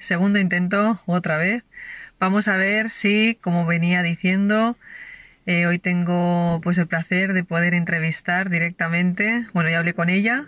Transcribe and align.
segundo 0.00 0.38
intento, 0.38 1.00
otra 1.06 1.38
vez. 1.38 1.64
Vamos 2.18 2.48
a 2.48 2.56
ver 2.56 2.90
si, 2.90 3.38
como 3.40 3.66
venía 3.66 4.02
diciendo, 4.02 4.76
eh, 5.46 5.66
hoy 5.66 5.78
tengo 5.78 6.60
pues 6.62 6.78
el 6.78 6.86
placer 6.86 7.32
de 7.32 7.44
poder 7.44 7.74
entrevistar 7.74 8.50
directamente. 8.50 9.46
Bueno, 9.54 9.70
ya 9.70 9.78
hablé 9.78 9.94
con 9.94 10.08
ella, 10.08 10.46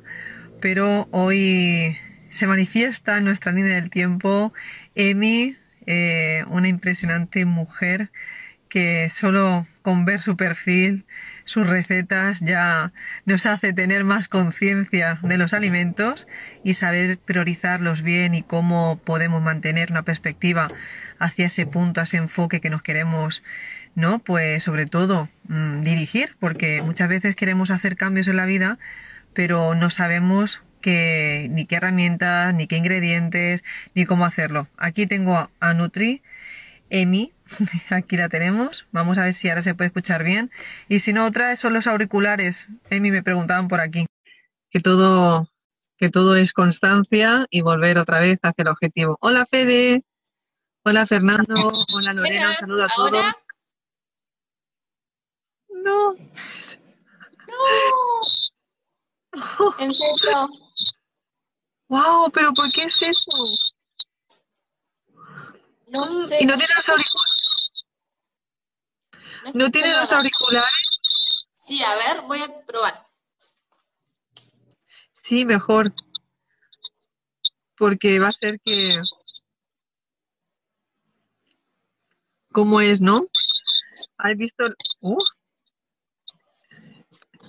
pero 0.61 1.09
hoy 1.11 1.97
se 2.31 2.47
manifiesta 2.47 3.19
en 3.19 3.25
nuestra 3.25 3.53
línea 3.53 3.75
del 3.75 3.91
tiempo 3.91 4.53
Emi, 4.95 5.57
eh, 5.87 6.45
una 6.49 6.69
impresionante 6.69 7.45
mujer 7.45 8.11
que 8.69 9.11
solo 9.11 9.67
con 9.83 10.05
ver 10.05 10.21
su 10.21 10.37
perfil, 10.37 11.05
sus 11.51 11.67
recetas, 11.67 12.39
ya 12.39 12.93
nos 13.25 13.45
hace 13.45 13.73
tener 13.73 14.05
más 14.05 14.29
conciencia 14.29 15.19
de 15.21 15.37
los 15.37 15.53
alimentos 15.53 16.29
y 16.63 16.75
saber 16.75 17.19
priorizarlos 17.19 18.03
bien 18.03 18.37
y 18.37 18.45
cómo 18.45 19.01
podemos 19.05 19.43
mantener 19.43 19.91
una 19.91 20.05
perspectiva 20.05 20.69
hacia 21.19 21.47
ese 21.47 21.67
punto, 21.67 22.01
a 22.01 22.05
ese 22.05 22.19
enfoque 22.19 22.61
que 22.61 22.71
nos 22.71 22.83
queremos, 22.83 23.43
¿no? 23.97 24.21
Pues 24.21 24.63
sobre 24.63 24.87
todo 24.87 25.29
mm, 25.49 25.81
dirigir, 25.81 26.37
porque 26.39 26.83
muchas 26.83 27.09
veces 27.09 27.35
queremos 27.35 27.73
hacer 27.73 27.97
cambios 27.97 28.29
en 28.29 28.37
la 28.37 28.47
vida, 28.47 28.79
pero 29.35 29.75
no 29.75 29.91
sabemos 29.91 30.63
qué, 30.81 31.49
ni 31.51 31.67
qué 31.67 31.77
herramientas, 31.77 32.55
ni 32.55 32.69
qué 32.69 32.77
ingredientes, 32.77 33.65
ni 33.97 34.07
cómo 34.07 34.25
hacerlo. 34.25 34.69
Aquí 34.77 35.09
tengo 35.09 35.51
a 35.59 35.75
Nutri, 35.75 36.23
Emi, 36.91 37.33
aquí 37.91 38.17
la 38.17 38.29
tenemos. 38.29 38.87
Vamos 38.93 39.17
a 39.19 39.23
ver 39.23 39.35
si 39.35 39.49
ahora 39.49 39.63
se 39.63 39.75
puede 39.75 39.89
escuchar 39.89 40.25
bien. 40.25 40.51
Y 40.89 41.01
si 41.01 41.13
no, 41.13 41.25
otra 41.25 41.55
son 41.57 41.73
los 41.73 41.87
auriculares. 41.87 42.67
Emi 42.91 43.11
me 43.11 43.23
preguntaban 43.23 43.69
por 43.69 43.81
aquí. 43.81 44.07
Que 44.71 44.81
todo, 44.81 45.49
que 45.97 46.11
todo 46.11 46.37
es 46.37 46.53
constancia 46.53 47.47
y 47.51 47.63
volver 47.63 47.99
otra 47.99 48.21
vez 48.21 48.39
hacia 48.43 48.63
el 48.63 48.69
objetivo. 48.69 49.17
Hola 49.21 49.47
Fede. 49.47 50.05
Hola 50.85 51.07
Fernando. 51.07 51.71
Hola 51.95 52.13
Lorena. 52.13 52.51
Un 52.51 52.57
saludo 52.57 52.85
a 52.85 52.89
todos. 52.95 53.25
No. 55.69 56.13
No. 56.13 56.19
En 59.79 59.95
serio. 59.95 60.49
Wow, 61.89 62.31
pero 62.33 62.53
¿por 62.53 62.71
qué 62.73 62.85
es 62.85 63.03
eso? 63.03 63.47
No 65.91 66.11
sé. 66.11 66.39
¿Y 66.41 66.47
no 66.47 66.57
tiene 66.57 66.75
los 66.77 66.89
auriculares? 66.89 67.41
¿No 69.55 69.71
tiene 69.71 69.93
los 69.93 70.13
auriculares? 70.13 70.71
Sí, 71.51 71.83
a 71.83 71.95
ver, 71.95 72.23
voy 72.23 72.41
a 72.43 72.65
probar. 72.65 73.07
Sí, 75.13 75.45
mejor. 75.45 75.93
Porque 77.77 78.19
va 78.19 78.29
a 78.29 78.33
ser 78.33 78.61
que... 78.61 79.01
¿Cómo 82.53 82.81
es, 82.81 83.01
no? 83.01 83.27
¿Has 84.19 84.37
visto? 84.37 84.69
Uh. 85.01 85.23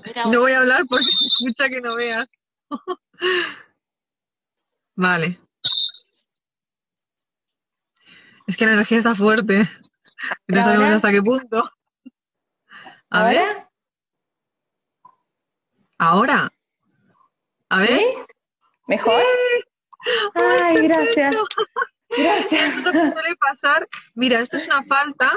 Mira, 0.05 0.25
No 0.25 0.41
voy 0.41 0.51
a 0.53 0.59
hablar 0.59 0.83
porque 0.87 1.05
se 1.11 1.27
escucha 1.27 1.69
que 1.69 1.81
no 1.81 1.95
veas. 1.95 2.27
Vale. 4.95 5.39
Es 8.51 8.57
que 8.57 8.65
la 8.65 8.73
energía 8.73 8.97
está 8.97 9.15
fuerte. 9.15 9.61
Y 10.45 10.53
no 10.53 10.61
sabemos 10.61 10.83
¿Ahora? 10.83 10.95
hasta 10.97 11.11
qué 11.11 11.21
punto. 11.21 11.71
A 13.09 13.23
ver, 13.23 13.67
¿Ahora? 15.97 16.51
A 17.69 17.79
ver. 17.79 17.87
¿Sí? 17.87 18.05
¿Mejor? 18.87 19.23
Ay, 20.33 20.87
gracias. 20.87 21.33
Gracias. 22.09 22.75
Esto 22.75 22.91
que 22.91 23.11
suele 23.11 23.35
pasar, 23.39 23.87
mira, 24.15 24.39
esto 24.39 24.57
es 24.57 24.65
una 24.65 24.83
falta. 24.83 25.31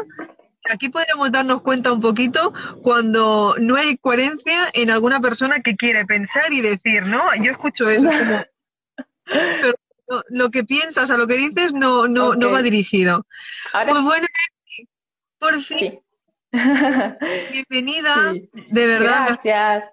Aquí 0.69 0.89
podríamos 0.89 1.31
darnos 1.31 1.63
cuenta 1.63 1.93
un 1.93 2.01
poquito 2.01 2.53
cuando 2.83 3.55
no 3.61 3.77
hay 3.77 3.97
coherencia 3.99 4.71
en 4.73 4.91
alguna 4.91 5.21
persona 5.21 5.61
que 5.61 5.77
quiere 5.77 6.05
pensar 6.05 6.53
y 6.53 6.63
decir, 6.63 7.07
¿no? 7.07 7.23
Yo 7.41 7.53
escucho 7.53 7.89
eso, 7.89 8.11
es 8.11 8.19
como, 8.19 8.43
pero 9.25 9.75
no- 10.09 10.23
lo 10.29 10.51
que 10.51 10.65
piensas, 10.65 11.11
a 11.11 11.17
lo 11.17 11.27
que 11.27 11.37
dices, 11.37 11.73
no, 11.73 12.07
no, 12.09 12.35
no 12.35 12.51
va 12.51 12.63
dirigido. 12.63 13.27
Ahora 13.73 13.91
Pues 13.93 14.03
bueno, 14.03 14.27
por 15.39 15.63
fin, 15.63 15.79
sí. 15.79 15.99
bienvenida, 17.53 18.33
Sí. 18.33 18.49
de 18.71 18.87
verdad, 18.87 19.39
Gracias. 19.43 19.85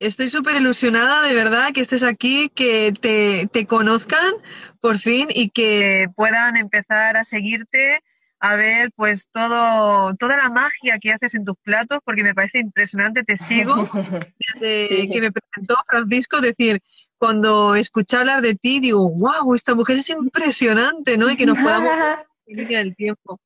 Estoy 0.00 0.28
súper 0.28 0.56
ilusionada, 0.56 1.22
de 1.26 1.34
verdad, 1.34 1.72
que 1.72 1.80
estés 1.80 2.02
aquí, 2.02 2.50
que 2.50 2.92
te, 3.00 3.48
te 3.52 3.64
conozcan 3.66 4.32
por 4.80 4.98
fin 4.98 5.28
y 5.30 5.48
que 5.50 6.08
puedan 6.16 6.56
empezar 6.56 7.16
a 7.16 7.24
seguirte, 7.24 8.02
a 8.40 8.56
ver 8.56 8.90
pues 8.96 9.28
todo, 9.32 10.14
toda 10.16 10.36
la 10.36 10.50
magia 10.50 10.98
que 11.00 11.12
haces 11.12 11.34
en 11.36 11.44
tus 11.44 11.56
platos, 11.62 12.00
porque 12.04 12.22
me 12.24 12.34
parece 12.34 12.58
impresionante, 12.58 13.22
te 13.22 13.36
sigo 13.36 13.74
desde 14.60 14.88
Sí. 14.88 15.08
que 15.10 15.20
me 15.22 15.32
presentó 15.32 15.76
Francisco, 15.88 16.40
decir, 16.40 16.82
cuando 17.24 17.74
escuché 17.74 18.18
hablar 18.18 18.42
de 18.42 18.54
ti, 18.54 18.80
digo, 18.80 19.08
wow, 19.10 19.54
esta 19.54 19.74
mujer 19.74 19.96
es 19.96 20.10
impresionante, 20.10 21.16
¿no? 21.16 21.30
Y 21.30 21.36
que 21.38 21.46
nos 21.46 21.56
podamos 21.58 21.90
en 22.46 22.68
del 22.68 22.94
tiempo. 22.94 23.40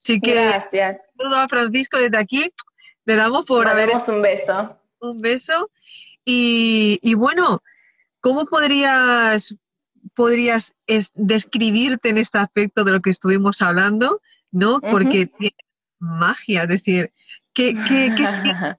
Así 0.00 0.20
que 0.20 0.34
Gracias. 0.34 1.00
saludo 1.18 1.36
a 1.36 1.48
Francisco 1.48 1.98
desde 1.98 2.16
aquí, 2.16 2.52
le 3.04 3.16
damos 3.16 3.44
por 3.44 3.66
haber 3.66 3.88
un 4.06 4.22
beso. 4.22 4.78
un 5.00 5.20
beso. 5.20 5.68
Y, 6.24 7.00
y 7.02 7.14
bueno, 7.14 7.60
¿cómo 8.20 8.46
podrías, 8.46 9.56
podrías 10.14 10.72
es- 10.86 11.10
describirte 11.14 12.10
en 12.10 12.18
este 12.18 12.38
aspecto 12.38 12.84
de 12.84 12.92
lo 12.92 13.00
que 13.00 13.10
estuvimos 13.10 13.60
hablando? 13.62 14.20
¿No? 14.52 14.80
Porque 14.80 15.26
tiene 15.26 15.56
magia, 15.98 16.62
es 16.62 16.68
decir, 16.68 17.12
¿qué, 17.52 17.74
qué, 17.88 18.12
qué 18.16 18.26
sientes, 18.28 18.76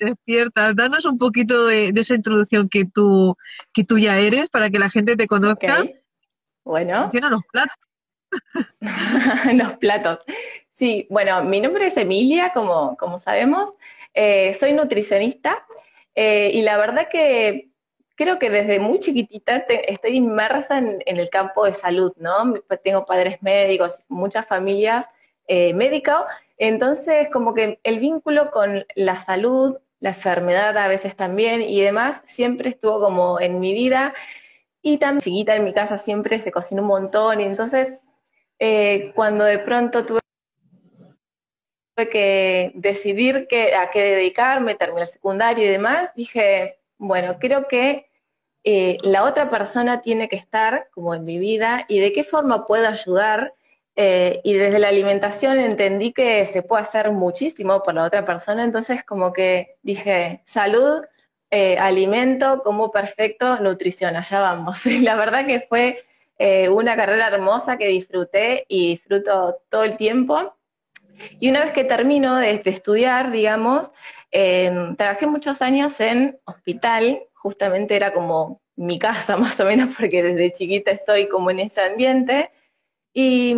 despiertas? 0.00 0.76
Danos 0.76 1.04
un 1.04 1.18
poquito 1.18 1.66
de, 1.66 1.92
de 1.92 2.00
esa 2.00 2.14
introducción 2.14 2.68
que 2.68 2.84
tú, 2.84 3.36
que 3.72 3.84
tú 3.84 3.98
ya 3.98 4.18
eres 4.18 4.48
para 4.50 4.70
que 4.70 4.78
la 4.78 4.90
gente 4.90 5.16
te 5.16 5.26
conozca. 5.26 5.84
Bueno, 6.64 7.02
Menciona 7.02 7.30
los 7.30 7.42
platos. 7.52 7.76
los 9.52 9.74
platos. 9.74 10.18
Sí, 10.72 11.06
bueno, 11.10 11.42
mi 11.44 11.60
nombre 11.60 11.86
es 11.86 11.96
Emilia, 11.96 12.52
como, 12.52 12.96
como 12.96 13.20
sabemos. 13.20 13.70
Eh, 14.12 14.54
soy 14.54 14.72
nutricionista 14.72 15.64
eh, 16.14 16.50
y 16.54 16.62
la 16.62 16.76
verdad 16.78 17.08
que 17.10 17.70
creo 18.16 18.38
que 18.38 18.48
desde 18.50 18.78
muy 18.78 19.00
chiquitita 19.00 19.66
te- 19.66 19.92
estoy 19.92 20.16
inmersa 20.16 20.78
en, 20.78 20.98
en 21.04 21.16
el 21.16 21.30
campo 21.30 21.64
de 21.64 21.72
salud, 21.72 22.12
¿no? 22.16 22.54
Pues 22.68 22.80
Tengo 22.82 23.04
padres 23.06 23.42
médicos, 23.42 23.98
muchas 24.08 24.46
familias 24.46 25.06
eh, 25.46 25.74
médicos, 25.74 26.24
entonces 26.58 27.28
como 27.32 27.54
que 27.54 27.80
el 27.82 28.00
vínculo 28.00 28.50
con 28.50 28.86
la 28.94 29.20
salud, 29.20 29.78
la 30.00 30.10
enfermedad 30.10 30.76
a 30.76 30.88
veces 30.88 31.16
también 31.16 31.62
y 31.62 31.80
demás, 31.80 32.20
siempre 32.26 32.70
estuvo 32.70 33.00
como 33.00 33.40
en 33.40 33.60
mi 33.60 33.72
vida 33.74 34.14
y 34.82 34.98
también 34.98 35.20
chiquita 35.20 35.56
en 35.56 35.64
mi 35.64 35.72
casa 35.72 35.98
siempre 35.98 36.38
se 36.40 36.52
cocina 36.52 36.82
un 36.82 36.88
montón 36.88 37.40
y 37.40 37.44
entonces 37.44 38.00
eh, 38.58 39.12
cuando 39.14 39.44
de 39.44 39.58
pronto 39.58 40.04
tuve 40.04 40.20
que 42.10 42.72
decidir 42.74 43.46
que, 43.48 43.74
a 43.74 43.90
qué 43.90 44.02
dedicarme, 44.02 44.74
terminé 44.74 45.02
el 45.02 45.06
secundario 45.06 45.64
y 45.64 45.68
demás, 45.68 46.10
dije, 46.14 46.78
bueno, 46.98 47.38
creo 47.38 47.68
que 47.68 48.06
eh, 48.64 48.98
la 49.02 49.24
otra 49.24 49.50
persona 49.50 50.00
tiene 50.00 50.28
que 50.28 50.36
estar 50.36 50.88
como 50.92 51.14
en 51.14 51.24
mi 51.24 51.38
vida 51.38 51.84
y 51.88 52.00
de 52.00 52.12
qué 52.12 52.24
forma 52.24 52.66
puedo 52.66 52.88
ayudar. 52.88 53.54
Eh, 53.96 54.40
y 54.42 54.54
desde 54.54 54.78
la 54.80 54.88
alimentación 54.88 55.58
entendí 55.58 56.12
que 56.12 56.44
se 56.46 56.62
puede 56.62 56.82
hacer 56.82 57.12
muchísimo 57.12 57.82
por 57.82 57.94
la 57.94 58.04
otra 58.04 58.24
persona, 58.24 58.64
entonces 58.64 59.04
como 59.04 59.32
que 59.32 59.76
dije, 59.82 60.42
salud, 60.46 61.04
eh, 61.50 61.78
alimento, 61.78 62.62
como 62.64 62.90
perfecto, 62.90 63.60
nutrición, 63.60 64.16
allá 64.16 64.40
vamos. 64.40 64.84
La 65.02 65.14
verdad 65.14 65.46
que 65.46 65.60
fue 65.60 66.04
eh, 66.38 66.68
una 66.68 66.96
carrera 66.96 67.28
hermosa 67.28 67.78
que 67.78 67.86
disfruté 67.86 68.64
y 68.68 68.88
disfruto 68.88 69.58
todo 69.70 69.84
el 69.84 69.96
tiempo. 69.96 70.56
Y 71.38 71.50
una 71.50 71.60
vez 71.60 71.72
que 71.72 71.84
termino 71.84 72.36
de, 72.36 72.58
de 72.58 72.70
estudiar, 72.70 73.30
digamos, 73.30 73.92
eh, 74.36 74.94
trabajé 74.98 75.28
muchos 75.28 75.62
años 75.62 76.00
en 76.00 76.40
hospital, 76.44 77.22
justamente 77.34 77.94
era 77.94 78.12
como 78.12 78.60
mi 78.74 78.98
casa 78.98 79.36
más 79.36 79.60
o 79.60 79.64
menos, 79.64 79.94
porque 79.96 80.24
desde 80.24 80.50
chiquita 80.50 80.90
estoy 80.90 81.28
como 81.28 81.52
en 81.52 81.60
ese 81.60 81.80
ambiente. 81.82 82.50
Y, 83.16 83.56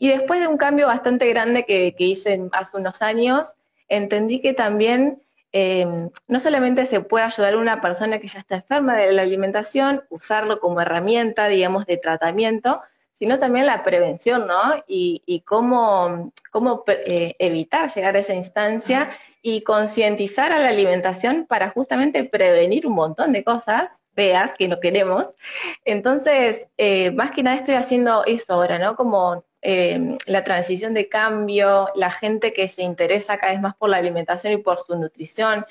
y, 0.00 0.08
después 0.08 0.40
de 0.40 0.48
un 0.48 0.56
cambio 0.56 0.88
bastante 0.88 1.28
grande 1.28 1.64
que, 1.64 1.94
hice 1.98 2.48
hace 2.50 2.76
unos 2.76 3.02
años, 3.02 3.54
entendí 3.88 4.40
que 4.40 4.52
también 4.52 5.22
eh, 5.52 5.86
no 6.26 6.40
solamente 6.40 6.84
se 6.86 7.00
puede 7.00 7.24
ayudar 7.24 7.54
a 7.54 7.58
una 7.58 7.80
persona 7.80 8.18
que 8.18 8.26
ya 8.26 8.40
está 8.40 8.56
enferma 8.56 8.96
de 8.96 9.12
la 9.12 9.22
alimentación, 9.22 10.02
usarlo 10.10 10.58
como 10.58 10.80
herramienta, 10.80 11.46
digamos, 11.46 11.86
de 11.86 11.98
tratamiento, 11.98 12.82
sino 13.12 13.38
también 13.38 13.66
la 13.66 13.84
prevención, 13.84 14.48
¿no? 14.48 14.82
Y, 14.88 15.22
y 15.24 15.42
cómo, 15.42 16.32
cómo 16.50 16.82
eh, 16.88 17.36
evitar 17.38 17.88
llegar 17.90 18.16
a 18.16 18.20
esa 18.20 18.34
instancia 18.34 19.10
y 19.42 19.62
concientizar 19.62 20.52
a 20.52 20.58
la 20.58 20.68
alimentación 20.68 21.46
para 21.46 21.70
justamente 21.70 22.24
prevenir 22.24 22.86
un 22.86 22.94
montón 22.94 23.32
de 23.32 23.42
cosas 23.44 24.00
feas 24.14 24.52
que 24.58 24.68
no 24.68 24.80
queremos. 24.80 25.28
Entonces, 25.84 26.66
eh, 26.76 27.10
más 27.10 27.30
que 27.30 27.42
nada 27.42 27.56
estoy 27.56 27.74
haciendo 27.74 28.24
eso 28.24 28.52
ahora, 28.52 28.78
¿no? 28.78 28.96
Como 28.96 29.44
eh, 29.62 30.16
la 30.26 30.44
transición 30.44 30.94
de 30.94 31.08
cambio, 31.08 31.88
la 31.94 32.10
gente 32.10 32.52
que 32.52 32.68
se 32.68 32.82
interesa 32.82 33.38
cada 33.38 33.52
vez 33.52 33.60
más 33.60 33.76
por 33.76 33.90
la 33.90 33.98
alimentación 33.98 34.52
y 34.52 34.58
por 34.58 34.80
su 34.80 34.96
nutrición, 34.96 35.64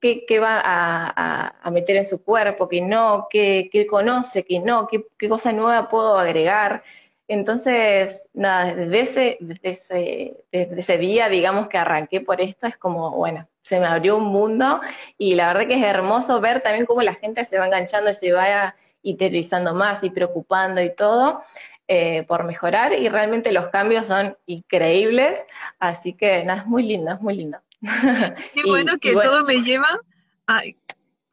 qué, 0.00 0.24
qué 0.26 0.38
va 0.38 0.60
a, 0.64 1.56
a, 1.62 1.70
meter 1.70 1.96
en 1.96 2.04
su 2.04 2.22
cuerpo, 2.22 2.68
qué 2.68 2.80
no, 2.80 3.26
qué, 3.30 3.68
qué 3.72 3.86
conoce, 3.86 4.44
qué 4.44 4.60
no, 4.60 4.86
qué, 4.86 5.06
qué 5.18 5.28
cosa 5.28 5.52
nueva 5.52 5.88
puedo 5.88 6.18
agregar. 6.18 6.82
Entonces, 7.28 8.28
nada, 8.34 8.74
desde 8.74 9.00
ese, 9.00 9.36
desde 9.40 9.70
ese, 9.70 10.44
desde 10.52 10.80
ese 10.80 10.98
día, 10.98 11.28
digamos 11.28 11.68
que 11.68 11.78
arranqué 11.78 12.20
por 12.20 12.40
esto, 12.40 12.66
es 12.66 12.76
como, 12.76 13.10
bueno, 13.10 13.48
se 13.62 13.80
me 13.80 13.86
abrió 13.86 14.16
un 14.16 14.26
mundo 14.26 14.80
y 15.18 15.34
la 15.34 15.48
verdad 15.48 15.66
que 15.66 15.74
es 15.74 15.82
hermoso 15.82 16.40
ver 16.40 16.60
también 16.60 16.86
cómo 16.86 17.02
la 17.02 17.14
gente 17.14 17.44
se 17.44 17.58
va 17.58 17.66
enganchando 17.66 18.10
y 18.10 18.14
se 18.14 18.32
va 18.32 18.76
interiorizando 19.02 19.74
más 19.74 20.04
y 20.04 20.10
preocupando 20.10 20.80
y 20.80 20.94
todo 20.94 21.42
eh, 21.88 22.24
por 22.28 22.44
mejorar 22.44 22.92
y 22.92 23.08
realmente 23.08 23.50
los 23.50 23.68
cambios 23.68 24.06
son 24.06 24.36
increíbles, 24.46 25.40
así 25.80 26.12
que 26.12 26.44
nada, 26.44 26.60
es 26.62 26.66
muy 26.66 26.84
lindo, 26.84 27.12
es 27.12 27.20
muy 27.20 27.36
lindo. 27.36 27.58
Qué 28.54 28.62
bueno 28.64 28.98
que 28.98 29.12
todo 29.12 29.44
me 29.44 29.62
lleva 29.62 29.88
a, 30.46 30.60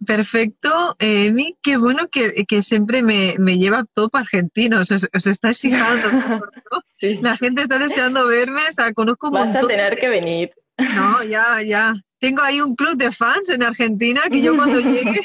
Perfecto, 0.06 0.96
Emi, 1.00 1.58
qué 1.62 1.78
bueno 1.78 2.08
que, 2.10 2.46
que 2.46 2.62
siempre 2.62 3.02
me, 3.02 3.36
me, 3.40 3.58
lleva 3.58 3.86
todo 3.94 4.10
para 4.10 4.24
Argentina, 4.24 4.80
os, 4.80 4.92
os 4.92 5.28
estáis 5.28 5.60
fijando. 5.60 6.08
sí. 7.00 7.20
La 7.22 7.38
gente 7.38 7.62
está 7.62 7.80
deseando 7.80 8.28
verme, 8.28 8.62
o 8.70 8.74
sea, 8.74 8.92
conozco 8.94 9.30
Vas 9.32 9.56
a 9.56 9.60
tener 9.60 9.98
que 9.98 10.10
venir. 10.10 10.52
No, 10.96 11.24
ya, 11.24 11.62
ya. 11.62 11.94
Tengo 12.20 12.42
ahí 12.42 12.62
un 12.62 12.76
club 12.76 12.96
de 12.96 13.12
fans 13.12 13.50
en 13.50 13.64
Argentina 13.64 14.22
que 14.32 14.42
yo 14.42 14.56
cuando 14.56 14.80
llegue, 14.80 15.22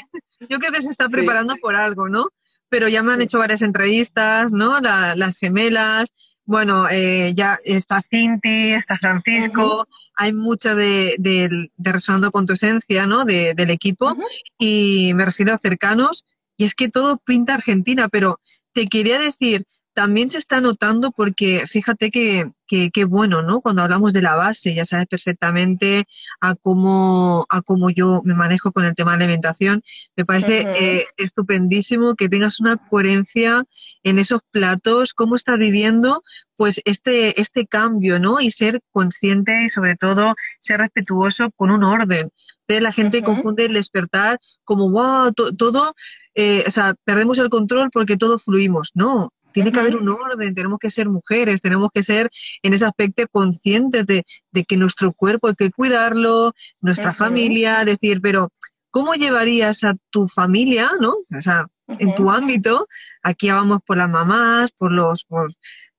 yo 0.47 0.59
creo 0.59 0.71
que 0.71 0.81
se 0.81 0.89
está 0.89 1.09
preparando 1.09 1.53
sí. 1.53 1.59
por 1.59 1.75
algo, 1.75 2.09
¿no? 2.09 2.27
Pero 2.69 2.87
ya 2.87 3.01
me 3.01 3.13
han 3.13 3.21
hecho 3.21 3.39
varias 3.39 3.61
entrevistas, 3.61 4.51
¿no? 4.51 4.79
La, 4.79 5.15
las 5.15 5.37
gemelas, 5.37 6.13
bueno, 6.49 6.89
eh, 6.89 7.33
ya 7.35 7.59
está 7.63 8.01
Cinti, 8.01 8.71
está 8.71 8.97
Francisco, 8.97 9.61
uh 9.61 9.81
-huh. 9.81 9.87
hay 10.15 10.33
mucho 10.33 10.73
de, 10.73 11.15
de, 11.19 11.69
de, 11.77 11.91
resonando 11.91 12.31
con 12.31 12.47
tu 12.47 12.53
esencia, 12.53 13.05
¿no? 13.05 13.23
De, 13.23 13.53
del 13.53 13.69
equipo, 13.69 14.13
uh 14.13 14.15
-huh. 14.15 14.25
y 14.57 15.11
me 15.13 15.25
refiero 15.25 15.53
a 15.53 15.59
cercanos, 15.59 16.25
y 16.57 16.65
es 16.65 16.73
que 16.73 16.89
todo 16.89 17.17
pinta 17.23 17.53
Argentina, 17.53 18.09
pero 18.09 18.39
te 18.73 18.87
quería 18.87 19.19
decir, 19.19 19.67
también 19.93 20.31
se 20.31 20.39
está 20.39 20.59
notando 20.59 21.11
porque 21.11 21.67
fíjate 21.67 22.09
que, 22.09 22.45
que, 22.69 22.91
que, 22.91 23.03
bueno, 23.03 23.41
¿no? 23.41 23.59
Cuando 23.61 23.81
hablamos 23.81 24.13
de 24.13 24.21
la 24.21 24.35
base, 24.35 24.75
ya 24.75 24.85
sabes 24.85 25.07
perfectamente 25.07 26.05
a 26.39 26.53
cómo, 26.55 27.45
a 27.49 27.61
cómo 27.63 27.89
yo 27.89 28.21
me 28.23 28.35
manejo 28.35 28.71
con 28.71 28.85
el 28.85 28.93
tema 28.93 29.17
de 29.17 29.23
alimentación. 29.23 29.81
Me 30.15 30.23
parece 30.23 30.61
uh 30.61 30.67
-huh. 30.67 30.75
eh, 30.79 31.05
estupendísimo 31.17 32.15
que 32.15 32.29
tengas 32.29 32.59
una 32.59 32.77
coherencia 32.77 33.63
en 34.03 34.19
esos 34.19 34.41
platos, 34.51 35.13
cómo 35.13 35.35
estás 35.35 35.57
viviendo 35.57 36.21
pues 36.55 36.81
este, 36.85 37.41
este 37.41 37.65
cambio, 37.65 38.19
¿no? 38.19 38.39
Y 38.39 38.51
ser 38.51 38.81
consciente 38.91 39.63
y 39.65 39.69
sobre 39.69 39.95
todo 39.95 40.35
ser 40.59 40.81
respetuoso 40.81 41.49
con 41.55 41.71
un 41.71 41.83
orden. 41.83 42.29
Entonces 42.61 42.83
la 42.83 42.91
gente 42.91 43.17
uh 43.17 43.21
-huh. 43.21 43.25
confunde 43.25 43.65
el 43.65 43.73
despertar 43.73 44.39
como, 44.63 44.91
wow, 44.91 45.31
to 45.33 45.55
todo, 45.55 45.95
eh, 46.35 46.63
o 46.67 46.71
sea, 46.71 46.95
perdemos 47.03 47.39
el 47.39 47.49
control 47.49 47.89
porque 47.91 48.15
todo 48.17 48.37
fluimos. 48.37 48.91
No, 48.93 49.31
tiene 49.51 49.71
que 49.71 49.79
haber 49.79 49.97
un 49.97 50.09
orden, 50.09 50.53
tenemos 50.55 50.79
que 50.79 50.91
ser 50.91 51.09
mujeres, 51.09 51.61
tenemos 51.61 51.89
que 51.93 52.03
ser 52.03 52.29
en 52.63 52.73
ese 52.73 52.85
aspecto 52.85 53.27
conscientes 53.31 54.05
de, 54.05 54.23
de 54.51 54.63
que 54.63 54.77
nuestro 54.77 55.13
cuerpo 55.13 55.47
hay 55.47 55.55
que 55.55 55.71
cuidarlo, 55.71 56.53
nuestra 56.81 57.09
uh 57.11 57.13
-huh. 57.13 57.17
familia, 57.17 57.85
decir, 57.85 58.21
pero 58.21 58.49
¿cómo 58.91 59.13
llevarías 59.13 59.83
a 59.83 59.95
tu 60.09 60.27
familia, 60.27 60.91
no? 60.99 61.17
O 61.35 61.41
sea, 61.41 61.65
uh 61.87 61.93
-huh. 61.93 61.97
en 61.99 62.15
tu 62.15 62.29
ámbito, 62.29 62.87
aquí 63.23 63.49
vamos 63.49 63.79
por 63.85 63.97
las 63.97 64.09
mamás, 64.09 64.71
por 64.71 64.91
los, 64.91 65.23
por, 65.25 65.53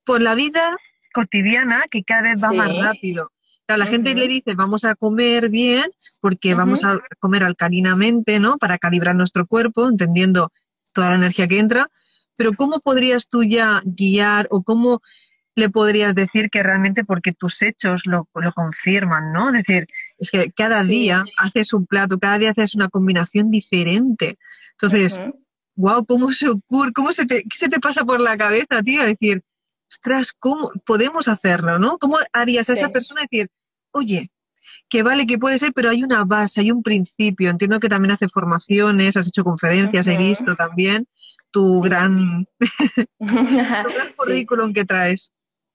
por 0.05 0.21
la 0.21 0.35
vida 0.35 0.77
cotidiana 1.13 1.85
que 1.91 2.03
cada 2.05 2.23
vez 2.23 2.43
va 2.43 2.51
sí. 2.51 2.57
más 2.57 2.77
rápido. 2.77 3.25
O 3.27 3.65
sea, 3.67 3.77
la 3.77 3.85
uh 3.85 3.89
-huh. 3.89 3.91
gente 3.91 4.15
le 4.15 4.29
dice, 4.29 4.55
vamos 4.55 4.85
a 4.85 4.95
comer 4.95 5.49
bien, 5.49 5.87
porque 6.21 6.55
vamos 6.55 6.85
a 6.85 6.99
comer 7.19 7.45
alcalinamente, 7.45 8.39
¿no? 8.39 8.59
Para 8.59 8.79
calibrar 8.79 9.15
nuestro 9.15 9.47
cuerpo, 9.47 9.89
entendiendo 9.89 10.53
toda 10.93 11.11
la 11.11 11.17
energía 11.17 11.49
que 11.49 11.59
entra, 11.59 11.89
pero 12.37 12.53
¿cómo 12.55 12.81
podrías 12.81 13.29
tú 13.29 13.43
ya 13.43 13.83
guiar 13.85 14.47
o 14.51 14.63
cómo 14.63 15.03
le 15.57 15.69
podrías 15.69 16.15
decir 16.15 16.49
que 16.51 16.63
realmente 16.63 17.05
porque 17.05 17.33
tus 17.33 17.63
hechos 17.63 18.07
lo, 18.07 18.29
lo 18.35 18.53
confirman, 18.53 19.33
¿no? 19.33 19.49
Es 19.51 19.65
decir, 19.67 19.87
es 20.19 20.31
que 20.31 20.51
cada 20.53 20.83
sí. 20.83 20.89
día 20.89 21.25
haces 21.37 21.73
un 21.73 21.87
plato, 21.87 22.19
cada 22.19 22.39
día 22.39 22.51
haces 22.51 22.75
una 22.75 22.89
combinación 22.89 23.51
diferente. 23.51 24.39
Entonces, 24.73 25.19
uh 25.19 25.23
-huh. 25.23 25.35
wow, 25.77 26.07
¿cómo 26.07 26.33
se 26.33 26.49
ocurre? 26.49 26.93
¿Cómo 26.93 27.13
se 27.13 27.27
te, 27.27 27.43
qué 27.43 27.57
se 27.57 27.69
te 27.69 27.81
pasa 27.81 28.05
por 28.05 28.21
la 28.21 28.37
cabeza, 28.37 28.83
tío? 28.83 29.03
Decir, 29.05 29.43
ostras, 29.91 30.33
¿cómo 30.33 30.71
podemos 30.87 31.29
hacerlo, 31.29 31.79
no? 31.79 31.99
¿Cómo 31.99 32.17
harías 32.33 32.71
a 32.71 32.75
esa 32.75 32.89
persona 32.89 33.23
decir, 33.23 33.49
oye, 33.93 34.31
que 34.89 35.03
vale, 35.03 35.27
que 35.27 35.39
puede 35.39 35.59
ser, 35.59 35.73
pero 35.73 35.91
hay 35.91 36.03
una 36.03 36.25
base, 36.25 36.61
hay 36.61 36.71
un 36.71 36.83
principio. 36.83 37.51
Entiendo 37.51 37.81
que 37.81 37.89
también 37.89 38.13
hace 38.13 38.29
formaciones, 38.29 39.17
has 39.17 39.27
hecho 39.27 39.45
conferencias, 39.45 40.07
uh 40.07 40.11
-huh. 40.11 40.15
he 40.15 40.19
visto 40.19 40.55
también 40.55 41.07
tu 41.53 41.81
gran, 41.81 42.45
tu 43.19 43.27
gran 43.27 43.87
currículum 44.17 44.73
que 44.73 44.85
traes? 44.85 45.33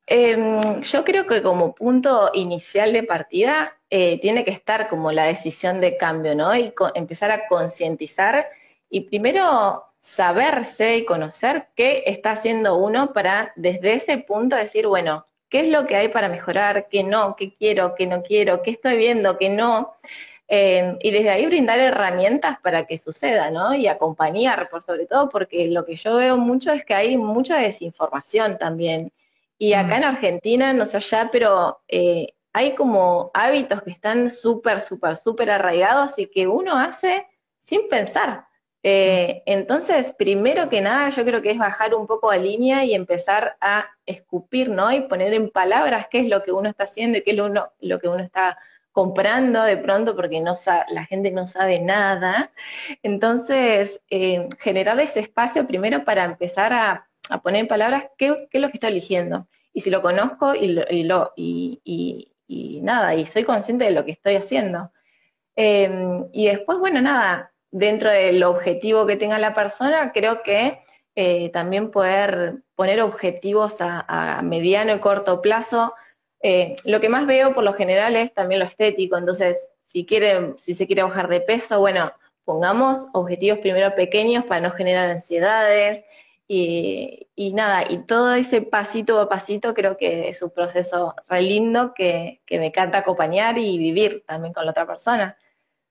Eh, 0.08 0.38
yo 0.84 1.04
creo 1.04 1.26
que 1.26 1.42
como 1.42 1.74
punto 1.74 2.30
inicial 2.34 2.94
de 2.94 3.04
partida 3.04 3.76
eh, 3.90 4.20
tiene 4.20 4.46
que 4.46 4.52
estar 4.52 4.88
como 4.88 5.12
la 5.12 5.24
decisión 5.26 5.82
de 5.82 5.98
cambio, 5.98 6.36
¿no? 6.36 6.56
Y 6.56 6.74
empezar 6.94 7.32
a 7.32 7.48
concientizar 7.48 8.46
y 8.90 9.02
primero 9.02 9.84
saberse 10.00 10.98
y 10.98 11.06
conocer 11.06 11.70
qué 11.76 12.04
está 12.06 12.32
haciendo 12.32 12.76
uno 12.76 13.14
para 13.14 13.52
desde 13.56 13.94
ese 13.94 14.20
punto 14.20 14.56
decir, 14.56 14.86
bueno, 14.86 15.26
¿qué 15.50 15.62
es 15.62 15.70
lo 15.70 15.86
que 15.86 15.96
hay 15.96 16.10
para 16.10 16.30
mejorar? 16.30 16.88
¿Qué 16.90 17.04
no? 17.04 17.36
¿Qué 17.36 17.56
quiero? 17.56 17.96
¿Qué 17.96 18.06
no 18.06 18.22
quiero? 18.22 18.62
¿Qué 18.62 18.72
estoy 18.72 18.98
viendo? 18.98 19.38
¿Qué 19.40 19.50
no? 19.50 19.96
Eh, 20.48 20.98
y 21.02 21.12
desde 21.12 21.30
ahí 21.30 21.46
brindar 21.48 21.80
herramientas 21.80 22.60
para 22.62 22.86
que 22.86 22.98
suceda, 22.98 23.50
¿no? 23.50 23.74
Y 23.74 23.88
acompañar, 23.88 24.70
por 24.70 24.84
sobre 24.84 25.08
todo, 25.08 25.30
porque 25.30 25.68
lo 25.68 25.86
que 25.86 25.96
yo 25.96 26.16
veo 26.18 26.38
mucho 26.38 26.72
es 26.72 26.86
que 26.86 26.94
hay 26.94 27.18
mucha 27.18 27.58
desinformación 27.58 28.58
también. 28.58 29.12
Y 29.58 29.74
acá 29.74 29.96
mm. 29.96 29.98
en 29.98 30.04
Argentina, 30.04 30.74
no 30.74 30.86
sé 30.86 30.98
allá, 30.98 31.30
pero 31.32 31.80
eh, 31.88 32.34
hay 32.54 32.76
como 32.76 33.32
hábitos 33.34 33.82
que 33.82 33.92
están 33.92 34.30
súper, 34.30 34.82
súper, 34.82 35.18
súper 35.18 35.50
arraigados 35.50 36.18
y 36.20 36.28
que 36.28 36.48
uno 36.48 36.78
hace 36.78 37.28
sin 37.64 37.90
pensar. 37.90 38.46
Eh, 38.88 39.42
entonces, 39.48 40.14
primero 40.16 40.70
que 40.70 40.80
nada, 40.80 41.10
yo 41.10 41.26
creo 41.26 41.42
que 41.42 41.50
es 41.50 41.58
bajar 41.58 41.96
un 41.96 42.06
poco 42.06 42.30
a 42.30 42.38
línea 42.38 42.86
y 42.86 42.94
empezar 42.94 43.58
a 43.60 43.88
escupir, 44.06 44.70
¿no? 44.70 44.92
Y 44.92 45.02
poner 45.02 45.34
en 45.34 45.50
palabras 45.50 46.08
qué 46.08 46.20
es 46.20 46.28
lo 46.28 46.44
que 46.44 46.52
uno 46.52 46.70
está 46.70 46.84
haciendo 46.84 47.18
y 47.18 47.24
qué 47.24 47.32
es 47.32 47.38
lo, 47.38 47.48
uno, 47.48 47.72
lo 47.80 48.00
que 48.00 48.08
uno 48.08 48.20
está 48.20 48.60
comprando 48.96 49.62
de 49.64 49.76
pronto 49.76 50.16
porque 50.16 50.40
no 50.40 50.56
la 50.88 51.06
gente 51.06 51.30
no 51.30 51.48
sabe 51.48 51.82
nada. 51.82 52.50
Entonces, 53.04 54.02
eh, 54.10 54.48
generar 54.60 54.98
ese 55.02 55.20
espacio 55.20 55.68
primero 55.68 56.06
para 56.06 56.24
empezar 56.24 56.72
a, 56.72 57.06
poner 57.44 57.62
en 57.62 57.68
palabras 57.68 58.06
qué, 58.18 58.48
es 58.50 58.62
lo 58.62 58.70
que 58.70 58.78
estoy 58.78 58.92
eligiendo. 58.92 59.48
Y 59.74 59.82
si 59.82 59.90
lo 59.90 60.02
conozco 60.02 60.56
y, 60.56 60.70
lo, 61.04 61.34
y, 61.36 62.32
nada, 62.84 63.16
y 63.16 63.26
soy 63.26 63.44
consciente 63.44 63.84
de 63.84 63.92
lo 63.92 64.06
que 64.06 64.14
estoy 64.14 64.38
haciendo. 64.38 64.92
Eh, 65.58 66.24
y 66.32 66.48
después, 66.48 66.80
bueno, 66.80 67.02
nada, 67.02 67.52
dentro 67.72 68.10
del 68.10 68.44
objetivo 68.44 69.06
que 69.06 69.18
tenga 69.18 69.40
la 69.40 69.54
persona, 69.54 70.14
creo 70.14 70.42
que 70.42 70.80
eh, 71.16 71.50
también 71.50 71.92
poder 71.92 72.60
poner 72.76 73.02
objetivos 73.02 73.82
a, 73.82 74.06
a 74.08 74.42
mediano 74.42 74.94
y 74.96 75.00
corto 75.00 75.42
plazo, 75.42 75.94
eh, 76.42 76.76
lo 76.86 77.00
que 77.02 77.10
más 77.10 77.26
veo 77.26 77.54
por 77.54 77.64
lo 77.64 77.74
general 77.74 78.16
es 78.16 78.34
también 78.34 78.60
lo 78.60 78.66
estético, 78.66 79.18
entonces 79.18 79.58
si, 79.84 80.06
quiere, 80.06 80.56
si 80.60 80.76
se 80.76 80.88
quiere 80.88 81.04
bajar 81.04 81.28
de 81.28 81.42
peso, 81.42 81.80
bueno, 81.80 82.12
pongamos 82.44 83.08
objetivos 83.14 83.60
primero 83.60 83.96
pequeños 83.96 84.46
para 84.46 84.62
no 84.62 84.72
generar 84.72 85.10
ansiedades 85.10 86.04
y, 86.48 87.28
y, 87.36 87.54
nada, 87.54 87.86
y 87.90 88.06
todo 88.06 88.36
ese 88.36 88.62
pasito 88.62 89.20
a 89.20 89.28
pasito 89.28 89.74
creo 89.74 89.98
que 89.98 90.30
es 90.30 90.42
un 90.42 90.52
proceso 90.52 91.16
re 91.28 91.42
lindo 91.42 91.94
que, 91.96 92.42
que 92.46 92.60
me 92.60 92.68
encanta 92.68 93.00
acompañar 93.00 93.58
y 93.58 93.78
vivir 93.80 94.24
también 94.28 94.54
con 94.54 94.66
la 94.66 94.72
otra 94.72 94.86
persona. 94.86 95.38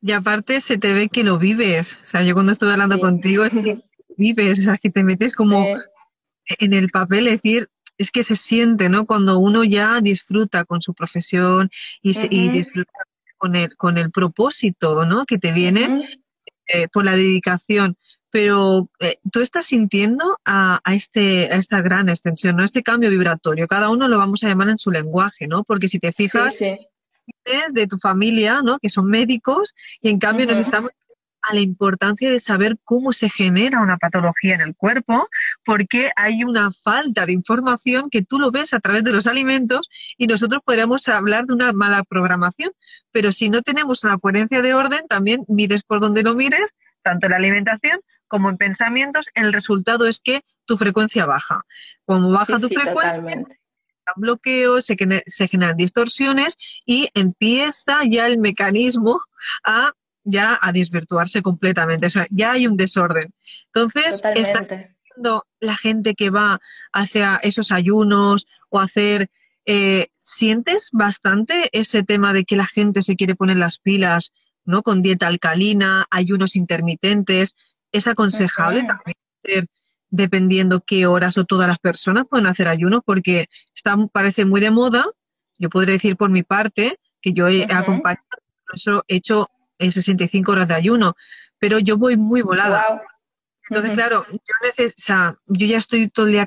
Y 0.00 0.12
aparte 0.12 0.60
se 0.60 0.78
te 0.78 0.92
ve 0.92 1.08
que 1.08 1.24
lo 1.24 1.38
vives, 1.38 1.98
o 2.02 2.06
sea, 2.06 2.22
yo 2.22 2.34
cuando 2.34 2.52
estuve 2.52 2.72
hablando 2.72 2.96
sí. 2.96 3.00
contigo, 3.00 3.44
es 3.44 3.50
que 3.50 3.78
vives, 4.16 4.60
o 4.60 4.62
sea, 4.62 4.76
que 4.76 4.90
te 4.90 5.02
metes 5.02 5.34
como 5.34 5.64
sí. 5.64 6.54
en 6.60 6.72
el 6.74 6.90
papel, 6.90 7.26
es 7.26 7.40
decir, 7.40 7.68
es 7.98 8.10
que 8.10 8.22
se 8.22 8.36
siente, 8.36 8.88
¿no? 8.88 9.06
Cuando 9.06 9.38
uno 9.38 9.64
ya 9.64 10.00
disfruta 10.00 10.64
con 10.64 10.80
su 10.82 10.94
profesión 10.94 11.70
y, 12.02 12.14
se- 12.14 12.28
y 12.30 12.48
disfruta 12.50 12.92
con 13.36 13.56
el, 13.56 13.76
con 13.76 13.98
el 13.98 14.10
propósito, 14.10 15.04
¿no? 15.04 15.24
Que 15.26 15.38
te 15.38 15.52
viene 15.52 16.20
eh, 16.66 16.88
por 16.92 17.04
la 17.04 17.12
dedicación. 17.16 17.96
Pero 18.30 18.88
eh, 18.98 19.18
tú 19.32 19.40
estás 19.40 19.66
sintiendo 19.66 20.38
a, 20.44 20.80
a 20.82 20.94
este, 20.96 21.52
a 21.52 21.56
esta 21.56 21.80
gran 21.82 22.08
extensión, 22.08 22.56
¿no? 22.56 22.64
Este 22.64 22.82
cambio 22.82 23.10
vibratorio. 23.10 23.68
Cada 23.68 23.90
uno 23.90 24.08
lo 24.08 24.18
vamos 24.18 24.42
a 24.42 24.48
llamar 24.48 24.68
en 24.70 24.78
su 24.78 24.90
lenguaje, 24.90 25.46
¿no? 25.46 25.62
Porque 25.62 25.88
si 25.88 26.00
te 26.00 26.08
Sí, 26.10 26.24
fijas, 26.24 26.54
sí. 26.54 26.76
es 27.44 27.72
de 27.74 27.86
tu 27.86 27.96
familia, 27.98 28.60
¿no? 28.62 28.78
Que 28.80 28.90
son 28.90 29.06
médicos 29.06 29.72
y 30.02 30.08
en 30.08 30.18
cambio 30.18 30.46
nos 30.46 30.58
estamos 30.58 30.90
a 31.48 31.54
la 31.54 31.60
importancia 31.60 32.30
de 32.30 32.40
saber 32.40 32.76
cómo 32.84 33.12
se 33.12 33.28
genera 33.30 33.80
una 33.80 33.96
patología 33.96 34.54
en 34.54 34.60
el 34.60 34.74
cuerpo, 34.74 35.26
porque 35.64 36.10
hay 36.16 36.44
una 36.44 36.70
falta 36.72 37.26
de 37.26 37.32
información 37.32 38.08
que 38.10 38.22
tú 38.22 38.38
lo 38.38 38.50
ves 38.50 38.72
a 38.74 38.80
través 38.80 39.04
de 39.04 39.12
los 39.12 39.26
alimentos 39.26 39.88
y 40.16 40.26
nosotros 40.26 40.62
podríamos 40.64 41.08
hablar 41.08 41.46
de 41.46 41.54
una 41.54 41.72
mala 41.72 42.02
programación, 42.04 42.72
pero 43.12 43.32
si 43.32 43.50
no 43.50 43.62
tenemos 43.62 44.04
una 44.04 44.18
coherencia 44.18 44.62
de 44.62 44.74
orden, 44.74 45.06
también 45.08 45.44
mires 45.48 45.82
por 45.82 46.00
donde 46.00 46.22
lo 46.22 46.34
mires, 46.34 46.74
tanto 47.02 47.26
en 47.26 47.32
la 47.32 47.36
alimentación 47.38 48.00
como 48.28 48.50
en 48.50 48.56
pensamientos, 48.56 49.28
el 49.34 49.52
resultado 49.52 50.06
es 50.06 50.20
que 50.20 50.42
tu 50.64 50.76
frecuencia 50.76 51.26
baja. 51.26 51.62
Como 52.04 52.32
baja 52.32 52.56
Sí, 52.56 52.62
tu 52.62 52.68
sí, 52.68 52.74
frecuencia, 52.74 53.14
totalmente. 53.16 53.60
bloqueos, 54.16 54.86
se 54.86 55.48
generan 55.48 55.76
distorsiones 55.76 56.56
y 56.84 57.08
empieza 57.14 58.00
ya 58.08 58.26
el 58.26 58.38
mecanismo 58.38 59.20
a 59.64 59.92
ya 60.24 60.58
a 60.60 60.72
desvirtuarse 60.72 61.42
completamente. 61.42 62.06
O 62.06 62.10
sea, 62.10 62.26
ya 62.30 62.52
hay 62.52 62.66
un 62.66 62.76
desorden. 62.76 63.32
Entonces, 63.66 64.22
estás 64.34 64.68
viendo 64.68 65.46
la 65.60 65.76
gente 65.76 66.14
que 66.14 66.30
va 66.30 66.58
hacia 66.92 67.36
esos 67.42 67.70
ayunos 67.70 68.46
o 68.70 68.80
hacer. 68.80 69.30
eh, 69.66 70.08
¿sientes 70.16 70.90
bastante 70.92 71.70
ese 71.72 72.02
tema 72.02 72.32
de 72.34 72.44
que 72.44 72.56
la 72.56 72.66
gente 72.66 73.02
se 73.02 73.16
quiere 73.16 73.34
poner 73.34 73.56
las 73.56 73.78
pilas, 73.78 74.32
¿no? 74.64 74.82
Con 74.82 75.00
dieta 75.00 75.26
alcalina, 75.26 76.04
ayunos 76.10 76.56
intermitentes. 76.56 77.54
¿Es 77.92 78.06
aconsejable 78.06 78.82
también 78.82 79.16
hacer 79.42 79.66
dependiendo 80.10 80.82
qué 80.86 81.06
horas 81.06 81.38
o 81.38 81.44
todas 81.44 81.68
las 81.68 81.78
personas 81.78 82.26
pueden 82.28 82.46
hacer 82.46 82.68
ayunos? 82.68 83.00
Porque 83.04 83.46
está, 83.74 83.96
parece 84.12 84.44
muy 84.44 84.60
de 84.60 84.70
moda. 84.70 85.06
Yo 85.58 85.68
podría 85.70 85.94
decir 85.94 86.16
por 86.16 86.30
mi 86.30 86.42
parte 86.42 86.98
que 87.20 87.32
yo 87.32 87.48
he, 87.48 87.64
acompañado, 87.64 88.24
he 89.08 89.16
hecho 89.16 89.48
eh, 89.84 89.92
65 89.92 90.52
horas 90.52 90.68
de 90.68 90.74
ayuno, 90.74 91.14
pero 91.58 91.78
yo 91.78 91.96
voy 91.96 92.16
muy 92.16 92.42
volada. 92.42 93.02
Entonces, 93.70 93.94
claro, 93.94 94.26
yo, 94.30 94.54
neces- 94.66 94.94
o 94.98 95.02
sea, 95.02 95.36
yo 95.46 95.66
ya 95.66 95.78
estoy 95.78 96.08
todo 96.08 96.26
el 96.26 96.32
día 96.32 96.46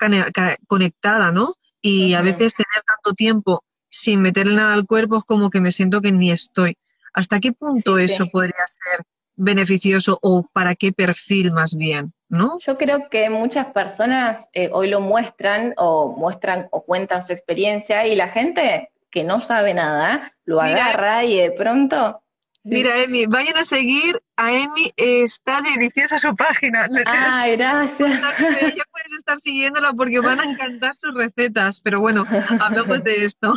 conectada, 0.67 1.32
¿no? 1.32 1.56
Y 1.82 2.13
a 2.13 2.22
veces 2.22 2.53
tener 2.53 2.84
tanto 2.86 3.13
tiempo 3.13 3.63
sin 3.89 4.22
meterle 4.22 4.56
nada 4.56 4.74
al 4.74 4.86
cuerpo 4.86 5.17
es 5.17 5.24
como 5.24 5.50
que 5.50 5.62
me 5.62 5.72
siento 5.72 6.01
que 6.01 6.12
ni 6.12 6.32
estoy. 6.32 6.77
¿Hasta 7.13 7.39
qué 7.39 7.53
punto 7.53 7.98
Sí, 7.98 8.03
eso 8.03 8.25
sí. 8.25 8.29
podría 8.29 8.67
ser 8.67 9.03
beneficioso 9.36 10.20
o 10.22 10.44
para 10.51 10.75
qué 10.75 10.91
perfil 10.91 11.51
más 11.51 11.75
bien, 11.75 12.13
¿no? 12.27 12.58
Yo 12.60 12.77
creo 12.77 13.10
que 13.10 13.29
muchas 13.29 13.67
personas 13.67 14.48
eh, 14.53 14.70
hoy 14.74 14.89
lo 14.89 15.00
muestran 15.00 15.74
o 15.77 16.15
muestran 16.17 16.67
o 16.72 16.84
cuentan 16.84 17.24
su 17.24 17.34
experiencia 17.34 18.06
y 18.06 18.15
la 18.15 18.27
gente 18.29 18.89
que 19.10 19.24
no 19.24 19.41
sabe 19.41 19.74
nada 19.74 20.34
lo 20.44 20.62
Mira, 20.62 20.86
agarra 20.88 21.24
y 21.24 21.38
de 21.38 21.51
pronto... 21.51 22.22
Mira, 22.70 23.02
Emi, 23.04 23.26
vayan 23.26 23.58
a 23.58 23.64
seguir 23.64 24.22
a 24.36 24.52
Emi, 24.52 24.92
está 24.98 25.62
deliciosa 25.62 26.20
su 26.20 26.36
página. 26.36 26.88
Ay, 27.06 27.56
gracias. 27.56 28.00
ya 28.00 28.84
puedes 28.92 29.14
estar 29.18 29.40
siguiéndola 29.40 29.94
porque 29.94 30.20
van 30.20 30.40
a 30.40 30.44
encantar 30.44 30.96
sus 30.96 31.14
recetas, 31.14 31.82
pero 31.82 32.00
bueno, 32.00 32.26
hablamos 32.60 33.04
de 33.04 33.26
esto. 33.26 33.54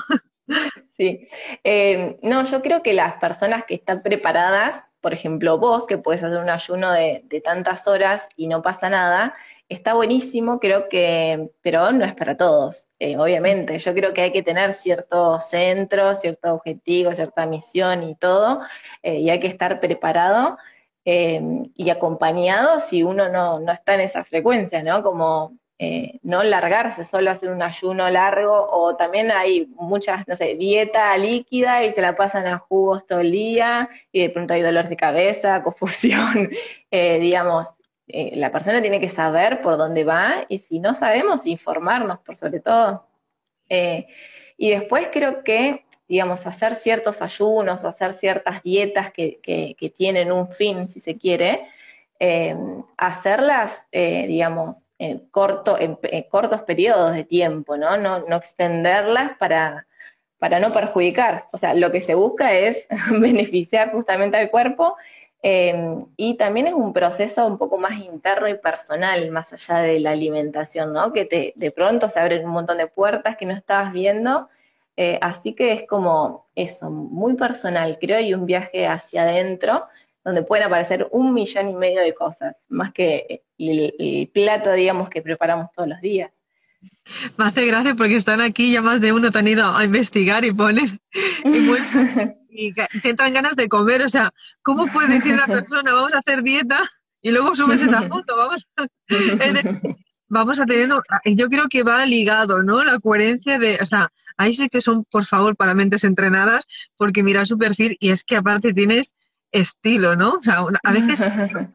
Sí. 0.96 1.28
Eh, 1.64 2.18
no, 2.22 2.44
yo 2.44 2.60
creo 2.60 2.82
que 2.82 2.92
las 2.92 3.14
personas 3.14 3.64
que 3.64 3.74
están 3.74 4.02
preparadas, 4.02 4.82
por 5.00 5.12
ejemplo 5.14 5.58
vos, 5.58 5.86
que 5.86 5.96
puedes 5.96 6.22
hacer 6.22 6.38
un 6.38 6.50
ayuno 6.50 6.92
de, 6.92 7.22
de 7.24 7.40
tantas 7.40 7.86
horas 7.86 8.28
y 8.36 8.48
no 8.48 8.60
pasa 8.60 8.90
nada, 8.90 9.34
está 9.70 9.94
buenísimo, 9.94 10.58
creo 10.60 10.88
que, 10.88 11.50
pero 11.62 11.92
no 11.92 12.04
es 12.04 12.14
para 12.14 12.36
todos, 12.36 12.86
eh, 12.98 13.16
obviamente. 13.16 13.78
Yo 13.78 13.94
creo 13.94 14.12
que 14.12 14.22
hay 14.22 14.32
que 14.32 14.42
tener 14.42 14.72
cierto 14.74 15.40
centro, 15.40 16.14
cierto 16.16 16.54
objetivo, 16.54 17.14
cierta 17.14 17.46
misión 17.46 18.02
y 18.02 18.16
todo, 18.16 18.60
eh, 19.02 19.20
y 19.20 19.30
hay 19.30 19.40
que 19.40 19.46
estar 19.46 19.80
preparado 19.80 20.58
eh, 21.04 21.40
y 21.76 21.90
acompañado 21.90 22.80
si 22.80 23.02
uno 23.04 23.28
no, 23.28 23.60
no 23.60 23.72
está 23.72 23.94
en 23.94 24.00
esa 24.00 24.24
frecuencia, 24.24 24.82
¿no? 24.82 25.02
Como 25.04 25.56
eh, 25.78 26.18
no 26.22 26.42
largarse 26.42 27.04
solo 27.04 27.30
hacer 27.30 27.50
un 27.50 27.62
ayuno 27.62 28.10
largo, 28.10 28.66
o 28.70 28.96
también 28.96 29.30
hay 29.30 29.66
muchas, 29.76 30.26
no 30.28 30.36
sé, 30.36 30.56
dieta 30.56 31.16
líquida 31.16 31.84
y 31.84 31.92
se 31.92 32.02
la 32.02 32.16
pasan 32.16 32.46
a 32.48 32.58
jugos 32.58 33.06
todo 33.06 33.20
el 33.20 33.30
día 33.32 33.88
y 34.12 34.20
de 34.22 34.30
pronto 34.30 34.52
hay 34.54 34.62
dolor 34.62 34.88
de 34.88 34.96
cabeza, 34.96 35.62
confusión, 35.64 36.50
digamos, 36.90 37.68
eh, 38.12 38.36
la 38.36 38.52
persona 38.52 38.80
tiene 38.80 39.00
que 39.00 39.08
saber 39.08 39.60
por 39.60 39.76
dónde 39.76 40.04
va 40.04 40.44
y 40.48 40.58
si 40.58 40.80
no 40.80 40.94
sabemos, 40.94 41.46
informarnos 41.46 42.18
por 42.20 42.36
sobre 42.36 42.60
todo. 42.60 43.06
Eh, 43.68 44.06
y 44.56 44.70
después 44.70 45.08
creo 45.12 45.42
que, 45.44 45.84
digamos, 46.08 46.46
hacer 46.46 46.74
ciertos 46.74 47.22
ayunos 47.22 47.84
o 47.84 47.88
hacer 47.88 48.14
ciertas 48.14 48.62
dietas 48.62 49.12
que, 49.12 49.40
que, 49.42 49.90
tienen 49.90 50.32
un 50.32 50.52
fin, 50.52 50.88
si 50.88 51.00
se 51.00 51.16
quiere, 51.16 51.66
eh, 52.18 52.56
hacerlas, 52.96 53.86
digamos, 53.92 54.90
en, 54.98 55.20
corto, 55.30 55.78
en, 55.78 55.98
en, 56.02 56.22
cortos 56.24 56.62
periodos 56.62 57.14
de 57.14 57.24
tiempo, 57.24 57.76
¿no? 57.76 57.96
No, 57.96 58.20
no 58.26 58.36
extenderlas 58.36 59.36
para, 59.38 59.86
para 60.40 60.58
no 60.58 60.72
perjudicar. 60.72 61.46
O 61.52 61.56
sea, 61.56 61.74
lo 61.74 61.92
que 61.92 62.00
se 62.00 62.14
busca 62.14 62.52
es 62.52 62.88
beneficiar 63.20 63.92
justamente 63.92 64.36
al 64.36 64.50
cuerpo 64.50 64.96
eh, 65.42 66.04
y 66.16 66.36
también 66.36 66.66
es 66.66 66.74
un 66.74 66.92
proceso 66.92 67.46
un 67.46 67.56
poco 67.56 67.78
más 67.78 67.98
interno 67.98 68.46
y 68.48 68.54
personal, 68.54 69.30
más 69.30 69.52
allá 69.52 69.78
de 69.78 70.00
la 70.00 70.10
alimentación, 70.10 70.92
¿no? 70.92 71.12
Que 71.12 71.24
te, 71.24 71.52
de 71.56 71.70
pronto 71.70 72.08
se 72.08 72.20
abren 72.20 72.44
un 72.44 72.52
montón 72.52 72.78
de 72.78 72.86
puertas 72.86 73.36
que 73.36 73.46
no 73.46 73.54
estabas 73.54 73.92
viendo. 73.92 74.48
Eh, 74.96 75.18
así 75.22 75.54
que 75.54 75.72
es 75.72 75.86
como 75.86 76.48
eso, 76.54 76.90
muy 76.90 77.34
personal, 77.34 77.96
creo, 77.98 78.20
y 78.20 78.34
un 78.34 78.44
viaje 78.44 78.86
hacia 78.86 79.22
adentro 79.22 79.86
donde 80.22 80.42
pueden 80.42 80.66
aparecer 80.66 81.08
un 81.12 81.32
millón 81.32 81.70
y 81.70 81.72
medio 81.72 82.02
de 82.02 82.12
cosas, 82.12 82.56
más 82.68 82.92
que 82.92 83.42
el, 83.56 83.94
el, 83.98 84.28
plato, 84.28 84.70
digamos, 84.72 85.08
que 85.08 85.22
preparamos 85.22 85.68
todos 85.74 85.88
los 85.88 86.00
días. 86.02 86.30
Me 87.38 87.46
hace 87.46 87.66
gracia 87.66 87.94
porque 87.94 88.16
están 88.16 88.42
aquí, 88.42 88.72
ya 88.72 88.82
más 88.82 89.00
de 89.00 89.12
uno 89.12 89.30
te 89.30 89.38
han 89.38 89.48
ido 89.48 89.64
a 89.74 89.82
investigar 89.82 90.44
y 90.44 90.52
ponen 90.52 91.00
y 91.44 91.60
muestran 91.60 92.36
y 92.50 92.72
te 92.72 93.10
entran 93.10 93.34
ganas 93.34 93.56
de 93.56 93.68
comer. 93.68 94.02
O 94.02 94.08
sea, 94.08 94.30
¿cómo 94.62 94.86
puede 94.86 95.14
decir 95.14 95.34
una 95.34 95.46
persona, 95.46 95.94
vamos 95.94 96.14
a 96.14 96.18
hacer 96.18 96.42
dieta 96.42 96.78
y 97.22 97.30
luego 97.30 97.54
subes 97.54 97.82
esa 97.82 98.02
foto? 98.02 98.36
Vamos 98.36 98.66
a, 98.76 98.86
vamos 100.28 100.60
a 100.60 100.66
tener, 100.66 100.90
yo 101.24 101.48
creo 101.48 101.68
que 101.68 101.82
va 101.82 102.04
ligado, 102.06 102.62
¿no? 102.62 102.82
La 102.84 102.98
coherencia 102.98 103.58
de, 103.58 103.78
o 103.80 103.86
sea, 103.86 104.08
ahí 104.36 104.54
sí 104.54 104.68
que 104.68 104.80
son, 104.80 105.04
por 105.04 105.26
favor, 105.26 105.56
para 105.56 105.74
mentes 105.74 106.04
entrenadas, 106.04 106.64
porque 106.96 107.22
mira 107.22 107.44
su 107.46 107.58
perfil 107.58 107.96
y 108.00 108.10
es 108.10 108.24
que 108.24 108.36
aparte 108.36 108.72
tienes 108.72 109.14
estilo, 109.52 110.16
¿no? 110.16 110.32
O 110.32 110.40
sea, 110.40 110.64
a 110.82 110.92
veces 110.92 111.26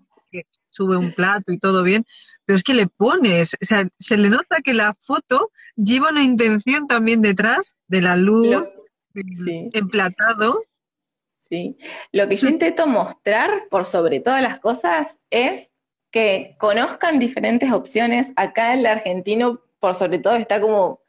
sube 0.70 0.98
un 0.98 1.12
plato 1.14 1.52
y 1.52 1.60
todo 1.60 1.84
bien, 1.84 2.06
pero 2.46 2.56
es 2.58 2.64
que 2.64 2.74
le 2.74 2.88
pones, 2.88 3.56
o 3.62 3.66
sea, 3.66 3.88
se 3.98 4.18
le 4.18 4.30
nota 4.30 4.62
que 4.64 4.74
la 4.74 4.96
foto 5.00 5.52
lleva 5.76 6.10
una 6.10 6.24
intención 6.24 6.88
también 6.88 7.22
detrás 7.22 7.76
de 7.88 8.02
la 8.02 8.16
luz, 8.16 8.64
sí. 9.44 9.70
emplatado. 9.74 10.62
Sí, 11.48 11.78
lo 12.12 12.28
que 12.28 12.38
yo 12.38 12.50
intento 12.50 12.88
mostrar 12.88 13.68
por 13.70 13.86
sobre 13.86 14.20
todas 14.20 14.42
las 14.42 14.60
cosas 14.60 15.20
es 15.30 15.70
que 16.12 16.56
conozcan 16.60 17.20
diferentes 17.20 17.72
opciones. 17.72 18.32
Acá 18.36 18.74
el 18.74 18.86
argentino, 18.86 19.62
por 19.80 19.94
sobre 19.96 20.18
todo, 20.20 20.36
está 20.36 20.60
como 20.60 21.02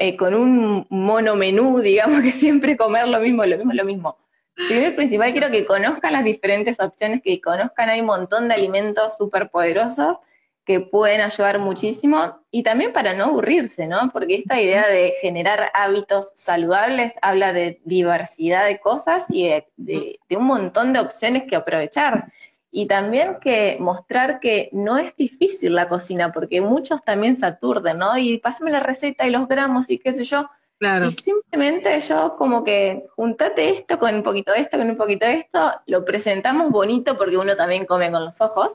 eh, 0.00 0.16
con 0.16 0.34
un 0.34 0.86
monomenú, 0.90 1.80
digamos 1.80 2.22
que 2.22 2.32
siempre 2.32 2.76
comer 2.76 3.06
lo 3.06 3.20
mismo, 3.20 3.44
lo 3.44 3.56
mismo, 3.56 3.72
lo 3.72 3.84
mismo. 3.84 4.18
Primero 4.54 4.90
y 4.90 4.92
principal, 4.92 5.32
quiero 5.32 5.50
que 5.50 5.64
conozcan 5.64 6.12
las 6.12 6.24
diferentes 6.24 6.78
opciones, 6.80 7.22
que 7.22 7.40
conozcan, 7.40 7.88
hay 7.88 8.00
un 8.00 8.06
montón 8.06 8.48
de 8.48 8.54
alimentos 8.54 9.16
súper 9.16 9.50
poderosos 9.50 10.18
que 10.64 10.80
pueden 10.80 11.20
ayudar 11.20 11.58
muchísimo 11.58 12.38
y 12.50 12.62
también 12.62 12.92
para 12.92 13.14
no 13.14 13.24
aburrirse, 13.24 13.86
¿no? 13.86 14.10
Porque 14.12 14.36
esta 14.36 14.60
idea 14.60 14.86
de 14.86 15.12
generar 15.20 15.70
hábitos 15.74 16.32
saludables 16.36 17.12
habla 17.20 17.52
de 17.52 17.80
diversidad 17.84 18.64
de 18.64 18.80
cosas 18.80 19.24
y 19.28 19.48
de, 19.48 19.66
de, 19.76 20.18
de 20.28 20.36
un 20.36 20.44
montón 20.44 20.92
de 20.92 21.00
opciones 21.00 21.44
que 21.44 21.56
aprovechar. 21.56 22.32
Y 22.70 22.86
también 22.86 23.38
que 23.40 23.76
mostrar 23.78 24.40
que 24.40 24.68
no 24.72 24.96
es 24.98 25.14
difícil 25.16 25.74
la 25.74 25.88
cocina, 25.88 26.32
porque 26.32 26.60
muchos 26.60 27.02
también 27.04 27.36
se 27.36 27.46
aturden, 27.46 27.98
¿no? 27.98 28.16
Y 28.16 28.38
pásame 28.38 28.72
la 28.72 28.80
receta 28.80 29.26
y 29.26 29.30
los 29.30 29.46
gramos 29.46 29.88
y 29.90 29.98
qué 29.98 30.12
sé 30.14 30.24
yo. 30.24 30.48
Claro. 30.78 31.06
Y 31.06 31.10
simplemente 31.10 32.00
yo 32.00 32.34
como 32.36 32.64
que 32.64 33.04
juntate 33.14 33.70
esto 33.70 33.98
con 33.98 34.14
un 34.14 34.22
poquito 34.22 34.52
de 34.52 34.60
esto, 34.60 34.76
con 34.76 34.90
un 34.90 34.96
poquito 34.96 35.24
de 35.24 35.34
esto, 35.34 35.72
lo 35.86 36.04
presentamos 36.04 36.70
bonito 36.72 37.16
porque 37.16 37.36
uno 37.36 37.54
también 37.54 37.86
come 37.86 38.10
con 38.10 38.24
los 38.24 38.40
ojos 38.40 38.72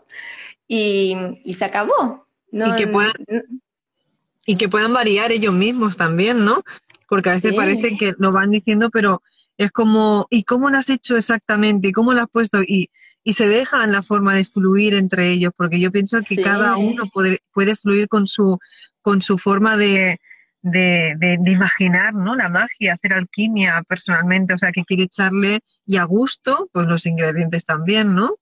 y, 0.69 1.15
y 1.43 1.55
se 1.55 1.65
acabó. 1.65 2.25
No, 2.51 2.67
y, 2.67 2.75
que 2.77 2.87
puedan, 2.87 3.11
no, 3.27 3.41
Y 4.45 4.55
que 4.55 4.69
puedan 4.69 4.93
variar 4.93 5.31
ellos 5.33 5.53
mismos 5.53 5.97
también, 5.97 6.45
¿no? 6.45 6.63
Porque 7.09 7.29
a 7.31 7.33
veces 7.35 7.51
Sí. 7.51 7.57
parece 7.57 7.97
que 7.97 8.13
lo 8.19 8.31
van 8.31 8.51
diciendo, 8.51 8.89
pero 8.89 9.21
es 9.57 9.71
como, 9.71 10.25
¿y 10.29 10.43
cómo 10.43 10.69
lo 10.69 10.77
has 10.77 10.89
hecho 10.89 11.17
exactamente? 11.17 11.89
¿Y 11.89 11.91
cómo 11.91 12.13
lo 12.13 12.21
has 12.21 12.29
puesto? 12.29 12.61
Y, 12.61 12.89
y 13.23 13.33
se 13.33 13.49
dejan 13.49 13.91
la 13.91 14.01
forma 14.03 14.33
de 14.35 14.45
fluir 14.45 14.93
entre 14.93 15.29
ellos, 15.31 15.51
porque 15.57 15.79
yo 15.79 15.91
pienso 15.91 16.17
que 16.19 16.35
Sí. 16.35 16.41
cada 16.41 16.77
uno 16.77 17.09
puede, 17.13 17.39
puede 17.51 17.75
fluir 17.75 18.07
con 18.07 18.25
su, 18.27 18.57
con 19.01 19.21
su 19.21 19.37
forma 19.37 19.75
de, 19.75 20.19
de, 20.61 21.13
de- 21.17 21.37
de 21.39 21.51
imaginar, 21.51 22.13
¿no? 22.13 22.35
La 22.35 22.47
magia, 22.49 22.93
hacer 22.93 23.13
alquimia 23.13 23.83
personalmente, 23.87 24.53
o 24.53 24.57
sea, 24.57 24.71
que 24.71 24.85
quiere 24.85 25.03
echarle 25.03 25.59
y 25.85 25.97
a 25.97 26.03
gusto, 26.05 26.69
pues 26.71 26.85
los 26.87 27.05
ingredientes 27.05 27.65
también, 27.65 28.15
¿no? 28.15 28.35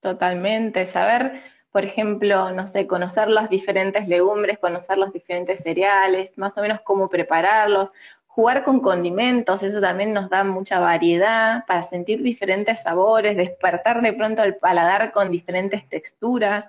Totalmente, 0.00 0.86
saber, 0.86 1.42
por 1.74 1.84
ejemplo, 1.84 2.52
no 2.52 2.68
sé, 2.68 2.86
conocer 2.86 3.26
las 3.26 3.50
diferentes 3.50 4.06
legumbres, 4.06 4.60
conocer 4.60 4.96
los 4.96 5.12
diferentes 5.12 5.60
cereales, 5.60 6.30
más 6.38 6.56
o 6.56 6.62
menos 6.62 6.78
cómo 6.84 7.08
prepararlos, 7.08 7.90
jugar 8.28 8.62
con 8.62 8.78
condimentos, 8.78 9.60
eso 9.64 9.80
también 9.80 10.12
nos 10.12 10.30
da 10.30 10.44
mucha 10.44 10.78
variedad 10.78 11.66
para 11.66 11.82
sentir 11.82 12.22
diferentes 12.22 12.80
sabores, 12.80 13.36
despertar 13.36 14.02
de 14.02 14.12
pronto 14.12 14.44
el 14.44 14.54
paladar 14.54 15.10
con 15.10 15.32
diferentes 15.32 15.88
texturas. 15.88 16.64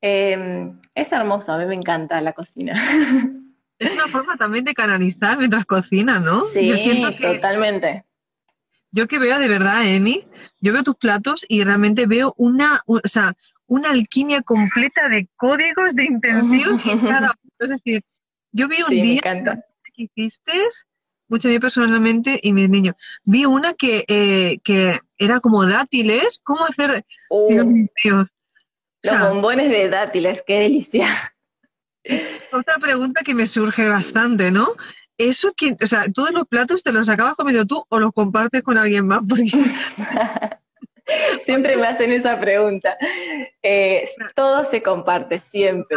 Eh, 0.00 0.72
es 0.94 1.12
hermoso, 1.12 1.52
a 1.52 1.58
mí 1.58 1.66
me 1.66 1.74
encanta 1.74 2.18
la 2.22 2.32
cocina. 2.32 2.72
Es 3.78 3.94
una 3.94 4.08
forma 4.08 4.36
también 4.38 4.64
de 4.64 4.74
canalizar 4.74 5.36
mientras 5.38 5.64
cocinas, 5.66 6.22
¿no? 6.24 6.46
Sí, 6.46 6.66
Yo 6.66 6.76
siento 6.78 7.14
que 7.14 7.34
totalmente. 7.34 8.04
yo 8.90 9.06
que 9.06 9.20
veo 9.20 9.38
de 9.38 9.46
verdad, 9.46 9.86
Emi, 9.86 10.26
yo 10.60 10.72
veo 10.72 10.82
tus 10.82 10.96
platos 10.96 11.46
y 11.48 11.62
realmente 11.62 12.06
veo 12.06 12.34
una, 12.38 12.80
o 12.86 12.98
sea, 13.04 13.34
una 13.68 13.90
alquimia 13.90 14.42
completa 14.42 15.08
de 15.08 15.28
códigos 15.36 15.94
de 15.94 16.04
intención 16.04 16.80
en 16.84 17.00
cada. 17.06 17.32
Es 17.58 17.68
decir, 17.68 18.02
yo 18.52 18.66
vi 18.68 18.82
un 18.82 18.88
Sí, 18.88 19.00
día 19.00 19.20
que 19.22 20.02
hiciste, 20.14 20.52
mucho 21.28 21.48
a 21.48 21.50
mí 21.50 21.58
personalmente 21.58 22.40
y 22.42 22.52
mis 22.52 22.68
niños, 22.68 22.94
vi 23.24 23.44
una 23.44 23.74
que, 23.74 24.04
eh, 24.08 24.58
que 24.64 24.98
era 25.18 25.40
como 25.40 25.66
dátiles, 25.66 26.40
¿cómo 26.42 26.64
hacer? 26.64 27.04
Uh, 27.30 27.48
Dios 27.52 27.66
mío. 27.66 27.88
O 28.04 28.16
los 28.16 28.28
sea, 29.02 29.28
bombones 29.28 29.70
de 29.70 29.88
dátiles, 29.88 30.42
qué 30.46 30.60
delicia. 30.60 31.08
otra 32.52 32.78
pregunta 32.78 33.22
que 33.22 33.34
me 33.34 33.46
surge 33.46 33.88
bastante, 33.88 34.50
¿no? 34.50 34.68
Eso 35.18 35.52
que, 35.56 35.76
o 35.82 35.86
sea, 35.86 36.04
todos 36.14 36.30
los 36.30 36.46
platos 36.46 36.82
te 36.82 36.92
los 36.92 37.08
acabas 37.08 37.34
comiendo 37.34 37.66
tú 37.66 37.84
o 37.88 37.98
los 37.98 38.12
compartes 38.12 38.62
con 38.62 38.78
alguien 38.78 39.06
más, 39.06 39.20
porque 39.28 39.50
Siempre 41.44 41.76
me 41.76 41.86
hacen 41.86 42.12
esa 42.12 42.38
pregunta. 42.38 42.96
Eh, 43.62 44.08
todo 44.34 44.64
se 44.64 44.82
comparte, 44.82 45.38
siempre. 45.38 45.96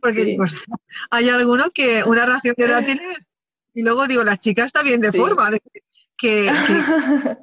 porque 0.00 0.20
Sí. 0.24 0.34
pues, 0.36 0.62
hay 1.10 1.28
algunos 1.30 1.70
que 1.74 2.02
una 2.04 2.26
ración 2.26 2.54
de 2.56 2.66
dátiles 2.68 3.28
y 3.74 3.82
luego 3.82 4.06
digo, 4.06 4.22
la 4.24 4.36
chica 4.36 4.64
está 4.64 4.82
bien 4.82 5.00
de 5.00 5.12
Sí. 5.12 5.18
forma, 5.18 5.50
de- 5.50 5.60
que, 6.16 6.50
que- 6.50 7.36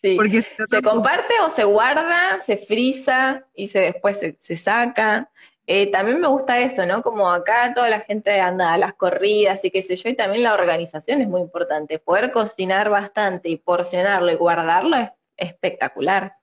Sí. 0.00 0.16
porque 0.16 0.42
Se 0.68 0.82
comparte 0.82 1.34
o 1.44 1.50
se 1.50 1.64
guarda, 1.64 2.40
se 2.40 2.56
frisa 2.56 3.44
y 3.54 3.68
se, 3.68 3.80
después 3.80 4.18
se, 4.18 4.36
se 4.40 4.56
saca. 4.56 5.28
Eh, 5.66 5.90
también 5.90 6.20
me 6.20 6.28
gusta 6.28 6.58
eso, 6.58 6.84
¿no? 6.86 7.02
Como 7.02 7.30
acá 7.30 7.72
toda 7.74 7.88
la 7.88 8.00
gente 8.00 8.40
anda 8.40 8.72
a 8.72 8.78
las 8.78 8.94
corridas 8.94 9.64
y 9.64 9.70
qué 9.70 9.82
sé 9.82 9.96
yo, 9.96 10.08
y 10.08 10.16
también 10.16 10.42
la 10.42 10.54
organización 10.54 11.20
es 11.20 11.28
muy 11.28 11.40
importante. 11.40 11.98
Poder 11.98 12.32
cocinar 12.32 12.90
bastante 12.90 13.48
y 13.48 13.56
porcionarlo 13.56 14.32
y 14.32 14.36
guardarlo 14.36 14.96
es 14.96 15.10
espectacular. 15.36 16.34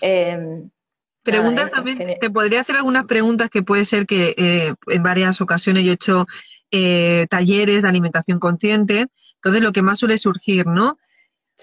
Eh, 0.00 0.64
Preguntas 1.22 1.66
eso, 1.66 1.76
también, 1.76 1.98
genial. 1.98 2.18
te 2.20 2.30
podría 2.30 2.60
hacer 2.60 2.76
algunas 2.76 3.06
preguntas 3.06 3.48
que 3.48 3.62
puede 3.62 3.84
ser 3.84 4.06
que 4.06 4.34
eh, 4.36 4.74
en 4.88 5.02
varias 5.02 5.40
ocasiones 5.40 5.84
yo 5.84 5.92
he 5.92 5.94
hecho 5.94 6.26
eh, 6.72 7.26
talleres 7.30 7.82
de 7.82 7.88
alimentación 7.88 8.40
consciente, 8.40 9.06
entonces 9.36 9.62
lo 9.62 9.72
que 9.72 9.82
más 9.82 10.00
suele 10.00 10.18
surgir, 10.18 10.66
¿no? 10.66 10.98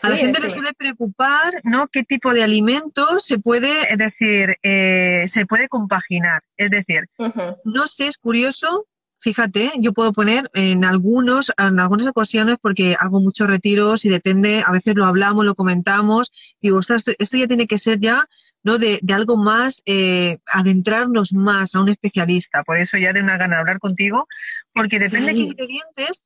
A 0.01 0.09
la 0.09 0.15
Sí, 0.15 0.21
gente 0.21 0.39
le 0.39 0.51
suele 0.51 0.73
preocupar, 0.73 1.59
¿no? 1.63 1.87
¿Qué 1.87 2.03
tipo 2.03 2.33
de 2.33 2.43
alimentos 2.43 3.25
se 3.25 3.37
puede, 3.39 3.91
es 3.91 3.97
decir, 3.97 4.55
eh, 4.63 5.23
se 5.27 5.45
puede 5.45 5.67
compaginar? 5.67 6.41
Es 6.57 6.69
decir, 6.69 7.07
no 7.65 7.87
sé, 7.87 8.07
es 8.07 8.17
curioso, 8.17 8.87
fíjate, 9.19 9.71
yo 9.79 9.91
puedo 9.93 10.13
poner 10.13 10.49
en 10.53 10.85
algunos, 10.85 11.51
en 11.57 11.79
algunas 11.79 12.07
ocasiones, 12.07 12.57
porque 12.61 12.95
hago 12.99 13.19
muchos 13.19 13.47
retiros 13.47 14.05
y 14.05 14.09
depende, 14.09 14.63
a 14.65 14.71
veces 14.71 14.95
lo 14.95 15.05
hablamos, 15.05 15.45
lo 15.45 15.55
comentamos, 15.55 16.31
digo, 16.61 16.77
ostras, 16.77 17.07
esto, 17.07 17.21
esto 17.21 17.37
ya 17.37 17.47
tiene 17.47 17.67
que 17.67 17.77
ser 17.77 17.99
ya, 17.99 18.25
¿no? 18.63 18.77
De, 18.77 18.99
de 19.01 19.13
algo 19.13 19.37
más, 19.37 19.81
eh, 19.85 20.37
adentrarnos 20.45 21.33
más 21.33 21.75
a 21.75 21.81
un 21.81 21.89
especialista. 21.89 22.63
Por 22.63 22.77
eso 22.79 22.97
ya 22.97 23.13
de 23.13 23.21
una 23.21 23.37
gana 23.37 23.55
de 23.55 23.61
hablar 23.61 23.79
contigo, 23.79 24.27
porque 24.73 24.99
depende 24.99 25.27
de 25.27 25.33
qué 25.33 25.39
ingredientes, 25.41 26.23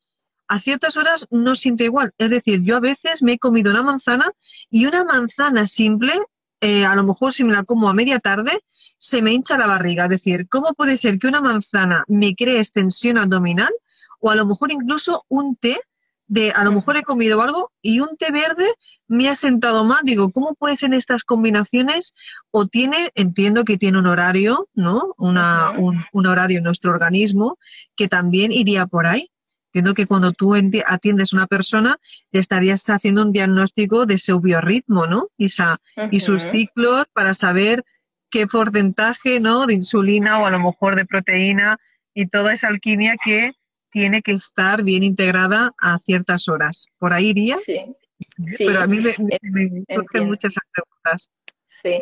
a 0.48 0.60
ciertas 0.60 0.98
horas 0.98 1.28
no 1.32 1.56
siento 1.56 1.84
igual. 1.84 2.14
Es 2.18 2.30
decir, 2.30 2.62
yo 2.62 2.78
a 2.78 2.80
veces 2.80 3.22
me 3.22 3.34
he 3.34 3.40
comido 3.40 3.72
una 3.72 3.84
manzana 3.84 4.32
y 4.70 4.86
una 4.86 5.04
manzana 5.04 5.68
simple, 5.68 6.14
eh, 6.62 6.86
a 6.86 6.96
lo 6.96 7.04
mejor 7.04 7.34
si 7.34 7.44
me 7.44 7.54
la 7.54 7.64
como 7.64 7.90
a 7.90 7.94
media 7.94 8.20
tarde, 8.20 8.64
se 8.98 9.22
me 9.22 9.34
hincha 9.34 9.58
la 9.58 9.68
barriga. 9.68 10.04
Es 10.06 10.10
decir, 10.10 10.48
¿cómo 10.50 10.74
puede 10.74 10.98
ser 10.98 11.20
que 11.20 11.28
una 11.28 11.42
manzana 11.42 12.04
me 12.08 12.36
cree 12.36 12.60
extensión 12.60 13.18
abdominal 13.18 13.72
o 14.20 14.30
a 14.30 14.36
lo 14.36 14.46
mejor 14.46 14.72
incluso 14.72 15.26
un 15.28 15.56
té 15.56 15.80
de, 16.28 16.52
a 16.52 16.64
lo 16.64 16.70
Ujú. 16.70 16.80
mejor 16.80 16.98
he 16.98 17.04
comido 17.04 17.42
algo 17.42 17.72
y 17.82 18.00
un 18.00 18.16
té 18.18 18.32
verde 18.32 18.74
me 19.08 19.30
ha 19.30 19.36
sentado 19.36 19.84
más? 19.84 20.04
Digo, 20.04 20.32
¿cómo 20.32 20.56
pueden 20.56 20.78
ser 20.78 20.94
estas 20.94 21.24
combinaciones? 21.24 22.14
O 22.52 22.66
tiene, 22.66 23.12
entiendo 23.16 23.66
que 23.66 23.78
tiene 23.78 24.00
un 24.00 24.08
horario, 24.08 24.70
¿no? 24.74 25.14
Una, 25.18 25.72
un, 25.78 26.04
un 26.14 26.26
horario 26.28 26.60
en 26.60 26.64
nuestro 26.64 26.92
organismo 26.92 27.58
que 27.96 28.08
también 28.08 28.52
iría 28.52 28.86
por 28.88 29.06
ahí. 29.06 29.30
Entiendo 29.74 29.96
que 29.96 30.06
cuando 30.06 30.32
tú 30.34 30.54
atiendes 30.86 31.34
a 31.34 31.38
una 31.38 31.48
persona, 31.48 32.00
estarías 32.32 32.88
haciendo 32.92 33.24
un 33.24 33.32
diagnóstico 33.32 34.06
de 34.06 34.20
su 34.20 34.40
biorritmo, 34.40 35.08
¿no? 35.08 35.30
Y, 35.36 35.46
esa- 35.48 35.82
y 36.12 36.20
sus 36.20 36.44
ciclos 36.52 37.06
para 37.12 37.34
saber 37.34 37.84
qué 38.30 38.46
porcentaje, 38.46 39.40
¿no? 39.40 39.66
De 39.66 39.74
insulina 39.74 40.40
o 40.40 40.46
a 40.46 40.52
lo 40.52 40.60
mejor 40.60 40.96
de 40.96 41.06
proteína 41.06 41.78
y 42.14 42.28
toda 42.28 42.54
esa 42.54 42.68
alquimia 42.68 43.16
que 43.24 43.54
tiene 43.90 44.22
que 44.22 44.34
estar 44.34 44.84
bien 44.84 45.02
integrada 45.02 45.72
a 45.82 45.98
ciertas 45.98 46.48
horas. 46.48 46.86
Por 47.00 47.12
ahí 47.12 47.30
iría, 47.30 47.58
Sí, 47.66 47.80
sí. 48.56 48.66
pero 48.68 48.80
a 48.82 48.86
mí 48.86 49.00
me, 49.02 49.16
me- 49.42 50.22
muchas 50.22 50.54
preguntas. 50.72 51.32
Sí, 51.82 52.00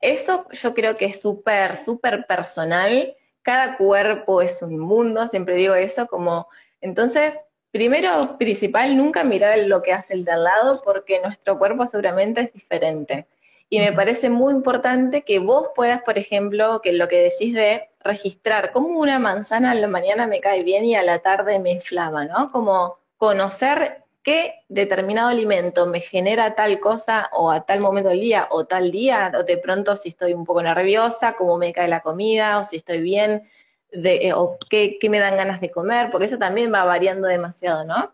eso 0.00 0.46
yo 0.52 0.72
creo 0.72 0.94
que 0.96 1.04
es 1.04 1.20
súper, 1.20 1.76
súper 1.84 2.24
personal. 2.26 3.14
Cada 3.42 3.76
cuerpo 3.76 4.40
es 4.40 4.62
un 4.62 4.78
mundo, 4.78 5.28
siempre 5.28 5.54
digo 5.56 5.74
eso, 5.74 6.06
como, 6.06 6.46
entonces, 6.80 7.34
primero, 7.70 8.36
principal, 8.38 8.96
nunca 8.96 9.24
mirar 9.24 9.58
lo 9.60 9.82
que 9.82 9.92
hace 9.92 10.14
el 10.14 10.24
de 10.24 10.32
al 10.32 10.44
lado, 10.44 10.80
porque 10.84 11.20
nuestro 11.20 11.58
cuerpo 11.58 11.86
seguramente 11.86 12.40
es 12.42 12.52
diferente. 12.52 13.26
Y 13.68 13.78
me 13.78 13.92
parece 13.92 14.30
muy 14.30 14.52
importante 14.52 15.22
que 15.22 15.38
vos 15.38 15.68
puedas, 15.76 16.02
por 16.02 16.18
ejemplo, 16.18 16.80
que 16.82 16.92
lo 16.92 17.06
que 17.06 17.22
decís 17.22 17.54
de 17.54 17.88
registrar, 18.00 18.72
cómo 18.72 18.98
una 18.98 19.18
manzana 19.18 19.70
a 19.70 19.74
la 19.74 19.86
mañana 19.86 20.26
me 20.26 20.40
cae 20.40 20.64
bien 20.64 20.84
y 20.84 20.96
a 20.96 21.02
la 21.04 21.20
tarde 21.20 21.60
me 21.60 21.70
inflama, 21.70 22.24
¿no? 22.24 22.48
Como 22.48 22.98
conocer 23.16 24.02
qué 24.22 24.54
determinado 24.68 25.28
alimento 25.28 25.86
me 25.86 26.00
genera 26.00 26.54
tal 26.54 26.80
cosa 26.80 27.30
o 27.32 27.50
a 27.50 27.64
tal 27.64 27.80
momento 27.80 28.10
del 28.10 28.20
día 28.20 28.48
o 28.50 28.64
tal 28.66 28.90
día, 28.90 29.30
o 29.38 29.44
de 29.44 29.56
pronto 29.58 29.96
si 29.96 30.10
estoy 30.10 30.34
un 30.34 30.44
poco 30.44 30.62
nerviosa, 30.62 31.34
cómo 31.34 31.56
me 31.56 31.72
cae 31.72 31.88
la 31.88 32.00
comida, 32.00 32.58
o 32.58 32.64
si 32.64 32.76
estoy 32.76 33.00
bien, 33.00 33.48
de, 33.92 34.28
eh, 34.28 34.32
o 34.34 34.58
qué, 34.68 34.98
me 35.08 35.18
dan 35.18 35.36
ganas 35.36 35.60
de 35.60 35.70
comer, 35.70 36.10
porque 36.10 36.26
eso 36.26 36.38
también 36.38 36.72
va 36.72 36.84
variando 36.84 37.28
demasiado, 37.28 37.84
¿no? 37.84 38.12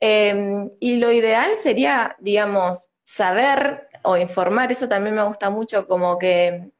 Eh, 0.00 0.70
y 0.80 0.96
lo 0.96 1.10
ideal 1.12 1.52
sería, 1.62 2.16
digamos, 2.18 2.86
saber 3.04 3.88
o 4.02 4.16
informar, 4.16 4.70
eso 4.70 4.88
también 4.88 5.14
me 5.16 5.24
gusta 5.24 5.50
mucho, 5.50 5.88
como 5.88 6.18
que, 6.18 6.70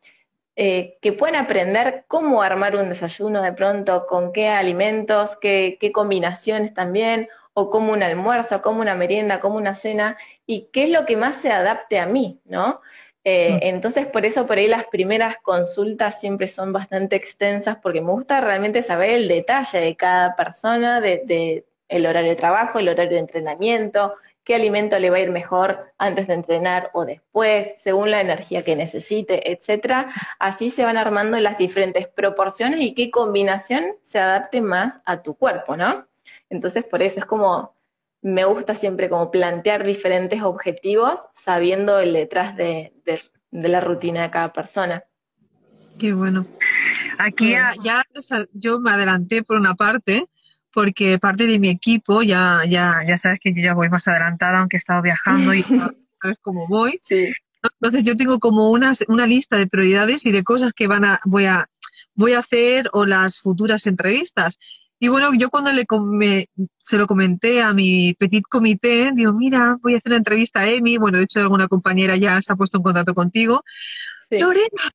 eh, 0.54 0.98
que 1.00 1.12
puedan 1.12 1.36
aprender 1.36 2.04
cómo 2.08 2.42
armar 2.42 2.76
un 2.76 2.88
desayuno 2.88 3.42
de 3.42 3.52
pronto, 3.52 4.06
con 4.06 4.32
qué 4.32 4.48
alimentos, 4.48 5.36
qué, 5.36 5.76
qué 5.80 5.92
combinaciones 5.92 6.72
también, 6.74 7.28
o 7.54 7.70
como 7.70 7.92
un 7.92 8.02
almuerzo, 8.02 8.60
como 8.62 8.80
una 8.80 8.94
merienda, 8.94 9.40
como 9.40 9.56
una 9.56 9.74
cena, 9.74 10.16
y 10.46 10.68
qué 10.72 10.84
es 10.84 10.90
lo 10.90 11.06
que 11.06 11.16
más 11.16 11.36
se 11.36 11.50
adapte 11.50 11.98
a 11.98 12.06
mí, 12.06 12.40
¿no? 12.44 12.80
Eh, 13.28 13.54
Mm. 13.54 13.58
entonces, 13.74 14.06
por 14.06 14.24
eso 14.24 14.46
por 14.46 14.56
ahí 14.56 14.68
las 14.68 14.84
primeras 14.86 15.36
consultas 15.38 16.20
siempre 16.20 16.46
son 16.46 16.72
bastante 16.72 17.16
extensas, 17.16 17.76
porque 17.82 18.00
me 18.00 18.12
gusta 18.12 18.40
realmente 18.40 18.82
saber 18.82 19.10
el 19.10 19.26
detalle 19.26 19.80
de 19.80 19.96
cada 19.96 20.36
persona, 20.36 21.00
de, 21.00 21.22
de 21.24 21.64
el 21.88 22.06
horario 22.06 22.30
de 22.30 22.36
trabajo, 22.36 22.78
el 22.78 22.88
horario 22.88 23.14
de 23.14 23.18
entrenamiento, 23.18 24.14
qué 24.44 24.54
alimento 24.54 24.96
le 25.00 25.10
va 25.10 25.16
a 25.16 25.20
ir 25.20 25.30
mejor 25.32 25.92
antes 25.98 26.28
de 26.28 26.34
entrenar 26.34 26.90
o 26.94 27.04
después, 27.04 27.80
según 27.82 28.12
la 28.12 28.20
energía 28.20 28.62
que 28.62 28.76
necesite, 28.76 29.50
etcétera. 29.50 30.06
Así 30.38 30.70
se 30.70 30.84
van 30.84 30.96
armando 30.96 31.36
las 31.40 31.58
diferentes 31.58 32.06
proporciones 32.06 32.78
y 32.80 32.94
qué 32.94 33.10
combinación 33.10 33.96
se 34.04 34.20
adapte 34.20 34.60
más 34.60 35.00
a 35.04 35.20
tu 35.22 35.34
cuerpo, 35.34 35.76
¿no? 35.76 36.06
Entonces, 36.48 36.84
por 36.84 37.02
eso 37.02 37.18
es 37.18 37.26
como, 37.26 37.74
me 38.26 38.44
gusta 38.44 38.74
siempre 38.74 39.08
como 39.08 39.30
plantear 39.30 39.84
diferentes 39.86 40.42
objetivos 40.42 41.20
sabiendo 41.34 42.00
el 42.00 42.12
detrás 42.12 42.56
de, 42.56 42.92
de- 43.04 43.22
de 43.52 43.68
la 43.68 43.80
rutina 43.80 44.22
de 44.22 44.30
cada 44.32 44.52
persona. 44.52 45.04
Qué 45.98 46.12
bueno. 46.12 46.44
Aquí 47.18 47.52
ya, 47.52 47.72
ya, 47.82 48.02
o 48.16 48.20
sea, 48.22 48.44
yo 48.52 48.80
me 48.80 48.90
adelanté 48.90 49.42
por 49.44 49.56
una 49.56 49.74
parte, 49.74 50.26
porque 50.72 51.18
parte 51.18 51.46
de 51.46 51.58
mi 51.60 51.68
equipo, 51.70 52.22
ya, 52.22 52.62
ya, 52.68 52.96
ya 53.08 53.16
sabes 53.16 53.38
que 53.40 53.54
yo 53.54 53.62
ya 53.62 53.74
voy 53.74 53.88
más 53.88 54.06
adelantada, 54.08 54.58
aunque 54.58 54.76
he 54.76 54.78
estado 54.78 55.00
viajando 55.02 55.54
y 55.54 55.62
sabes 56.20 56.36
cómo 56.42 56.66
voy. 56.68 57.00
Sí. 57.04 57.32
Entonces 57.80 58.04
yo 58.04 58.16
tengo 58.16 58.38
como 58.40 58.70
una, 58.70 58.92
una 59.08 59.26
lista 59.26 59.56
de 59.56 59.68
prioridades 59.68 60.26
y 60.26 60.32
de 60.32 60.42
cosas 60.42 60.72
que 60.74 60.88
van 60.88 61.04
a, 61.04 61.20
voy 61.24 61.46
a, 61.46 61.66
voy 62.14 62.32
a 62.34 62.40
hacer 62.40 62.90
o 62.92 63.06
las 63.06 63.38
futuras 63.38 63.86
entrevistas. 63.86 64.58
Y 64.98 65.08
bueno, 65.08 65.34
yo 65.34 65.50
cuando 65.50 65.72
le 65.72 65.84
come- 65.86 66.46
se 66.78 66.96
lo 66.96 67.06
comenté 67.06 67.62
a 67.62 67.72
mi 67.74 68.14
petit 68.14 68.44
comité, 68.48 69.10
digo, 69.14 69.32
mira, 69.32 69.76
voy 69.82 69.94
a 69.94 69.98
hacer 69.98 70.12
una 70.12 70.18
entrevista 70.18 70.60
a 70.60 70.68
Emi, 70.70 70.96
bueno, 70.96 71.18
de 71.18 71.24
hecho 71.24 71.40
alguna 71.40 71.68
compañera 71.68 72.16
ya 72.16 72.40
se 72.40 72.52
ha 72.52 72.56
puesto 72.56 72.78
en 72.78 72.82
contacto 72.82 73.14
contigo. 73.14 73.62
Sí. 74.30 74.38
Lorena, 74.38 74.90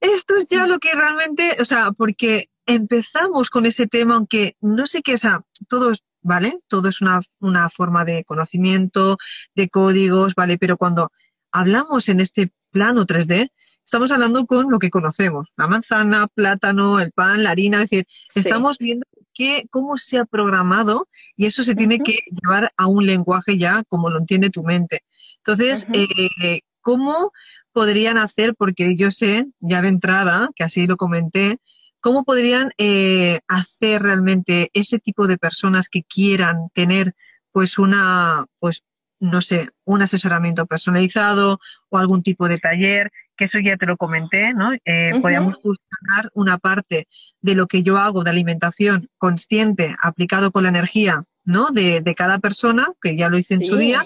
esto 0.00 0.36
es 0.36 0.46
ya 0.48 0.66
lo 0.66 0.78
que 0.78 0.92
realmente, 0.94 1.56
o 1.60 1.64
sea, 1.64 1.90
porque 1.92 2.46
empezamos 2.66 3.50
con 3.50 3.66
ese 3.66 3.86
tema, 3.86 4.14
aunque 4.16 4.56
no 4.62 4.86
sé 4.86 5.02
qué, 5.02 5.14
o 5.14 5.18
sea, 5.18 5.42
todo 5.68 5.90
es, 5.90 5.98
¿vale? 6.22 6.58
Todo 6.68 6.88
es 6.88 7.02
una, 7.02 7.20
una 7.40 7.68
forma 7.68 8.04
de 8.06 8.24
conocimiento, 8.24 9.18
de 9.54 9.68
códigos, 9.68 10.34
¿vale? 10.34 10.56
Pero 10.56 10.78
cuando 10.78 11.10
hablamos 11.52 12.08
en 12.08 12.20
este 12.20 12.50
plano 12.70 13.04
3D, 13.04 13.50
estamos 13.84 14.10
hablando 14.10 14.46
con 14.46 14.70
lo 14.70 14.78
que 14.78 14.88
conocemos, 14.88 15.50
la 15.58 15.66
manzana, 15.66 16.26
plátano, 16.28 16.98
el 17.00 17.12
pan, 17.12 17.42
la 17.42 17.50
harina, 17.50 17.82
es 17.82 17.90
decir, 17.90 18.06
Sí. 18.32 18.40
estamos 18.40 18.78
viendo 18.78 19.06
que, 19.34 19.66
cómo 19.70 19.98
se 19.98 20.18
ha 20.18 20.24
programado 20.24 21.08
y 21.36 21.46
eso 21.46 21.62
se 21.62 21.74
tiene 21.74 21.98
que 21.98 22.18
llevar 22.30 22.72
a 22.76 22.86
un 22.86 23.06
lenguaje 23.06 23.58
ya 23.58 23.82
como 23.88 24.10
lo 24.10 24.18
entiende 24.18 24.50
tu 24.50 24.62
mente. 24.62 25.00
Entonces, 25.38 25.86
eh, 25.92 26.60
¿cómo 26.80 27.32
podrían 27.72 28.16
hacer, 28.16 28.54
porque 28.56 28.96
yo 28.96 29.10
sé 29.10 29.46
ya 29.60 29.82
de 29.82 29.88
entrada, 29.88 30.48
que 30.54 30.64
así 30.64 30.86
lo 30.86 30.96
comenté, 30.96 31.58
cómo 32.00 32.24
podrían 32.24 32.70
eh, 32.78 33.40
hacer 33.48 34.02
realmente 34.02 34.70
ese 34.74 34.98
tipo 35.00 35.26
de 35.26 35.38
personas 35.38 35.88
que 35.88 36.04
quieran 36.04 36.68
tener 36.72 37.14
pues 37.50 37.78
una, 37.78 38.46
pues 38.60 38.82
no 39.20 39.40
sé, 39.40 39.70
un 39.84 40.02
asesoramiento 40.02 40.66
personalizado 40.66 41.58
o 41.88 41.98
algún 41.98 42.22
tipo 42.22 42.48
de 42.48 42.58
taller, 42.58 43.10
que 43.36 43.44
eso 43.44 43.58
ya 43.58 43.76
te 43.76 43.86
lo 43.86 43.96
comenté, 43.96 44.54
¿no? 44.54 44.72
Eh, 44.84 45.10
Ujú. 45.12 45.22
Podríamos 45.22 45.54
fusionar 45.54 46.30
una 46.34 46.58
parte 46.58 47.08
de 47.40 47.54
lo 47.54 47.66
que 47.66 47.82
yo 47.82 47.98
hago 47.98 48.22
de 48.24 48.30
alimentación 48.30 49.08
consciente 49.18 49.96
aplicado 50.00 50.52
con 50.52 50.64
la 50.64 50.68
energía, 50.68 51.24
¿no? 51.44 51.70
De, 51.70 52.00
de 52.00 52.14
cada 52.14 52.38
persona, 52.38 52.88
que 53.00 53.16
ya 53.16 53.28
lo 53.28 53.38
hice 53.38 53.54
en 53.54 53.64
su 53.64 53.76
día, 53.76 54.04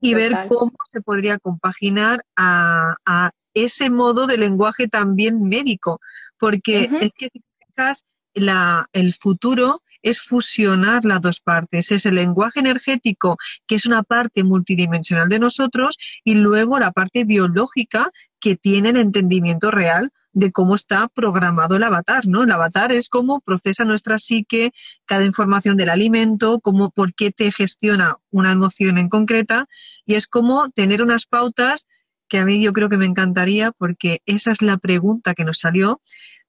y 0.00 0.14
ver 0.14 0.46
cómo 0.48 0.72
se 0.90 1.02
podría 1.02 1.38
compaginar 1.38 2.24
a, 2.36 2.96
a 3.04 3.30
ese 3.52 3.90
modo 3.90 4.26
de 4.26 4.38
lenguaje 4.38 4.88
también 4.88 5.42
médico, 5.42 6.00
porque 6.38 6.88
es 7.00 7.12
que 7.12 7.28
si 7.28 7.42
fijas, 7.66 8.06
la, 8.34 8.86
el 8.92 9.12
futuro 9.12 9.82
es 10.02 10.20
fusionar 10.20 11.04
las 11.04 11.20
dos 11.20 11.40
partes, 11.40 11.90
es 11.90 12.06
el 12.06 12.16
lenguaje 12.16 12.60
energético, 12.60 13.36
que 13.66 13.74
es 13.74 13.86
una 13.86 14.02
parte 14.02 14.44
multidimensional 14.44 15.28
de 15.28 15.38
nosotros, 15.38 15.96
y 16.24 16.34
luego 16.34 16.78
la 16.78 16.92
parte 16.92 17.24
biológica, 17.24 18.10
que 18.40 18.56
tiene 18.56 18.90
el 18.90 18.96
entendimiento 18.96 19.70
real 19.70 20.12
de 20.32 20.52
cómo 20.52 20.74
está 20.74 21.08
programado 21.08 21.76
el 21.76 21.82
avatar, 21.82 22.26
¿no? 22.26 22.44
El 22.44 22.50
avatar 22.52 22.92
es 22.92 23.08
cómo 23.08 23.40
procesa 23.40 23.84
nuestra 23.84 24.16
psique 24.16 24.70
cada 25.04 25.24
información 25.24 25.76
del 25.76 25.90
alimento, 25.90 26.60
cómo, 26.60 26.90
por 26.90 27.14
qué 27.14 27.32
te 27.32 27.50
gestiona 27.52 28.16
una 28.30 28.52
emoción 28.52 28.96
en 28.98 29.08
concreta, 29.08 29.66
y 30.06 30.14
es 30.14 30.26
como 30.26 30.70
tener 30.70 31.02
unas 31.02 31.26
pautas 31.26 31.86
que 32.28 32.38
a 32.38 32.44
mí 32.44 32.62
yo 32.62 32.72
creo 32.72 32.88
que 32.88 32.96
me 32.96 33.06
encantaría, 33.06 33.72
porque 33.72 34.22
esa 34.24 34.52
es 34.52 34.62
la 34.62 34.78
pregunta 34.78 35.34
que 35.34 35.44
nos 35.44 35.58
salió, 35.58 36.00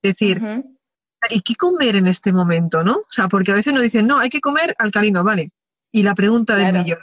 decir. 0.02 0.42
¿Y 1.30 1.42
qué 1.42 1.56
comer 1.56 1.96
en 1.96 2.08
este 2.08 2.34
momento, 2.34 2.84
no? 2.84 2.94
O 2.96 3.08
sea, 3.12 3.28
porque 3.28 3.52
a 3.52 3.56
veces 3.56 3.74
nos 3.74 3.84
dicen, 3.84 4.08
no, 4.08 4.18
hay 4.18 4.30
que 4.30 4.42
comer 4.42 4.76
alcalino, 4.80 5.24
vale. 5.24 5.52
Y 5.92 6.04
la 6.04 6.16
pregunta 6.16 6.56
del 6.56 6.70
Claro. 6.70 6.84
millón, 6.84 7.00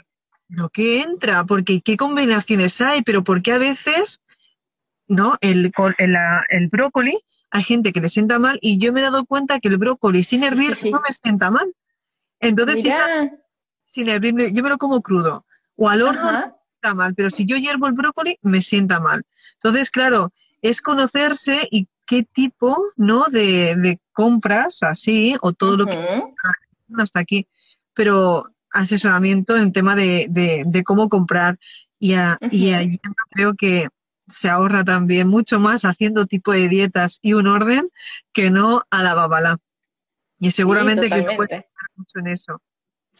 ¿pero 0.47 0.69
qué 0.69 1.01
entra? 1.01 1.43
Porque 1.45 1.81
qué 1.81 1.95
combinaciones 1.95 2.81
hay, 2.81 3.01
pero 3.03 3.23
por 3.23 3.41
qué 3.41 3.53
a 3.53 3.57
veces, 3.57 4.19
¿no? 5.07 5.37
El, 5.41 5.71
el, 5.97 6.15
el 6.49 6.67
brócoli, 6.67 7.17
hay 7.51 7.63
gente 7.63 7.91
que 7.93 8.01
le 8.01 8.09
sienta 8.09 8.39
mal 8.39 8.59
y 8.61 8.77
yo 8.77 8.93
me 8.93 8.99
he 8.99 9.03
dado 9.03 9.25
cuenta 9.25 9.59
que 9.59 9.69
el 9.69 9.77
brócoli 9.77 10.23
sin 10.23 10.43
hervir 10.43 10.77
no 10.91 10.99
me 10.99 11.13
sienta 11.13 11.49
mal. 11.49 11.73
Entonces, 12.39 12.81
fíjate, 12.81 13.39
sin 13.85 14.09
hervir, 14.09 14.35
yo 14.53 14.63
me 14.63 14.69
lo 14.69 14.77
como 14.77 15.01
crudo. 15.01 15.45
O 15.75 15.89
al 15.89 16.01
horno 16.01 16.21
no 16.23 16.29
ajá, 16.29 16.45
me 16.47 16.53
sienta 16.81 16.93
mal, 16.95 17.15
pero 17.15 17.29
si 17.31 17.45
yo 17.45 17.57
hiervo 17.57 17.87
el 17.87 17.93
brócoli, 17.93 18.37
me 18.41 18.61
sienta 18.61 18.99
mal. 18.99 19.23
Entonces, 19.55 19.89
claro, 19.89 20.31
es 20.61 20.81
conocerse 20.81 21.67
y 21.71 21.87
qué 22.05 22.23
tipo, 22.23 22.77
¿no? 22.97 23.25
De, 23.29 23.75
de 23.75 23.99
compras 24.23 24.83
así, 24.83 25.35
o 25.41 25.53
todo 25.53 25.77
lo 25.77 25.85
que 25.85 25.97
hasta 26.97 27.21
aquí, 27.21 27.47
pero 27.93 28.43
asesoramiento 28.71 29.55
en 29.55 29.71
tema 29.71 29.95
de, 29.95 30.27
de- 30.29 30.63
de 30.65 30.83
cómo 30.83 31.07
comprar 31.07 31.57
y, 31.99 32.15
a- 32.15 32.37
y 32.51 32.69
yo 32.91 33.11
creo 33.31 33.53
que 33.53 33.87
se 34.27 34.49
ahorra 34.49 34.83
también 34.83 35.27
mucho 35.29 35.59
más 35.61 35.85
haciendo 35.85 36.25
tipo 36.25 36.51
de 36.51 36.67
dietas 36.67 37.19
y 37.21 37.31
un 37.33 37.47
orden 37.47 37.89
que 38.33 38.49
no 38.49 38.81
a 38.91 39.03
la 39.03 39.13
babala. 39.13 39.57
Y 40.39 40.51
seguramente 40.51 41.03
que 41.09 41.15
totalmente. 41.21 41.53
ayudar 41.55 41.65
mucho 41.95 42.19
en 42.19 42.27
eso. 42.27 42.61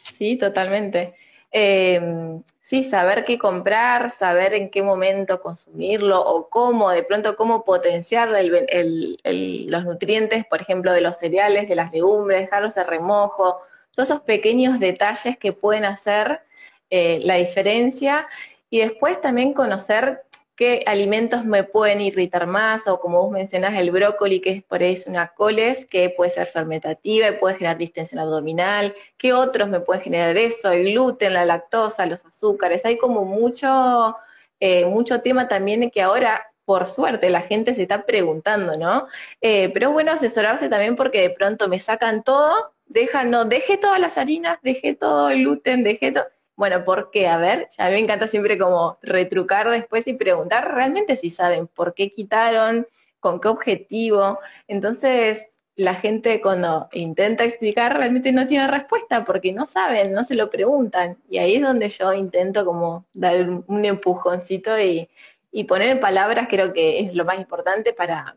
Sí, 0.02 0.36
totalmente. 0.36 1.14
Eh, 1.52 2.40
sí, 2.60 2.84
saber 2.84 3.24
qué 3.24 3.38
comprar, 3.38 4.10
saber 4.12 4.54
en 4.54 4.70
qué 4.70 4.82
momento 4.82 5.40
consumirlo 5.40 6.20
o 6.20 6.48
cómo, 6.48 6.90
de 6.90 7.02
pronto, 7.02 7.36
cómo 7.36 7.64
potenciar 7.64 8.28
los 8.28 9.84
nutrientes, 9.84 10.46
por 10.46 10.60
ejemplo, 10.60 10.92
de 10.92 11.00
los 11.00 11.18
cereales, 11.18 11.68
de 11.68 11.74
las 11.74 11.92
legumbres, 11.92 12.42
dejarlos 12.42 12.76
de 12.76 12.84
remojo, 12.84 13.60
todos 13.94 14.10
esos 14.10 14.22
pequeños 14.22 14.78
detalles 14.78 15.36
que 15.36 15.52
pueden 15.52 15.84
hacer 15.84 16.42
eh, 16.90 17.20
la 17.24 17.34
diferencia. 17.34 18.28
Y 18.70 18.80
después 18.80 19.20
también 19.20 19.52
conocer 19.52 20.22
qué 20.60 20.84
alimentos 20.86 21.46
me 21.46 21.64
pueden 21.64 22.02
irritar 22.02 22.46
más, 22.46 22.86
o 22.86 23.00
como 23.00 23.22
vos 23.22 23.32
mencionás, 23.32 23.72
el 23.78 23.90
brócoli, 23.90 24.42
que 24.42 24.50
es 24.50 24.62
por 24.62 24.82
ahí 24.82 24.94
una 25.06 25.28
coles, 25.28 25.86
que 25.86 26.10
puede 26.10 26.30
ser 26.32 26.48
fermentativa 26.48 27.28
y 27.28 27.32
puede 27.38 27.54
generar 27.54 27.78
distensión 27.78 28.20
abdominal, 28.20 28.94
qué 29.16 29.32
otros 29.32 29.70
me 29.70 29.80
pueden 29.80 30.02
generar 30.02 30.36
eso, 30.36 30.70
el 30.70 30.92
gluten, 30.92 31.32
la 31.32 31.46
lactosa, 31.46 32.04
los 32.04 32.26
azúcares, 32.26 32.84
hay 32.84 32.98
como 32.98 33.24
mucho, 33.24 34.14
eh, 34.60 34.84
mucho 34.84 35.22
tema 35.22 35.48
también 35.48 35.90
que 35.90 36.02
ahora, 36.02 36.52
por 36.66 36.86
suerte, 36.86 37.30
la 37.30 37.40
gente 37.40 37.72
se 37.72 37.80
está 37.80 38.04
preguntando, 38.04 38.76
¿no? 38.76 39.06
Eh, 39.40 39.70
pero 39.72 39.88
es 39.88 39.92
bueno 39.94 40.12
asesorarse 40.12 40.68
también 40.68 40.94
porque 40.94 41.22
de 41.22 41.30
pronto 41.30 41.68
me 41.68 41.80
sacan 41.80 42.22
todo, 42.22 42.74
dejan, 42.84 43.30
no, 43.30 43.46
dejé 43.46 43.78
todas 43.78 43.98
las 43.98 44.18
harinas, 44.18 44.58
dejé 44.60 44.94
todo 44.94 45.30
el 45.30 45.40
gluten, 45.44 45.84
dejé 45.84 46.12
todo. 46.12 46.26
Bueno, 46.60 46.84
¿por 46.84 47.10
qué? 47.10 47.26
A 47.26 47.38
ver, 47.38 47.70
a 47.78 47.86
mí 47.86 47.92
me 47.92 47.98
encanta 48.00 48.26
siempre 48.26 48.58
como 48.58 48.98
retrucar 49.00 49.70
después 49.70 50.06
y 50.06 50.12
preguntar 50.12 50.74
realmente 50.74 51.16
si 51.16 51.30
saben 51.30 51.68
por 51.68 51.94
qué 51.94 52.12
quitaron, 52.12 52.86
con 53.18 53.40
qué 53.40 53.48
objetivo. 53.48 54.38
Entonces, 54.68 55.42
la 55.74 55.94
gente 55.94 56.42
cuando 56.42 56.90
intenta 56.92 57.44
explicar 57.44 57.96
realmente 57.96 58.30
no 58.30 58.46
tiene 58.46 58.66
respuesta 58.66 59.24
porque 59.24 59.54
no 59.54 59.66
saben, 59.66 60.12
no 60.12 60.22
se 60.22 60.34
lo 60.34 60.50
preguntan. 60.50 61.16
Y 61.30 61.38
ahí 61.38 61.54
es 61.54 61.62
donde 61.62 61.88
yo 61.88 62.12
intento 62.12 62.66
como 62.66 63.06
dar 63.14 63.40
un, 63.40 63.64
un 63.66 63.86
empujoncito 63.86 64.78
y, 64.78 65.08
y 65.50 65.64
poner 65.64 65.88
en 65.88 66.00
palabras, 66.00 66.46
creo 66.50 66.74
que 66.74 67.00
es 67.00 67.14
lo 67.14 67.24
más 67.24 67.38
importante 67.38 67.94
para, 67.94 68.36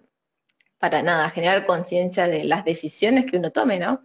para 0.78 1.04
nada, 1.04 1.30
generar 1.30 1.66
conciencia 1.66 2.28
de 2.28 2.46
las 2.46 2.64
decisiones 2.64 3.26
que 3.30 3.36
uno 3.36 3.52
tome, 3.52 3.80
¿no? 3.80 4.02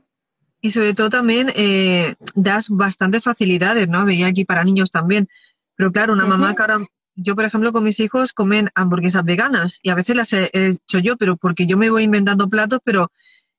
Y 0.60 0.70
sobre 0.70 0.94
todo 0.94 1.08
también 1.08 1.52
eh, 1.54 2.14
das 2.34 2.68
bastantes 2.68 3.22
facilidades, 3.22 3.88
¿no? 3.88 4.04
Veía 4.04 4.26
aquí 4.26 4.44
para 4.44 4.64
niños 4.64 4.90
también. 4.90 5.28
Pero 5.76 5.92
claro, 5.92 6.12
una 6.12 6.26
mamá 6.26 6.54
que 6.54 6.62
ahora, 6.62 6.80
yo 7.14 7.36
por 7.36 7.44
ejemplo 7.44 7.72
con 7.72 7.84
mis 7.84 8.00
hijos 8.00 8.32
comen 8.32 8.68
hamburguesas 8.74 9.24
veganas 9.24 9.78
y 9.82 9.90
a 9.90 9.94
veces 9.94 10.16
las 10.16 10.32
he 10.32 10.50
he 10.52 10.68
hecho 10.70 10.98
yo, 10.98 11.16
pero 11.16 11.36
porque 11.36 11.66
yo 11.66 11.76
me 11.76 11.90
voy 11.90 12.02
inventando 12.02 12.48
platos, 12.48 12.80
pero 12.84 13.12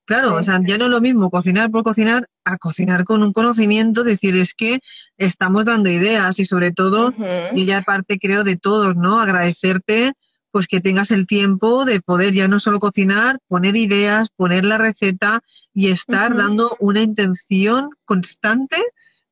claro, 0.05 0.29
Sí. 0.29 0.35
o 0.35 0.43
sea, 0.43 0.59
ya 0.65 0.77
no 0.77 0.85
es 0.85 0.91
lo 0.91 0.99
mismo 1.01 1.29
cocinar 1.29 1.71
por 1.71 1.83
cocinar 1.83 2.27
a 2.43 2.57
cocinar 2.57 3.05
con 3.05 3.23
un 3.23 3.31
conocimiento, 3.31 4.03
decir, 4.03 4.35
es 4.35 4.53
que 4.53 4.79
estamos 5.17 5.65
dando 5.65 5.89
ideas 5.89 6.39
y 6.39 6.45
sobre 6.45 6.71
todo, 6.73 7.13
yo 7.17 7.63
ya 7.63 7.81
parte 7.83 8.17
creo 8.19 8.43
de 8.43 8.55
todos, 8.57 8.95
¿no? 8.97 9.21
Agradecerte 9.21 10.13
pues 10.51 10.67
que 10.67 10.81
tengas 10.81 11.11
el 11.11 11.27
tiempo 11.27 11.85
de 11.85 12.01
poder 12.01 12.33
ya 12.33 12.47
no 12.47 12.59
solo 12.59 12.79
cocinar, 12.79 13.39
poner 13.47 13.75
ideas, 13.75 14.29
poner 14.35 14.65
la 14.65 14.77
receta 14.77 15.41
y 15.73 15.89
estar 15.89 16.35
dando 16.35 16.75
una 16.79 17.01
intención 17.01 17.89
constante 18.05 18.77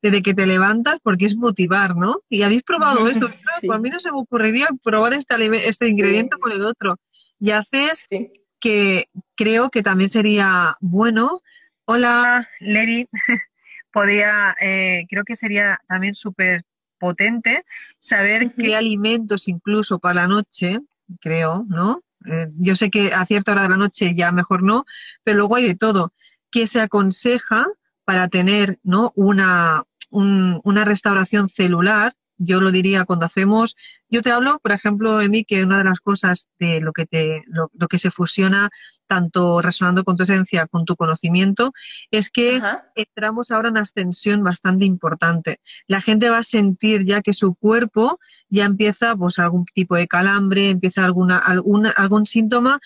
desde 0.00 0.22
que 0.22 0.32
te 0.34 0.46
levantas 0.46 0.96
porque 1.02 1.26
es 1.26 1.34
motivar, 1.36 1.96
¿no? 1.96 2.20
Y 2.28 2.42
habéis 2.42 2.62
probado 2.62 3.08
eso, 3.08 3.28
Sí. 3.60 3.66
pues 3.66 3.76
a 3.76 3.80
mí 3.80 3.90
no 3.90 3.98
se 3.98 4.12
me 4.12 4.18
ocurriría 4.18 4.68
probar 4.82 5.12
este, 5.12 5.68
este 5.68 5.88
ingrediente 5.88 6.36
con 6.38 6.52
el 6.52 6.64
otro. 6.64 6.96
Y 7.40 7.50
haces 7.50 8.04
Sí. 8.08 8.30
que 8.60 9.06
creo 9.36 9.70
que 9.70 9.82
también 9.82 10.10
sería 10.10 10.76
bueno. 10.80 11.40
Hola, 11.84 12.48
Leri. 12.60 13.08
Podría, 13.92 14.54
eh, 14.60 15.06
creo 15.08 15.24
que 15.24 15.34
sería 15.34 15.78
también 15.88 16.14
súper 16.14 16.62
potente 17.00 17.64
saber 17.98 18.52
qué 18.54 18.76
alimentos 18.76 19.48
incluso 19.48 19.98
para 19.98 20.22
la 20.22 20.26
noche, 20.28 20.78
creo, 21.20 21.64
¿no? 21.68 22.02
eh, 22.26 22.48
yo 22.56 22.76
sé 22.76 22.90
que 22.90 23.12
a 23.12 23.24
cierta 23.26 23.52
hora 23.52 23.62
de 23.62 23.68
la 23.70 23.76
noche 23.76 24.14
ya 24.16 24.32
mejor 24.32 24.62
no, 24.62 24.84
pero 25.22 25.38
luego 25.38 25.56
hay 25.56 25.64
de 25.64 25.74
todo. 25.74 26.12
¿Qué 26.50 26.66
se 26.66 26.80
aconseja 26.80 27.66
para 28.04 28.28
tener 28.28 28.78
¿no? 28.82 29.12
una, 29.14 29.84
una 30.10 30.84
restauración 30.84 31.48
celular? 31.48 32.14
Yo 32.38 32.60
lo 32.60 32.70
diría 32.70 33.04
cuando 33.04 33.26
hacemos, 33.26 33.76
yo 34.10 34.22
te 34.22 34.30
hablo, 34.30 34.58
por 34.62 34.72
ejemplo, 34.72 35.20
Emi, 35.20 35.44
que 35.44 35.62
una 35.62 35.78
de 35.78 35.84
las 35.84 36.00
cosas 36.00 36.48
de 36.58 36.80
lo 36.80 36.92
que 36.92 37.06
te, 37.06 37.42
lo, 37.46 37.68
que 37.88 37.98
se 37.98 38.10
fusiona 38.10 38.70
tanto 39.06 39.60
resonando 39.60 40.04
con 40.04 40.16
tu 40.16 40.22
esencia, 40.22 40.66
con 40.66 40.84
tu 40.84 40.96
conocimiento, 40.96 41.72
es 42.10 42.30
que 42.30 42.60
entramos 42.94 43.50
ahora 43.50 43.68
en 43.68 43.72
una 43.72 43.82
ascensión 43.82 44.42
bastante 44.42 44.84
importante. 44.84 45.60
La 45.86 46.00
gente 46.00 46.30
va 46.30 46.38
a 46.38 46.42
sentir 46.42 47.04
ya 47.04 47.20
que 47.22 47.32
su 47.32 47.54
cuerpo 47.54 48.18
ya 48.48 48.64
empieza, 48.64 49.16
pues, 49.16 49.38
algún 49.38 49.64
tipo 49.66 49.96
de 49.96 50.08
calambre, 50.08 50.70
empieza 50.70 51.04
alguna, 51.04 51.38
alguna 51.38 51.90
algún 51.90 52.26
síntoma 52.26 52.80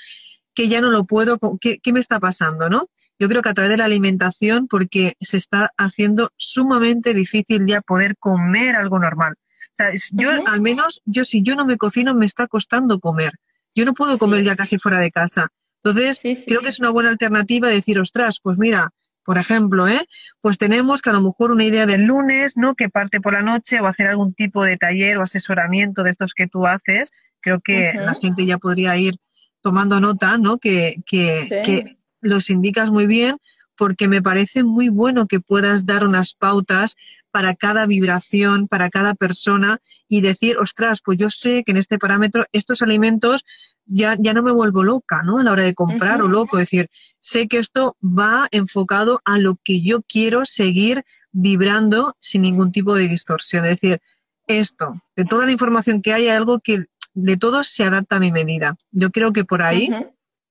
que 0.55 0.69
ya 0.69 0.81
no 0.81 0.91
lo 0.91 1.05
puedo, 1.05 1.39
¿qué, 1.61 1.79
¿qué, 1.79 1.93
me 1.93 2.01
está 2.01 2.21
pasando, 2.21 2.69
no? 2.69 2.91
Yo 3.19 3.29
creo 3.29 3.43
que 3.43 3.49
a 3.49 3.55
través 3.55 3.71
de 3.71 3.79
la 3.79 3.87
alimentación, 3.87 4.69
porque 4.69 5.15
se 5.21 5.37
está 5.39 5.71
haciendo 5.79 6.31
sumamente 6.37 7.15
difícil 7.15 7.67
ya 7.67 7.81
poder 7.81 8.17
comer 8.19 8.77
algo 8.77 8.99
normal. 8.99 9.35
O 9.73 9.75
sea, 9.75 9.89
yo 10.13 10.31
al 10.47 10.61
menos, 10.61 11.01
yo 11.07 11.25
si 11.25 11.43
yo 11.43 11.55
no 11.55 11.65
me 11.65 11.79
cocino, 11.79 12.15
me 12.15 12.27
está 12.27 12.47
costando 12.47 13.01
comer. 13.01 13.33
Yo 13.75 13.87
no 13.87 13.95
puedo 13.95 14.19
comer 14.19 14.43
ya 14.43 14.55
casi 14.55 14.79
fuera 14.79 14.99
de 15.01 15.11
casa. 15.11 15.51
Entonces, 15.83 16.21
creo 16.47 16.61
que 16.61 16.69
es 16.69 16.79
una 16.79 16.91
buena 16.91 17.09
alternativa 17.09 17.69
decir, 17.69 17.99
ostras, 17.99 18.39
pues 18.43 18.59
mira, 18.59 18.91
por 19.25 19.39
ejemplo, 19.39 19.89
¿eh? 19.89 20.05
pues 20.41 20.59
tenemos 20.59 21.01
que 21.01 21.11
a 21.11 21.15
lo 21.15 21.21
mejor 21.21 21.53
una 21.53 21.65
idea 21.65 21.87
del 21.87 22.03
lunes, 22.03 22.57
¿no? 22.57 22.75
Que 22.75 22.89
parte 22.89 23.21
por 23.21 23.33
la 23.33 23.43
noche 23.43 23.81
o 23.81 23.87
hacer 23.87 24.09
algún 24.09 24.35
tipo 24.35 24.65
de 24.65 24.77
taller 24.77 25.19
o 25.19 25.23
asesoramiento 25.23 26.03
de 26.03 26.11
estos 26.11 26.35
que 26.35 26.49
tú 26.49 26.67
haces. 26.67 27.11
Creo 27.41 27.61
que 27.61 27.93
la 27.95 28.15
gente 28.15 28.45
ya 28.47 28.59
podría 28.59 28.97
ir 28.97 29.17
tomando 29.61 30.01
nota, 30.01 30.39
¿no? 30.39 30.59
Que, 30.59 30.97
que, 31.07 31.63
que 31.65 31.97
los 32.21 32.51
indicas 32.51 32.91
muy 32.91 33.07
bien 33.07 33.37
porque 33.77 34.07
me 34.07 34.23
parece 34.23 34.63
muy 34.63 34.89
bueno 34.89 35.27
que 35.27 35.41
puedas 35.41 35.87
dar 35.87 36.05
unas 36.07 36.35
pautas 36.35 36.97
para 37.33 37.55
cada 37.55 37.87
vibración, 37.87 38.69
para 38.69 38.91
cada 38.91 39.15
persona 39.15 39.81
y 40.09 40.21
decir, 40.21 40.59
ostras, 40.59 41.01
pues 41.05 41.19
yo 41.19 41.31
sé 41.31 41.65
que 41.65 41.73
en 41.73 41.79
este 41.79 41.99
parámetro 41.99 42.45
estos 42.53 42.83
alimentos 42.83 43.45
ya, 43.87 44.17
ya 44.19 44.33
no 44.35 44.43
me 44.43 44.53
vuelvo 44.53 44.85
loca, 44.85 45.23
¿no? 45.25 45.39
A 45.39 45.43
la 45.43 45.53
hora 45.53 45.65
de 45.65 45.75
comprar 45.75 46.23
o 46.23 46.29
loco, 46.29 46.59
es 46.59 46.67
decir, 46.67 46.89
sé 47.19 47.49
que 47.49 47.59
esto 47.59 47.97
va 48.03 48.47
enfocado 48.53 49.21
a 49.25 49.39
lo 49.39 49.57
que 49.65 49.83
yo 49.83 50.03
quiero 50.03 50.45
seguir 50.45 51.05
vibrando 51.33 52.17
sin 52.21 52.43
ningún 52.43 52.71
tipo 52.71 52.95
de 52.95 53.09
distorsión. 53.09 53.65
Es 53.65 53.81
decir, 53.81 54.01
esto, 54.47 55.01
de 55.17 55.25
toda 55.25 55.47
la 55.47 55.53
información 55.53 56.03
que 56.03 56.13
hay, 56.13 56.29
hay 56.29 56.37
algo 56.37 56.61
que 56.61 56.85
de 57.15 57.37
todo 57.37 57.65
se 57.65 57.85
adapta 57.85 58.17
a 58.17 58.21
mi 58.21 58.31
medida. 58.31 58.77
Yo 58.91 59.11
creo 59.11 59.33
que 59.33 59.45
por 59.45 59.63
ahí 59.63 59.89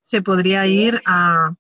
se 0.02 0.22
podría 0.22 0.66
ir 0.68 1.02
a, 1.06 1.54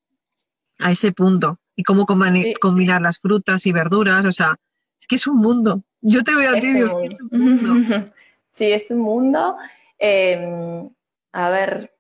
a, 0.79 0.91
ese 0.91 1.11
punto. 1.11 1.59
Y 1.75 1.83
cómo 1.83 2.05
combinar 2.05 3.01
las 3.01 3.19
frutas 3.19 3.65
y 3.65 3.71
verduras, 3.71 4.25
o 4.25 4.31
sea, 4.31 4.57
es 5.01 5.07
que 5.07 5.15
es 5.15 5.27
un 5.27 5.37
mundo. 5.37 5.81
Yo 5.99 6.23
te 6.23 6.33
voy 6.33 6.45
a 6.45 6.51
decir, 6.53 6.85
es 7.03 7.17
un 7.31 7.39
mundo. 7.39 8.11
Sí, 8.53 8.71
es 8.71 8.91
un 8.91 8.99
mundo. 8.99 9.55
Em, 9.97 10.89
a 11.31 11.49
ver, 11.49 11.95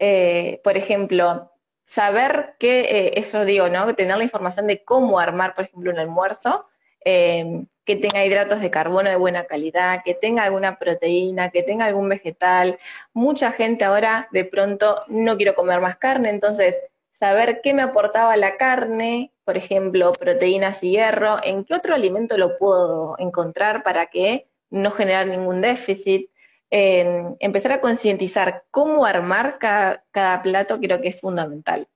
eh, 0.00 0.60
por 0.64 0.76
ejemplo, 0.76 1.52
saber 1.84 2.56
que, 2.58 2.80
eh, 2.80 3.12
eso 3.14 3.44
digo, 3.44 3.68
¿no? 3.68 3.94
Tener 3.94 4.18
la 4.18 4.24
información 4.24 4.66
de 4.66 4.82
cómo 4.84 5.20
armar, 5.20 5.54
por 5.54 5.64
ejemplo, 5.64 5.92
un 5.92 5.98
almuerzo, 5.98 6.66
em, 7.00 7.66
que 7.84 7.96
tenga 7.96 8.24
hidratos 8.24 8.60
de 8.60 8.70
carbono 8.70 9.08
de 9.08 9.16
buena 9.16 9.44
calidad, 9.44 10.02
que 10.04 10.14
tenga 10.14 10.42
alguna 10.42 10.78
proteína, 10.78 11.50
que 11.50 11.62
tenga 11.62 11.86
algún 11.86 12.08
vegetal. 12.08 12.78
Mucha 13.14 13.52
gente 13.52 13.84
ahora 13.84 14.28
de 14.32 14.44
pronto 14.44 15.00
no 15.08 15.36
quiero 15.36 15.54
comer 15.54 15.80
más 15.80 15.96
carne, 15.96 16.28
entonces 16.30 16.76
saber 17.18 17.60
qué 17.62 17.72
me 17.72 17.82
aportaba 17.82 18.36
la 18.36 18.56
carne, 18.56 19.32
por 19.48 19.56
ejemplo, 19.56 20.12
proteínas 20.12 20.82
y 20.82 20.90
hierro, 20.90 21.38
en 21.42 21.64
qué 21.64 21.72
otro 21.72 21.94
alimento 21.94 22.36
lo 22.36 22.58
puedo 22.58 23.14
encontrar 23.18 23.82
para 23.82 24.04
que 24.08 24.46
no 24.68 24.90
generar 24.90 25.26
ningún 25.26 25.62
déficit. 25.62 26.28
empezar 26.68 27.72
a 27.72 27.80
concientizar 27.80 28.64
cómo 28.70 29.06
armar 29.06 29.56
cada, 29.58 30.42
plato 30.42 30.78
creo 30.78 31.00
que 31.00 31.08
es 31.08 31.18
fundamental. 31.18 31.88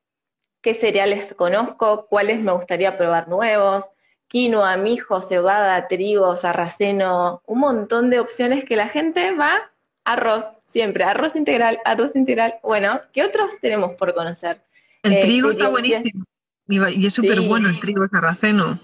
¿Qué 0.63 0.73
cereales 0.73 1.35
conozco? 1.35 2.07
¿Cuáles 2.07 2.41
me 2.41 2.53
gustaría 2.53 2.97
probar 2.97 3.29
nuevos? 3.29 3.85
Quinoa, 4.29 4.79
mijo, 4.79 5.21
cebada, 5.21 5.89
trigo, 5.89 6.35
sarraceno, 6.37 7.43
un 7.45 7.59
montón 7.59 8.09
de 8.09 8.21
opciones 8.21 8.65
que 8.65 8.77
la 8.77 8.89
gente 8.89 9.33
va 9.33 9.71
arroz, 10.05 10.49
siempre, 10.65 11.05
arroz 11.05 11.37
integral, 11.37 11.81
arroz 11.85 12.17
integral. 12.17 12.55
Bueno, 12.63 13.03
¿qué 13.13 13.23
otros 13.23 13.51
tenemos 13.61 13.95
por 13.97 14.15
conocer? 14.15 14.63
El 15.03 15.13
eh, 15.13 15.21
trigo 15.21 15.51
está 15.51 15.69
buenísimo. 15.69 16.25
Y 16.73 17.07
es 17.07 17.15
súper 17.15 17.41
bueno 17.43 17.69
el 17.69 17.81
trigo 17.81 18.07
sarraceno. 18.09 18.79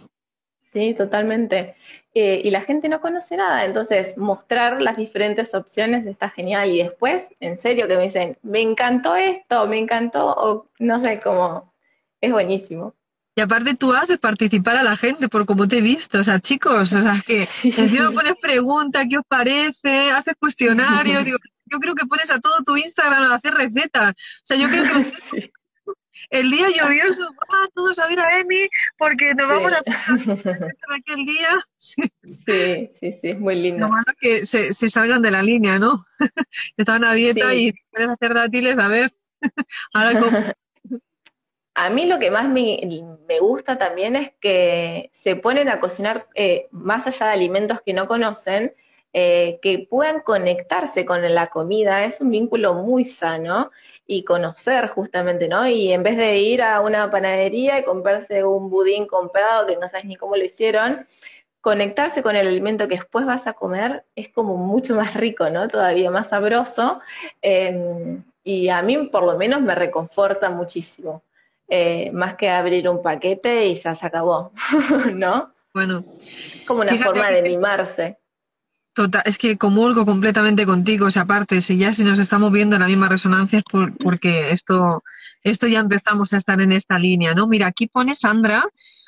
Sí, 0.73 0.95
totalmente. 0.95 1.77
Eh, 2.15 2.41
y 2.45 2.51
la 2.51 2.63
gente 2.63 2.89
no 2.89 3.01
conoce 3.01 3.37
nada, 3.37 3.65
entonces 3.65 4.17
mostrar 4.17 4.83
las 4.83 4.97
diferentes 4.97 5.55
opciones 5.55 6.07
está 6.07 6.31
genial. 6.31 6.71
Y 6.71 6.83
después, 6.83 7.27
en 7.41 7.59
serio, 7.59 7.87
que 7.89 7.97
me 7.97 8.03
dicen, 8.03 8.37
me 8.43 8.61
encantó 8.61 9.17
esto, 9.17 9.67
me 9.67 9.79
encantó, 9.79 10.27
o 10.27 10.69
no 10.79 10.99
sé, 10.99 11.21
cómo, 11.21 11.73
es 12.21 12.33
buenísimo. 12.33 12.95
Y 13.37 13.41
aparte 13.41 13.77
tú 13.77 13.93
haces 13.93 14.19
participar 14.19 14.77
a 14.79 14.83
la 14.83 14.97
gente 14.97 15.29
por 15.29 15.47
como 15.47 15.69
te 15.69 15.79
he 15.79 15.81
visto, 15.81 16.19
o 16.19 16.25
sea, 16.25 16.41
chicos, 16.41 16.93
o 16.93 17.03
sea, 17.03 17.15
que 17.25 17.47
sí. 17.47 17.73
encima 17.77 18.11
pones 18.11 18.35
preguntas, 18.43 19.07
¿qué 19.09 19.19
os 19.19 19.25
parece? 19.29 20.11
Haces 20.11 20.35
cuestionarios, 20.41 21.25
digo, 21.25 21.39
yo 21.67 21.79
creo 21.79 21.95
que 21.95 22.07
pones 22.07 22.31
a 22.31 22.41
todo 22.41 22.55
tu 22.65 22.77
Instagram 22.77 23.31
a 23.31 23.35
hacer 23.35 23.55
recetas. 23.55 24.11
O 24.11 24.43
sea, 24.43 24.57
yo 24.57 24.69
creo 24.69 24.85
que 24.85 25.05
sí. 25.41 25.53
El 26.31 26.51
día 26.51 26.67
lluvioso, 26.69 27.23
va 27.23 27.69
todos 27.75 27.99
a 27.99 28.07
ver 28.09 28.21
a 28.21 28.41
Emi 28.41 28.69
porque 28.97 29.35
nos 29.35 29.49
vamos 29.49 29.73
a 29.73 29.83
aquel 30.97 31.25
día. 31.25 31.49
Sí, 31.79 32.91
sí, 32.99 33.13
sí, 33.13 33.35
muy 33.35 33.57
lindo. 33.57 33.87
Lo 33.87 33.89
malo 33.89 34.05
que 34.21 34.45
se, 34.45 34.73
se 34.73 34.91
salgan 34.91 35.23
de 35.23 35.31
la 35.31 35.43
línea, 35.43 35.79
¿no? 35.79 36.07
Estaban 36.77 37.05
a 37.05 37.13
dieta 37.13 37.55
y 37.55 37.73
quieren 37.91 38.11
hacer 38.11 38.35
dátiles, 38.35 38.79
a 38.79 38.89
ver. 38.89 39.13
Ahora 39.95 40.55
A 41.75 41.91
mí 41.91 42.07
lo 42.07 42.19
que 42.19 42.31
más 42.31 42.49
me, 42.49 42.81
me, 43.27 43.39
gusta 43.39 43.79
también 43.79 44.17
es 44.17 44.33
que 44.41 45.11
se 45.13 45.37
ponen 45.37 45.69
a 45.69 45.81
cocinar 45.81 46.27
eh, 46.35 46.67
más 46.73 47.07
allá 47.07 47.27
de 47.27 47.33
alimentos 47.33 47.81
que 47.85 47.93
no 47.93 48.09
conocen, 48.09 48.75
eh, 49.13 49.59
que 49.63 49.87
puedan 49.89 50.21
conectarse 50.21 51.05
con 51.05 51.23
la 51.35 51.47
comida. 51.47 52.05
Es 52.05 52.21
un 52.21 52.31
vínculo 52.31 52.75
muy 52.75 53.05
sano 53.05 53.71
y 54.11 54.25
conocer 54.25 54.89
justamente, 54.89 55.49
¿no? 55.49 55.69
Y 55.69 55.93
en 55.93 56.03
vez 56.03 56.17
de 56.17 56.39
ir 56.39 56.63
a 56.63 56.81
una 56.81 57.11
panadería 57.11 57.79
y 57.79 57.85
comprarse 57.85 58.43
un 58.43 58.71
budín 58.71 59.07
comprado 59.07 59.67
que 59.67 59.77
no 59.77 59.87
sabes 59.87 60.07
ni 60.07 60.17
cómo 60.17 60.35
lo 60.35 60.43
hicieron, 60.43 61.07
conectarse 61.61 62.23
con 62.23 62.35
el 62.35 62.49
alimento 62.49 62.89
que 62.89 62.95
después 62.95 63.27
vas 63.27 63.47
a 63.47 63.53
comer 63.53 64.05
es 64.17 64.31
como 64.31 64.57
mucho 64.57 64.95
más 64.95 65.13
rico, 65.15 65.51
¿no? 65.51 65.69
Todavía 65.69 66.11
más 66.11 66.29
sabroso. 66.29 67.01
Em, 67.43 68.25
y 68.43 68.71
a 68.71 68.81
mí 68.81 68.97
por 69.09 69.25
lo 69.25 69.37
menos 69.37 69.61
me 69.61 69.75
reconforta 69.75 70.49
muchísimo. 70.49 71.23
Eh, 71.69 72.11
más 72.13 72.35
que 72.37 72.49
abrir 72.49 72.89
un 72.89 73.03
paquete 73.03 73.67
y 73.67 73.77
se 73.77 73.91
acabó, 73.91 74.53
¿no? 75.13 75.53
Bueno. 75.75 76.03
Como 76.67 76.81
una 76.81 76.95
forma 76.95 77.31
de 77.31 77.43
mimarse. 77.43 78.17
Total, 78.99 79.23
es 79.27 79.39
que 79.39 79.57
comulgo 79.57 80.05
completamente 80.05 80.67
contigo, 80.67 81.07
o 81.07 81.11
sea, 81.13 81.23
aparte, 81.23 81.63
si 81.63 81.79
ya 81.79 81.93
si 81.93 82.03
nos 82.03 82.19
estamos 82.19 82.51
viendo 82.51 82.75
en 82.75 82.83
la 82.83 82.89
misma 82.89 83.09
resonancia 83.09 83.61
es 83.61 83.65
porque 84.03 84.51
esto, 84.51 85.05
esto 85.45 85.69
ya 85.69 85.79
empezamos 85.79 86.33
a 86.33 86.37
estar 86.37 86.61
en 86.61 86.73
esta 86.73 86.99
línea, 86.99 87.33
¿no? 87.33 87.47
Mira, 87.47 87.69
aquí 87.69 87.87
pone 87.87 88.17
Sandra, 88.17 88.65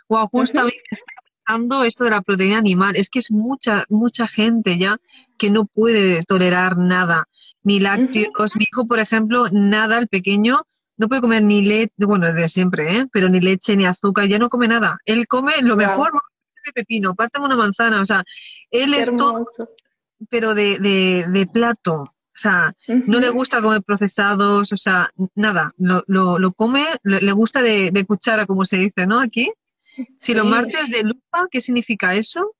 o 0.06 0.28
justamente 0.28 0.78
está 0.92 1.06
pensando 1.44 1.82
esto 1.82 2.04
de 2.04 2.10
la 2.10 2.22
proteína 2.22 2.58
animal, 2.58 2.94
es 2.94 3.10
que 3.10 3.18
es 3.18 3.32
mucha, 3.32 3.82
mucha 3.88 4.28
gente 4.28 4.78
ya 4.78 4.96
que 5.36 5.50
no 5.50 5.64
puede 5.64 6.22
tolerar 6.22 6.76
nada, 6.78 7.24
ni 7.64 7.80
lácteos, 7.80 8.54
mi 8.54 8.68
hijo, 8.70 8.86
por 8.86 9.00
ejemplo, 9.00 9.46
nada, 9.50 9.98
el 9.98 10.06
pequeño, 10.06 10.60
no 10.98 11.08
puede 11.08 11.20
comer 11.20 11.42
ni 11.42 11.62
leche, 11.62 11.90
bueno, 11.98 12.32
de 12.32 12.48
siempre, 12.48 12.96
¿eh? 12.96 13.06
Pero 13.10 13.28
ni 13.28 13.40
leche, 13.40 13.76
ni 13.76 13.86
azúcar, 13.86 14.28
ya 14.28 14.38
no 14.38 14.50
come 14.50 14.68
nada. 14.68 14.98
Él 15.04 15.26
come 15.26 15.54
lo 15.62 15.74
mejor, 15.74 16.12
pepino, 16.72 17.14
pártame 17.14 17.46
una 17.46 17.56
manzana, 17.56 18.00
o 18.00 18.04
sea, 18.04 18.22
él 18.70 18.94
es 18.94 19.14
todo, 19.16 19.46
pero 20.28 20.54
de, 20.54 20.78
de, 20.78 21.46
plato, 21.46 22.02
o 22.02 22.38
sea, 22.38 22.72
no 22.86 23.20
le 23.20 23.30
gusta 23.30 23.60
comer 23.62 23.82
procesados, 23.82 24.72
o 24.72 24.76
sea, 24.76 25.10
nada, 25.34 25.70
lo, 25.78 26.04
lo, 26.06 26.38
lo 26.38 26.52
come, 26.52 26.84
le, 27.02 27.32
gusta 27.32 27.62
de, 27.62 27.90
de, 27.90 28.04
cuchara, 28.04 28.46
como 28.46 28.64
se 28.64 28.76
dice, 28.76 29.06
¿no? 29.06 29.20
Aquí. 29.20 29.52
Si 30.16 30.34
los 30.34 30.46
martes 30.46 30.88
de 30.90 31.02
lupa, 31.02 31.46
¿qué 31.50 31.60
significa 31.60 32.14
eso? 32.14 32.54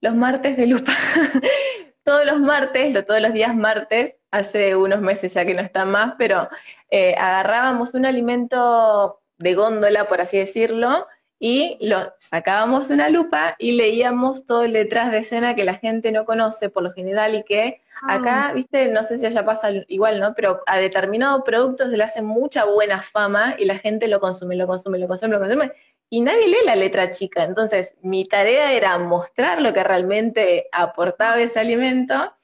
Los 0.00 0.16
martes 0.16 0.56
de 0.56 0.66
lupa. 0.66 0.92
todos 2.04 2.24
los 2.24 2.40
martes, 2.40 3.06
todos 3.06 3.20
los 3.20 3.32
días 3.32 3.54
martes, 3.54 4.16
hace 4.30 4.74
unos 4.74 5.00
meses 5.00 5.34
ya 5.34 5.44
que 5.44 5.54
no 5.54 5.60
está 5.60 5.84
más, 5.84 6.14
pero 6.18 6.48
eh, 6.90 7.14
agarrábamos 7.16 7.94
un 7.94 8.06
alimento 8.06 9.20
de 9.38 9.54
góndola, 9.54 10.08
por 10.08 10.20
así 10.20 10.38
decirlo, 10.38 11.06
y 11.42 11.78
lo 11.80 12.12
sacábamos 12.20 12.90
una 12.90 13.08
lupa 13.08 13.56
y 13.58 13.72
leíamos 13.72 14.46
todo 14.46 14.64
el 14.64 14.74
detrás 14.74 15.10
de 15.10 15.18
escena 15.18 15.54
que 15.54 15.64
la 15.64 15.74
gente 15.74 16.12
no 16.12 16.26
conoce 16.26 16.68
por 16.68 16.82
lo 16.82 16.92
general 16.92 17.34
y 17.34 17.42
que 17.44 17.80
acá, 18.06 18.48
Ah. 18.48 18.52
viste, 18.52 18.88
no 18.88 19.02
sé 19.02 19.16
si 19.18 19.24
allá 19.24 19.42
pasa 19.44 19.70
igual, 19.88 20.20
¿no? 20.20 20.34
Pero 20.34 20.60
a 20.66 20.76
determinado 20.76 21.42
producto 21.42 21.88
se 21.88 21.96
le 21.96 22.04
hace 22.04 22.20
mucha 22.20 22.66
buena 22.66 23.02
fama 23.02 23.56
y 23.58 23.64
la 23.64 23.78
gente 23.78 24.06
lo 24.06 24.20
consume, 24.20 24.54
lo 24.54 24.66
consume, 24.66 24.98
lo 24.98 25.08
consume, 25.08 25.32
lo 25.32 25.40
consume 25.40 25.72
y 26.10 26.20
nadie 26.20 26.46
lee 26.48 26.64
la 26.66 26.76
letra 26.76 27.10
chica. 27.10 27.42
Entonces, 27.44 27.94
mi 28.02 28.26
tarea 28.26 28.72
era 28.74 28.98
mostrar 28.98 29.62
lo 29.62 29.72
que 29.72 29.82
realmente 29.82 30.68
aportaba 30.72 31.40
ese 31.40 31.58
alimento 31.60 32.34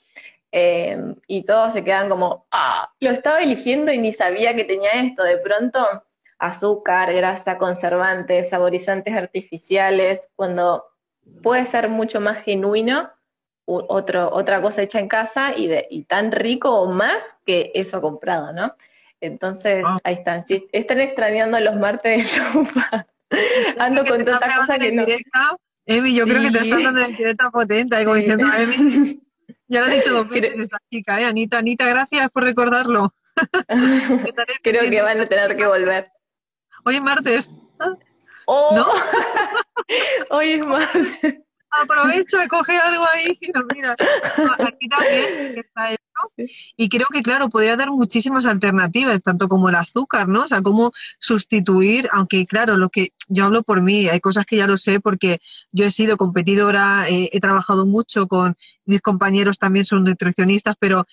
eh, 0.52 0.96
y 1.26 1.42
todos 1.44 1.74
se 1.74 1.84
quedan 1.84 2.08
como, 2.08 2.46
ah, 2.50 2.90
lo 3.00 3.10
estaba 3.10 3.40
eligiendo 3.40 3.92
y 3.92 3.98
ni 3.98 4.12
sabía 4.14 4.54
que 4.54 4.64
tenía 4.64 4.92
esto. 4.92 5.22
De 5.22 5.36
pronto, 5.36 5.86
azúcar, 6.38 7.12
grasa, 7.14 7.58
conservantes, 7.58 8.50
saborizantes 8.50 9.14
artificiales, 9.14 10.20
cuando 10.36 10.84
puede 11.42 11.64
ser 11.64 11.88
mucho 11.88 12.20
más 12.20 12.42
genuino 12.44 13.10
u- 13.66 13.84
otro, 13.88 14.30
otra 14.32 14.60
cosa 14.62 14.82
hecha 14.82 15.00
en 15.00 15.08
casa 15.08 15.54
y, 15.56 15.66
de, 15.66 15.86
y 15.90 16.04
tan 16.04 16.30
rico 16.32 16.70
o 16.80 16.90
más 16.92 17.22
que 17.44 17.72
eso 17.74 18.00
comprado, 18.00 18.52
¿no? 18.52 18.74
Entonces, 19.20 19.82
Ah. 19.86 19.98
ahí 20.04 20.14
están. 20.14 20.46
Si 20.46 20.68
están 20.72 21.00
extrañando 21.00 21.58
los 21.60 21.74
martes 21.76 22.32
de 22.36 22.40
lupa, 22.54 23.06
ando 23.78 24.04
con 24.04 24.24
tanta 24.24 24.46
cosa 24.58 24.78
que 24.78 24.92
no. 24.92 25.04
directa. 25.06 25.56
Emi, 25.86 26.14
yo 26.14 26.24
creo 26.24 26.42
que 26.42 26.50
te 26.50 26.58
Sí. 26.64 26.70
está 26.70 26.82
dando 26.82 27.00
en 27.02 27.16
directa 27.16 27.48
potente, 27.50 27.96
ahí 27.96 28.04
como 28.04 28.16
Sí. 28.16 28.22
diciendo, 28.22 28.46
Emi, 28.58 29.20
ya 29.68 29.80
lo 29.80 29.86
he 29.86 29.94
dicho 29.94 30.12
dos 30.12 30.28
veces 30.28 30.52
Creo- 30.52 30.62
esta 30.64 30.78
chica, 30.88 31.20
¿eh? 31.20 31.24
Anita, 31.24 31.58
Anita, 31.58 31.88
gracias 31.88 32.28
por 32.30 32.42
recordarlo. 32.44 33.14
Creo 34.62 34.90
que 34.90 35.02
van 35.02 35.20
a 35.20 35.26
tener 35.28 35.56
que 35.56 35.66
volver. 35.66 36.10
Hoy 36.86 36.94
es 36.94 37.02
martes, 37.02 37.50
¡Oh! 38.46 38.70
¿no? 38.76 38.86
Hoy 40.30 40.52
es 40.52 40.64
martes. 40.64 41.34
Aprovecha, 41.68 42.46
coge 42.46 42.78
algo 42.78 43.04
ahí. 43.12 43.36
Mira, 43.74 43.96
aquí 44.60 44.88
también 44.88 45.58
está 45.58 45.90
esto. 45.90 46.44
Y 46.76 46.88
creo 46.88 47.08
que, 47.12 47.22
claro, 47.22 47.48
podría 47.48 47.76
dar 47.76 47.90
muchísimas 47.90 48.46
alternativas, 48.46 49.20
tanto 49.20 49.48
como 49.48 49.68
el 49.68 49.74
azúcar, 49.74 50.28
¿no? 50.28 50.44
O 50.44 50.48
sea, 50.48 50.62
cómo 50.62 50.92
sustituir, 51.18 52.08
aunque, 52.12 52.46
claro, 52.46 52.76
lo 52.76 52.88
que 52.88 53.08
yo 53.28 53.46
hablo 53.46 53.64
por 53.64 53.82
mí, 53.82 54.06
hay 54.06 54.20
cosas 54.20 54.46
que 54.46 54.56
ya 54.56 54.68
lo 54.68 54.78
sé 54.78 55.00
porque 55.00 55.40
yo 55.72 55.86
he 55.86 55.90
sido 55.90 56.16
competidora, 56.16 57.08
eh, 57.08 57.30
he 57.32 57.40
trabajado 57.40 57.84
mucho 57.84 58.28
con 58.28 58.56
mis 58.84 59.00
compañeros, 59.00 59.58
también 59.58 59.84
son 59.84 60.04
nutricionistas, 60.04 60.76
pero 60.78 61.04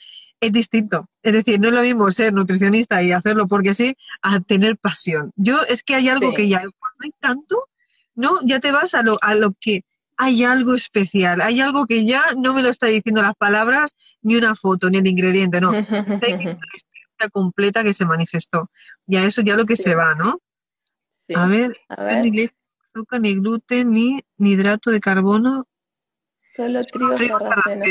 es 0.47 0.51
distinto. 0.53 1.05
Es 1.21 1.33
decir, 1.33 1.59
no 1.59 1.67
es 1.69 1.73
lo 1.73 1.81
mismo 1.81 2.09
ser 2.11 2.33
nutricionista 2.33 3.01
y 3.03 3.11
hacerlo 3.11 3.47
porque 3.47 3.73
sí, 3.73 3.95
a 4.21 4.39
tener 4.39 4.77
pasión. 4.77 5.31
Yo 5.35 5.61
es 5.69 5.83
que 5.83 5.95
hay 5.95 6.09
algo 6.09 6.29
Sí. 6.31 6.35
que 6.37 6.47
ya, 6.49 6.59
cuando 6.59 6.97
hay 7.03 7.11
tanto, 7.19 7.69
¿no? 8.15 8.39
Ya 8.43 8.59
te 8.59 8.71
vas 8.71 8.93
a 8.93 9.01
lo, 9.03 9.17
a 9.21 9.35
lo 9.35 9.53
que 9.59 9.81
hay 10.17 10.43
algo 10.43 10.75
especial, 10.75 11.41
hay 11.41 11.59
algo 11.59 11.87
que 11.87 12.05
ya 12.05 12.23
no 12.37 12.53
me 12.53 12.61
lo 12.61 12.69
está 12.69 12.87
diciendo 12.87 13.21
las 13.21 13.35
palabras, 13.35 13.95
ni 14.21 14.35
una 14.35 14.53
foto, 14.55 14.89
ni 14.89 14.99
el 14.99 15.07
ingrediente, 15.07 15.59
no. 15.59 15.71
Hay 15.71 15.81
la 15.81 16.51
experiencia 16.51 17.29
completa 17.31 17.83
que 17.83 17.93
se 17.93 18.05
manifestó. 18.05 18.69
Y 19.07 19.15
a 19.17 19.25
eso 19.25 19.41
ya 19.41 19.55
lo 19.55 19.65
que 19.65 19.75
Sí. 19.75 19.83
se 19.83 19.95
va, 19.95 20.13
¿no? 20.15 20.39
Sí. 21.27 21.33
A 21.35 21.47
ver, 21.47 21.75
A 21.89 22.03
ver, 22.03 22.25
ni 22.25 22.49
azúcar, 22.93 23.21
ni 23.21 23.33
gluten, 23.35 23.91
ni, 23.91 24.19
ni 24.37 24.51
hidrato 24.51 24.91
de 24.91 24.99
carbono, 24.99 25.67
solo 26.55 26.83
trigo 26.83 27.15
trigo 27.15 27.39
sarraceno. 27.39 27.85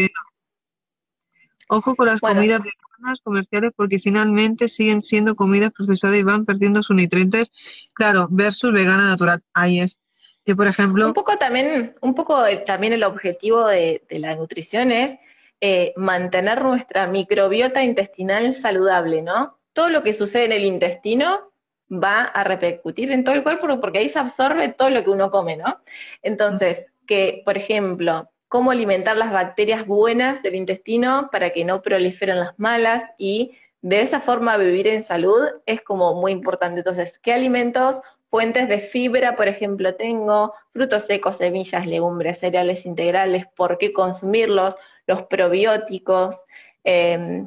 Ojo 1.68 1.94
con 1.96 2.07
las 2.07 2.20
Bueno. 2.20 2.37
comidas 2.37 2.61
veganas 2.62 3.20
comerciales 3.22 3.72
porque 3.75 3.98
finalmente 3.98 4.68
siguen 4.68 5.01
siendo 5.01 5.35
comidas 5.35 5.70
procesadas 5.72 6.16
y 6.16 6.22
van 6.22 6.44
perdiendo 6.44 6.83
sus 6.83 6.96
nutrientes. 6.96 7.51
Claro, 7.94 8.29
versus 8.31 8.72
vegana 8.72 9.09
natural. 9.09 9.42
Ahí 9.55 9.81
es. 9.81 9.98
Yo, 10.44 10.57
por 10.57 10.66
ejemplo, 10.66 11.07
Un 11.07 11.12
poco 11.14 11.37
también, 11.38 11.94
un 12.01 12.14
poco 12.14 12.44
eh, 12.46 12.59
también 12.66 12.92
el 12.92 13.05
objetivo 13.05 13.66
de, 13.66 14.03
de 14.09 14.18
la 14.18 14.35
nutrición 14.35 14.90
es 14.90 15.16
eh, 15.61 15.92
mantener 15.96 16.62
nuestra 16.64 17.07
microbiota 17.07 17.85
intestinal 17.85 18.53
saludable, 18.55 19.22
¿no? 19.22 19.59
Todo 19.72 19.88
lo 19.90 20.03
que 20.03 20.12
sucede 20.12 20.46
en 20.46 20.53
el 20.53 20.64
intestino 20.64 21.53
va 21.88 22.22
a 22.25 22.42
repercutir 22.42 23.12
en 23.12 23.22
todo 23.22 23.37
el 23.37 23.44
cuerpo 23.44 23.81
porque 23.81 24.01
ahí 24.01 24.09
se 24.09 24.18
absorbe 24.18 24.68
todo 24.70 24.90
lo 24.90 25.05
que 25.05 25.11
uno 25.11 25.31
come, 25.31 25.57
¿no? 25.57 25.79
Entonces, 26.22 26.92
que, 27.07 27.42
por 27.44 27.57
ejemplo, 27.57 28.32
cómo 28.53 28.71
alimentar 28.71 29.17
las 29.17 29.33
bacterias 29.33 29.87
buenas 29.87 30.43
del 30.43 30.57
intestino 30.57 31.31
para 31.33 31.51
que 31.51 31.65
no 31.65 31.81
proliferen 31.81 32.38
las 32.38 32.59
malas 32.59 33.03
y 33.17 33.53
de 33.81 34.03
esa 34.03 34.21
forma 34.21 34.59
vivir 34.59 34.88
en 34.88 35.05
salud 35.05 35.41
es 35.65 35.81
como 35.81 36.12
muy 36.21 36.33
importante. 36.33 36.81
Entonces, 36.81 37.19
¿qué 37.19 37.33
alimentos 37.33 38.03
Fuentes 38.29 38.69
de 38.69 38.81
fibra, 38.81 39.37
por 39.37 39.49
ejemplo, 39.49 39.95
tengo 39.95 40.55
frutos 40.71 41.05
secos, 41.05 41.37
semillas, 41.38 41.87
legumbres, 41.87 42.38
cereales 42.38 42.87
integrales, 42.87 43.45
¿por 43.55 43.77
qué 43.77 43.93
consumirlos? 43.93 44.75
Los 45.07 45.25
probióticos. 45.25 46.45
eh, 46.85 47.47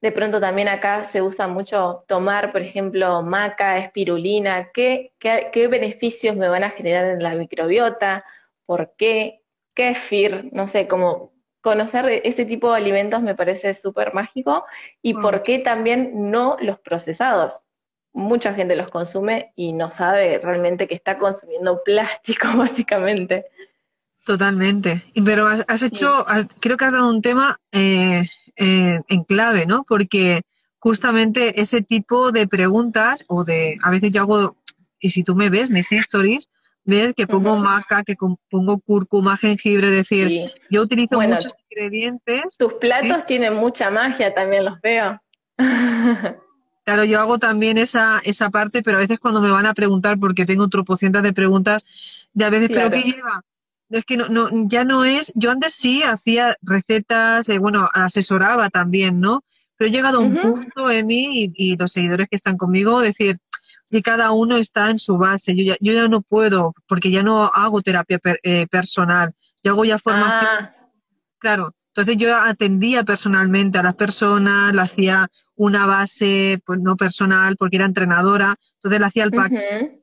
de 0.00 0.12
pronto 0.12 0.40
también 0.40 0.68
acá 0.68 1.04
se 1.04 1.22
usa 1.22 1.48
mucho 1.48 2.04
tomar, 2.08 2.50
por 2.50 2.60
ejemplo, 2.62 3.22
maca, 3.22 3.78
espirulina. 3.78 4.70
¿Qué, 4.72 5.12
qué, 5.18 5.50
qué 5.52 5.68
beneficios 5.68 6.34
me 6.34 6.48
van 6.48 6.64
a 6.64 6.70
generar 6.70 7.04
en 7.06 7.22
la 7.22 7.34
microbiota? 7.34 8.24
¿Por 8.64 8.94
qué? 8.96 9.41
Kefir, 9.74 10.48
no 10.52 10.68
sé, 10.68 10.86
como 10.88 11.32
conocer 11.60 12.22
ese 12.24 12.44
tipo 12.44 12.70
de 12.72 12.76
alimentos 12.78 13.22
me 13.22 13.34
parece 13.34 13.72
súper 13.74 14.12
mágico. 14.14 14.64
¿Y 15.00 15.14
Mm. 15.14 15.20
por 15.22 15.42
qué 15.42 15.58
también 15.58 16.30
no 16.30 16.56
los 16.60 16.78
procesados? 16.78 17.60
mucha 18.14 18.52
gente 18.52 18.76
los 18.76 18.90
consume 18.90 19.54
y 19.56 19.72
no 19.72 19.88
sabe 19.88 20.38
realmente 20.38 20.86
que 20.86 20.94
está 20.94 21.16
consumiendo 21.18 21.80
plástico, 21.84 22.46
básicamente. 22.58 23.46
Totalmente. 24.26 25.02
Pero 25.24 25.46
has, 25.46 25.80
Sí. 25.80 25.86
hecho, 25.86 26.08
ah, 26.28 26.46
creo 26.60 26.76
que 26.76 26.84
has 26.84 26.92
dado 26.92 27.08
un 27.08 27.22
tema 27.22 27.58
eh, 27.72 28.22
eh, 28.56 29.00
en 29.08 29.24
clave, 29.24 29.64
¿no? 29.66 29.84
Porque 29.84 30.42
justamente 30.78 31.60
ese 31.60 31.80
tipo 31.82 32.32
de 32.32 32.46
preguntas, 32.46 33.24
o 33.28 33.44
de, 33.44 33.76
a 33.82 33.90
veces 33.90 34.12
yo 34.12 34.20
hago, 34.22 34.56
y 35.00 35.10
si 35.10 35.24
tú 35.24 35.34
me 35.34 35.48
ves, 35.48 35.70
mis 35.70 35.90
stories, 35.92 36.48
ves 36.84 37.14
que 37.14 37.26
pongo 37.26 37.56
maca, 37.56 38.02
que 38.02 38.14
pongo 38.50 38.78
cúrcuma, 38.80 39.36
jengibre, 39.36 39.86
es 39.88 39.92
decir, 39.92 40.28
Sí. 40.28 40.50
yo 40.70 40.82
utilizo 40.82 41.16
Bueno, 41.16 41.34
muchos 41.34 41.54
ingredientes. 41.70 42.56
Tus 42.58 42.74
platos 42.74 43.26
tienen 43.26 43.54
mucha 43.54 43.90
magia, 43.90 44.34
también 44.34 44.64
los 44.64 44.80
veo. 44.80 45.20
Claro, 46.84 47.04
yo 47.04 47.20
hago 47.20 47.38
también 47.38 47.78
esa, 47.78 48.20
esa 48.24 48.50
parte, 48.50 48.82
pero 48.82 48.96
a 48.96 49.00
veces 49.00 49.20
cuando 49.20 49.40
me 49.40 49.52
van 49.52 49.66
a 49.66 49.72
preguntar, 49.72 50.18
porque 50.18 50.44
tengo 50.46 50.66
tropocientas 50.68 51.22
de 51.22 51.32
preguntas, 51.32 51.84
de 52.32 52.44
a 52.44 52.50
veces, 52.50 52.70
¿pero 52.74 52.90
qué 52.90 53.02
lleva? 53.02 53.44
Es 53.88 54.04
que 54.04 54.16
no, 54.16 54.28
no, 54.28 54.48
ya 54.66 54.82
no 54.84 55.04
es, 55.04 55.32
yo 55.36 55.52
antes 55.52 55.74
sí 55.74 56.02
hacía 56.02 56.56
recetas, 56.60 57.48
eh, 57.50 57.58
bueno, 57.58 57.88
asesoraba 57.94 58.68
también, 58.68 59.20
¿no? 59.20 59.44
Pero 59.76 59.88
he 59.90 59.92
llegado 59.92 60.18
a 60.18 60.22
un 60.22 60.36
punto, 60.36 60.90
Emi, 60.90 61.44
y, 61.44 61.52
y 61.54 61.76
los 61.76 61.92
seguidores 61.92 62.26
que 62.28 62.34
están 62.34 62.56
conmigo, 62.56 63.00
decir, 63.00 63.38
que 63.92 64.02
cada 64.02 64.32
uno 64.32 64.56
está 64.56 64.90
en 64.90 64.98
su 64.98 65.18
base. 65.18 65.54
Yo 65.54 65.62
ya, 65.64 65.76
yo 65.80 65.92
ya 65.92 66.08
no 66.08 66.22
puedo, 66.22 66.74
porque 66.88 67.10
ya 67.10 67.22
no 67.22 67.44
hago 67.44 67.82
terapia 67.82 68.18
per- 68.18 68.40
eh, 68.42 68.66
personal. 68.68 69.32
Yo 69.62 69.72
hago 69.72 69.84
ya 69.84 69.98
formación 69.98 70.50
Ah, 70.50 70.70
Claro, 71.38 71.74
entonces 71.88 72.16
yo 72.16 72.34
atendía 72.36 73.04
personalmente 73.04 73.78
a 73.78 73.82
las 73.82 73.94
personas, 73.94 74.72
le 74.74 74.80
hacía 74.80 75.28
una 75.56 75.86
base, 75.86 76.60
pues 76.64 76.80
no 76.80 76.96
personal, 76.96 77.56
porque 77.56 77.76
era 77.76 77.84
entrenadora, 77.84 78.54
entonces 78.76 78.98
le 79.00 79.06
hacía 79.06 79.24
el 79.24 79.30
pack, 79.32 79.52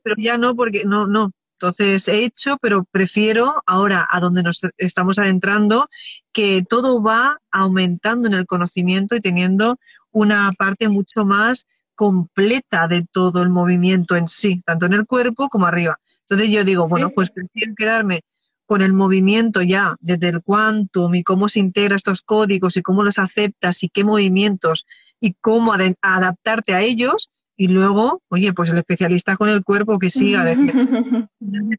pero 0.04 0.16
ya 0.20 0.38
no, 0.38 0.56
porque 0.56 0.84
no, 0.86 1.08
no. 1.08 1.32
Entonces 1.54 2.08
he 2.08 2.24
hecho, 2.24 2.58
pero 2.62 2.86
prefiero 2.92 3.62
ahora 3.66 4.08
a 4.10 4.20
donde 4.20 4.44
nos 4.44 4.62
estamos 4.78 5.18
adentrando, 5.18 5.88
que 6.32 6.64
todo 6.70 7.02
va 7.02 7.40
aumentando 7.52 8.28
en 8.28 8.34
el 8.36 8.46
conocimiento 8.46 9.16
y 9.16 9.20
teniendo 9.22 9.78
una 10.12 10.52
parte 10.58 10.88
mucho 10.90 11.26
más 11.26 11.66
completa 12.00 12.88
de 12.88 13.06
todo 13.12 13.44
el 13.44 13.50
movimiento 13.50 14.16
en 14.16 14.30
sí, 14.30 14.64
tanto 14.66 14.86
en 14.86 14.94
el 14.94 15.06
cuerpo 15.06 15.50
como 15.50 15.66
arriba. 15.66 16.00
Entonces 16.22 16.50
yo 16.50 16.64
digo, 16.64 16.88
bueno, 16.88 17.08
sí. 17.08 17.14
pues 17.14 17.30
prefiero 17.30 17.74
quedarme 17.76 18.22
con 18.66 18.82
el 18.82 18.94
movimiento 18.94 19.62
ya, 19.62 19.98
desde 20.00 20.30
el 20.30 20.42
quantum 20.42 21.14
y 21.16 21.24
cómo 21.24 21.50
se 21.50 21.60
integra 21.60 21.98
estos 21.98 22.22
códigos 22.22 22.78
y 22.78 22.82
cómo 22.84 23.04
los 23.04 23.20
aceptas 23.20 23.84
y 23.84 23.90
qué 23.90 24.06
movimientos 24.06 24.86
y 25.20 25.34
cómo 25.42 25.74
adaptarte 26.02 26.74
a 26.74 26.80
ellos. 26.80 27.30
Y 27.58 27.68
luego, 27.68 28.22
oye, 28.30 28.54
pues 28.54 28.70
el 28.70 28.78
especialista 28.78 29.36
con 29.36 29.50
el 29.50 29.66
cuerpo 29.66 30.00
que 30.00 30.10
siga, 30.10 30.46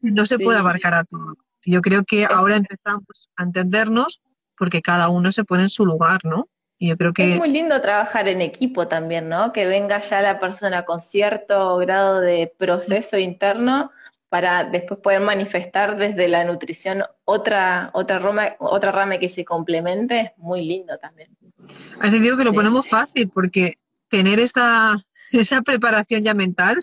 no 0.03 0.25
se 0.27 0.37
Sí. 0.37 0.43
puede 0.43 0.59
abarcar 0.59 0.93
a 0.93 1.03
todo. 1.03 1.35
Yo 1.65 1.81
creo 1.81 2.03
que 2.03 2.25
ahora 2.25 2.57
empezamos 2.57 3.31
a 3.37 3.43
entendernos 3.43 4.21
porque 4.55 4.83
cada 4.83 5.09
uno 5.09 5.31
se 5.31 5.45
pone 5.45 5.63
en 5.63 5.69
su 5.69 5.83
lugar, 5.83 6.19
¿no? 6.25 6.47
Y 6.81 6.87
yo 6.87 6.97
creo 6.97 7.11
Es 7.15 7.37
muy 7.37 7.49
lindo 7.51 7.79
trabajar 7.79 8.27
en 8.27 8.41
equipo 8.41 8.87
también, 8.87 9.29
¿no? 9.29 9.53
Que 9.53 9.67
venga 9.67 9.99
ya 9.99 10.19
la 10.19 10.39
persona 10.39 10.83
con 10.83 10.99
cierto 10.99 11.77
grado 11.77 12.19
de 12.19 12.51
proceso 12.57 13.19
interno 13.19 13.91
para 14.29 14.63
después 14.63 14.99
poder 14.99 15.19
manifestar 15.19 15.95
desde 15.95 16.27
la 16.27 16.43
nutrición 16.43 17.03
otra, 17.23 17.91
otra 17.93 18.17
rama, 18.17 18.55
otra 18.57 18.91
rama 18.91 19.19
que 19.19 19.29
se 19.29 19.45
complemente, 19.45 20.19
es 20.21 20.31
muy 20.37 20.65
lindo 20.65 20.97
también. 20.97 21.29
a 21.99 22.03
veces 22.05 22.19
digo 22.19 22.35
que 22.35 22.45
lo 22.45 22.49
Sí. 22.49 22.55
ponemos 22.55 22.89
fácil 22.89 23.29
porque 23.29 23.75
tener 24.09 24.39
esta, 24.39 24.95
esa 25.33 25.61
preparación 25.61 26.23
ya 26.23 26.33
mental 26.33 26.81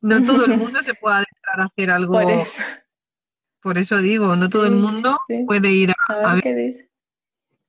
no 0.00 0.24
todo 0.24 0.46
el 0.46 0.56
mundo 0.56 0.82
se 0.82 0.94
puede 0.94 1.16
adentrar 1.16 1.60
a 1.60 1.64
hacer 1.64 1.90
algo. 1.98 2.14
Por 2.14 2.30
eso. 2.30 2.62
Por 3.60 3.76
eso 3.76 3.98
digo, 3.98 4.36
no 4.36 4.48
todo 4.48 4.64
el 4.64 4.72
mundo 4.76 5.18
sí. 5.28 5.44
puede 5.46 5.70
ir 5.70 5.90
a, 5.90 6.12
A 6.14 6.14
a 6.14 6.34
ver 6.34 6.34
ver. 6.36 6.42
qué 6.44 6.54
dice. 6.54 6.88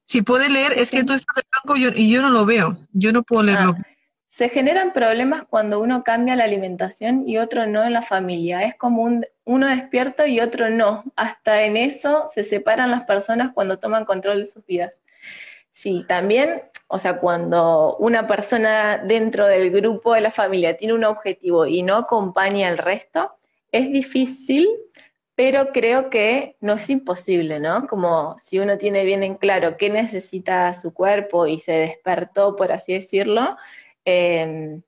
Si 0.10 0.24
puede 0.24 0.50
leer, 0.50 0.74
es 0.74 0.90
que 0.90 1.04
tú 1.04 1.14
estás 1.14 1.36
de 1.36 1.44
blanco 1.52 1.80
yo- 1.80 1.96
y 1.96 2.12
yo 2.12 2.24
no 2.24 2.32
lo 2.32 2.44
veo. 2.44 2.76
Yo 2.94 3.14
no 3.14 3.22
puedo 3.22 3.44
leerlo. 3.44 3.76
Ah, 3.78 3.84
se 4.28 4.50
generan 4.50 4.92
problemas 4.92 5.44
cuando 5.48 5.80
uno 5.80 6.04
cambia 6.04 6.36
la 6.36 6.46
alimentación 6.46 7.28
y 7.28 7.38
otro 7.38 7.68
no 7.68 7.84
en 7.84 7.94
la 7.94 8.02
familia. 8.02 8.64
Es 8.64 8.76
como 8.76 9.04
un, 9.04 9.24
uno 9.46 9.68
despierto 9.68 10.26
y 10.26 10.40
otro 10.40 10.72
no. 10.72 11.04
Hasta 11.16 11.62
en 11.64 11.78
eso 11.78 12.28
se 12.34 12.44
separan 12.44 12.90
las 12.90 13.04
personas 13.04 13.52
cuando 13.54 13.78
toman 13.78 14.06
control 14.06 14.40
de 14.40 14.46
sus 14.48 14.66
vidas. 14.66 15.00
Sí, 15.74 16.04
también, 16.08 16.64
o 16.88 16.98
sea, 16.98 17.20
cuando 17.20 17.96
una 17.98 18.28
persona 18.28 18.98
dentro 18.98 19.46
del 19.46 19.70
grupo 19.70 20.16
de 20.16 20.22
la 20.22 20.32
familia 20.32 20.76
tiene 20.76 20.94
un 20.96 21.04
objetivo 21.04 21.68
y 21.68 21.84
no 21.84 21.96
acompaña 21.98 22.68
al 22.68 22.80
resto, 22.80 23.32
es 23.72 23.92
difícil, 23.92 24.68
pero 25.40 25.72
creo 25.72 26.10
que 26.10 26.58
no 26.60 26.74
es 26.74 26.90
imposible, 26.90 27.62
¿no? 27.62 27.88
Como 27.88 28.36
si 28.44 28.60
uno 28.60 28.78
tiene 28.78 29.06
bien 29.06 29.24
en 29.24 29.36
claro 29.36 29.78
qué 29.78 29.90
necesita 29.90 30.74
su 30.74 30.94
cuerpo 30.94 31.48
y 31.48 31.60
se 31.60 31.72
despertó, 31.72 32.58
por 32.58 32.74
así 32.74 32.92
decirlo, 32.92 33.56
eh, 34.04 34.82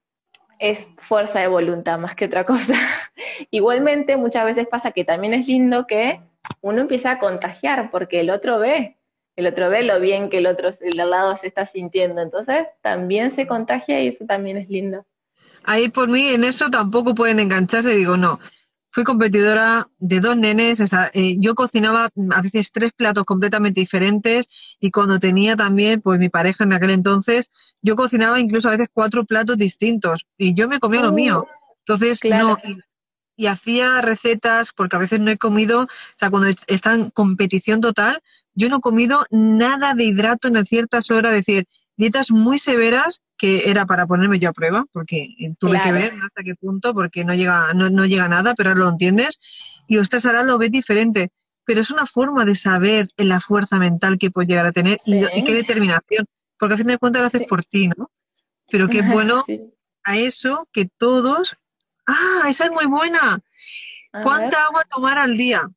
es 0.59 0.87
fuerza 0.97 1.39
de 1.39 1.47
voluntad 1.47 1.97
más 1.99 2.15
que 2.15 2.25
otra 2.25 2.45
cosa. 2.45 2.73
Igualmente, 3.49 4.17
muchas 4.17 4.43
veces 4.43 4.67
pasa 4.67 4.91
que 4.91 5.05
también 5.05 5.33
es 5.33 5.47
lindo 5.47 5.87
que 5.87 6.19
uno 6.59 6.81
empieza 6.81 7.11
a 7.11 7.19
contagiar 7.19 7.89
porque 7.89 8.19
el 8.19 8.29
otro 8.29 8.59
ve, 8.59 8.97
el 9.37 9.47
otro 9.47 9.69
ve 9.69 9.83
lo 9.83 10.01
bien 10.01 10.29
que 10.29 10.39
el 10.39 10.47
otro, 10.47 10.71
el 10.81 10.99
al 10.99 11.11
lado 11.11 11.37
se 11.37 11.47
está 11.47 11.65
sintiendo. 11.65 12.21
Entonces, 12.21 12.67
también 12.81 13.33
se 13.33 13.47
contagia 13.47 14.01
y 14.01 14.09
eso 14.09 14.25
también 14.25 14.57
es 14.57 14.67
lindo. 14.67 15.05
Ahí 15.63 15.87
por 15.87 16.09
mí 16.09 16.27
en 16.27 16.43
eso 16.43 16.69
tampoco 16.69 17.15
pueden 17.15 17.39
engancharse. 17.39 17.95
Digo, 17.95 18.17
no. 18.17 18.37
Fui 18.91 19.03
competidora 19.03 19.87
de 19.99 20.19
dos 20.19 20.35
nenes. 20.35 20.79
o 20.81 20.87
sea, 20.87 21.09
eh, 21.13 21.37
yo 21.39 21.55
cocinaba 21.55 22.09
a 22.31 22.41
veces 22.41 22.71
tres 22.71 22.91
platos 22.95 23.23
completamente 23.23 23.79
diferentes 23.79 24.47
y 24.79 24.91
cuando 24.91 25.19
tenía 25.19 25.55
también, 25.55 26.01
pues 26.01 26.19
mi 26.19 26.29
pareja 26.29 26.65
en 26.65 26.73
aquel 26.73 26.91
entonces, 26.91 27.49
yo 27.81 27.95
cocinaba 27.95 28.39
incluso 28.39 28.67
a 28.67 28.71
veces 28.71 28.89
cuatro 28.93 29.25
platos 29.25 29.57
distintos 29.57 30.27
y 30.37 30.53
yo 30.53 30.67
me 30.67 30.79
comía 30.79 31.01
lo 31.01 31.09
Uh, 31.09 31.13
mío. 31.13 31.47
Entonces, 31.85 32.19
claro. 32.19 32.59
no. 32.63 32.69
Y, 32.69 33.43
y 33.43 33.47
hacía 33.47 34.01
recetas 34.01 34.71
porque 34.75 34.97
a 34.97 34.99
veces 34.99 35.19
no 35.19 35.31
he 35.31 35.37
comido, 35.37 35.83
o 35.83 35.87
sea, 36.17 36.29
cuando 36.29 36.49
está 36.67 36.93
en 36.93 37.09
competición 37.09 37.81
total, 37.81 38.21
yo 38.53 38.69
no 38.69 38.77
he 38.77 38.81
comido 38.81 39.25
nada 39.31 39.93
de 39.93 40.03
hidrato 40.03 40.49
en 40.49 40.65
ciertas 40.65 41.09
horas, 41.09 41.33
es 41.33 41.45
decir, 41.45 41.65
dietas 42.01 42.31
muy 42.31 42.57
severas 42.57 43.21
que 43.37 43.69
era 43.69 43.85
para 43.85 44.05
ponerme 44.07 44.39
yo 44.39 44.49
a 44.49 44.53
prueba, 44.53 44.85
porque 44.91 45.23
eh, 45.39 45.53
tuve 45.59 45.71
Claro. 45.71 45.85
que 45.85 45.91
ver 45.91 46.13
hasta 46.25 46.43
qué 46.43 46.55
punto, 46.55 46.93
porque 46.93 47.23
no 47.23 47.33
llega, 47.33 47.73
no, 47.73 47.89
no 47.89 48.05
llega 48.05 48.27
nada, 48.27 48.53
pero 48.55 48.69
ahora 48.69 48.81
lo 48.81 48.89
entiendes. 48.89 49.39
Y 49.87 49.97
ostras, 49.97 50.25
ahora 50.25 50.43
lo 50.43 50.57
ves 50.57 50.71
diferente. 50.71 51.29
Pero 51.63 51.81
es 51.81 51.91
una 51.91 52.05
forma 52.05 52.43
de 52.43 52.55
saber 52.55 53.07
la 53.17 53.39
fuerza 53.39 53.77
mental 53.77 54.17
que 54.17 54.31
puedes 54.31 54.49
llegar 54.49 54.65
a 54.65 54.71
tener 54.71 54.97
y, 55.05 55.19
Sí. 55.21 55.25
y 55.35 55.43
qué 55.43 55.53
determinación, 55.53 56.25
porque 56.57 56.73
a 56.73 56.77
fin 56.77 56.87
de 56.87 56.97
cuentas 56.97 57.21
lo 57.21 57.27
haces 57.27 57.41
Sí. 57.41 57.47
por 57.47 57.63
ti, 57.63 57.87
¿no? 57.97 58.09
Pero 58.69 58.87
qué 58.87 59.01
bueno 59.23 59.43
Sí. 59.45 59.61
a 60.03 60.17
eso 60.17 60.67
que 60.73 60.85
todos. 60.97 61.55
¡Ah! 62.07 62.47
Esa 62.49 62.65
es 62.65 62.71
muy 62.71 62.85
buena. 62.87 63.21
A 64.13 64.17
ver. 64.17 64.23
¿Cuánta 64.23 64.65
agua 64.65 64.83
tomar 64.89 65.17
al 65.19 65.37
día? 65.37 65.69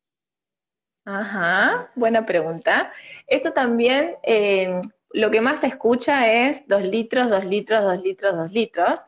Ajá, 1.05 1.91
buena 1.95 2.25
pregunta. 2.25 2.91
Esto 3.27 3.53
también, 3.53 4.15
eh, 4.23 4.81
lo 5.15 5.31
que 5.31 5.41
más 5.41 5.61
se 5.61 5.67
escucha 5.67 6.31
es 6.31 6.67
dos 6.67 6.83
litros, 6.83 7.29
dos 7.29 7.45
litros, 7.45 7.83
dos 7.83 8.01
litros, 8.01 8.35
dos 8.35 8.51
litros. 8.51 8.99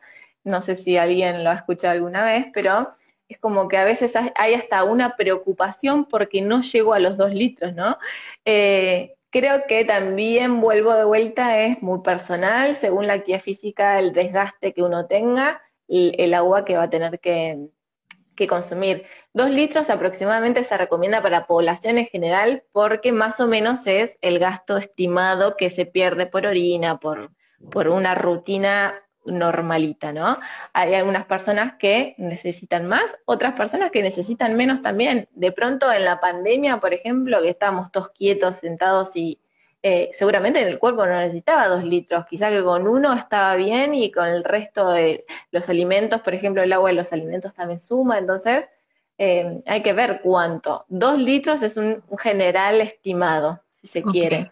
No 0.43 0.61
sé 0.61 0.75
si 0.75 0.97
alguien 0.97 1.43
lo 1.43 1.49
ha 1.51 1.55
escuchado 1.55 1.93
alguna 1.93 2.23
vez, 2.25 2.47
pero 2.53 2.93
es 3.29 3.37
como 3.39 3.67
que 3.67 3.77
a 3.77 3.83
veces 3.83 4.13
hay- 4.35 4.53
hasta 4.55 4.83
una 4.85 5.15
preocupación 5.17 6.05
porque 6.05 6.41
no 6.41 6.61
llego 6.61 6.93
a 6.93 6.99
los 6.99 7.17
dos 7.17 7.33
litros, 7.33 7.73
¿no? 7.75 7.97
Eh, 8.45 9.15
creo 9.29 9.63
que 9.67 9.83
también 9.85 10.61
vuelvo 10.61 10.93
de 10.93 11.03
vuelta, 11.03 11.59
es 11.61 11.81
muy 11.81 11.99
personal, 12.01 12.75
según 12.75 13.07
la 13.07 13.13
actividad 13.13 13.41
física, 13.41 13.99
el 13.99 14.13
desgaste 14.13 14.73
que 14.73 14.83
uno 14.83 15.07
tenga, 15.07 15.61
el 15.89 16.33
agua 16.33 16.65
que 16.65 16.77
va 16.77 16.83
a 16.83 16.89
tener 16.89 17.19
que, 17.19 17.67
que 18.37 18.47
consumir. 18.47 19.05
Dos 19.33 19.49
litros 19.49 19.89
aproximadamente 19.89 20.63
se 20.63 20.77
recomienda 20.77 21.21
para 21.21 21.47
población 21.47 21.97
en 21.97 22.05
general 22.05 22.63
porque 22.71 23.11
más 23.11 23.41
o 23.41 23.47
menos 23.47 23.85
es 23.85 24.17
el 24.21 24.39
gasto 24.39 24.77
estimado 24.77 25.57
que 25.57 25.69
se 25.69 25.85
pierde 25.85 26.25
por 26.25 26.45
orina, 26.45 26.99
por, 26.99 27.31
por 27.69 27.89
una 27.89 28.15
rutina 28.15 29.03
normalita, 29.25 30.13
¿no? 30.13 30.37
Hay 30.71 30.93
algunas 30.93 31.25
personas 31.25 31.73
que 31.77 32.15
necesitan 32.17 32.87
más, 32.87 33.03
otras 33.25 33.53
personas 33.53 33.91
que 33.91 34.01
necesitan 34.01 34.55
menos 34.55 34.81
también. 34.81 35.27
De 35.33 35.51
pronto 35.51 35.91
en 35.91 36.05
la 36.05 36.21
pandemia, 36.21 36.77
por 36.77 36.93
ejemplo, 36.93 37.41
que 37.41 37.49
estábamos 37.49 37.91
todos 37.91 38.09
quietos, 38.11 38.59
sentados 38.59 39.15
y 39.15 39.41
eh, 39.89 40.09
seguramente 40.11 40.61
el 40.61 40.79
cuerpo 40.79 41.05
no 41.05 41.17
necesitaba 41.17 41.69
dos 41.69 41.81
litros, 41.81 42.25
quizá 42.25 42.49
que 42.49 42.61
con 42.61 42.89
uno 42.89 43.13
estaba 43.13 43.55
bien 43.55 43.95
y 43.95 44.11
con 44.11 44.27
el 44.27 44.43
resto 44.43 44.89
de 44.89 45.25
los 45.51 45.69
alimentos, 45.69 46.19
por 46.19 46.33
ejemplo, 46.33 46.61
el 46.61 46.73
agua 46.73 46.89
de 46.89 46.95
los 46.97 47.13
alimentos 47.13 47.53
también 47.53 47.79
suma, 47.79 48.17
entonces 48.17 48.65
eh, 49.17 49.61
hay 49.65 49.81
que 49.83 49.93
ver 49.93 50.19
cuánto. 50.21 50.83
Dos 50.89 51.17
litros 51.17 51.61
es 51.61 51.77
un, 51.77 52.03
un 52.05 52.17
general 52.17 52.81
estimado, 52.81 53.63
si 53.79 53.87
se 53.87 54.03
quiere. 54.03 54.51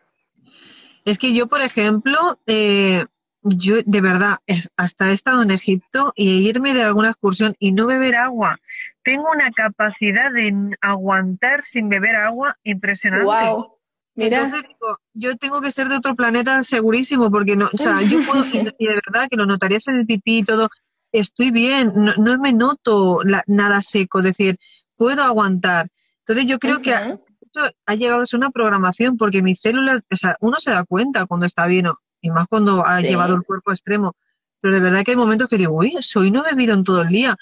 Es 1.04 1.18
que 1.18 1.34
yo, 1.34 1.48
por 1.48 1.60
ejemplo, 1.60 2.40
eh, 2.48 3.04
yo 3.42 3.76
de 3.86 4.00
verdad, 4.00 4.38
hasta 4.78 5.10
he 5.10 5.14
estado 5.14 5.42
en 5.42 5.52
Egipto 5.52 6.14
y 6.16 6.48
irme 6.48 6.74
de 6.74 6.84
alguna 6.84 7.10
excursión 7.10 7.56
y 7.60 7.74
no 7.74 7.88
beber 7.88 8.16
agua. 8.16 8.56
Tengo 9.04 9.30
una 9.30 9.52
capacidad 9.52 10.32
de 10.32 10.78
aguantar 10.80 11.62
sin 11.62 11.90
beber 11.90 12.16
agua 12.16 12.56
impresionante. 12.64 13.26
Wow, 13.26 13.75
mira, 14.16 14.44
Entonces 14.44 14.68
digo, 14.68 14.98
yo 15.14 15.36
tengo 15.38 15.62
que 15.62 15.72
ser 15.72 15.88
de 15.90 15.98
otro 15.98 16.16
planeta 16.16 16.62
segurísimo, 16.64 17.30
porque 17.32 17.56
no, 17.56 17.70
o 17.72 17.78
sea, 17.78 18.02
yo 18.10 18.20
puedo, 18.26 18.46
y, 18.46 18.58
y 18.80 18.88
de 18.88 19.02
verdad 19.06 19.28
que 19.30 19.38
lo 19.38 19.46
notarías 19.46 19.88
en 19.88 19.98
el 19.98 20.06
pipí 20.06 20.40
y 20.40 20.44
todo, 20.44 20.70
estoy 21.12 21.52
bien, 21.52 21.92
no, 21.96 22.14
no 22.18 22.38
me 22.40 22.54
noto 22.54 23.20
la- 23.24 23.44
nada 23.48 23.82
seco, 23.82 24.20
es 24.20 24.26
decir, 24.26 24.58
puedo 24.96 25.24
aguantar. 25.24 25.88
Entonces 26.20 26.46
yo 26.48 26.58
creo 26.60 26.82
que 26.82 26.94
ha 26.94 27.96
llegado 27.96 28.22
a 28.22 28.26
ser 28.26 28.38
una 28.40 28.50
programación, 28.50 29.16
porque 29.18 29.42
mis 29.42 29.60
células, 29.62 30.02
o 30.12 30.18
sea, 30.18 30.36
uno 30.42 30.58
se 30.60 30.72
da 30.72 30.84
cuenta 30.84 31.26
cuando 31.26 31.46
está 31.46 31.68
bien, 31.68 31.86
y 32.22 32.30
más 32.32 32.48
cuando 32.48 32.86
ha 32.86 33.00
Sí. 33.02 33.08
llevado 33.08 33.36
el 33.36 33.44
cuerpo 33.44 33.72
extremo, 33.72 34.14
pero 34.60 34.74
de 34.74 34.80
verdad 34.82 35.04
que 35.04 35.12
hay 35.12 35.18
momentos 35.18 35.48
que 35.48 35.58
digo, 35.58 35.74
uy, 35.78 35.96
soy 36.02 36.32
no 36.32 36.42
he 36.46 36.50
bebido 36.52 36.74
en 36.74 36.84
todo 36.84 37.04
el 37.04 37.10
día. 37.10 37.36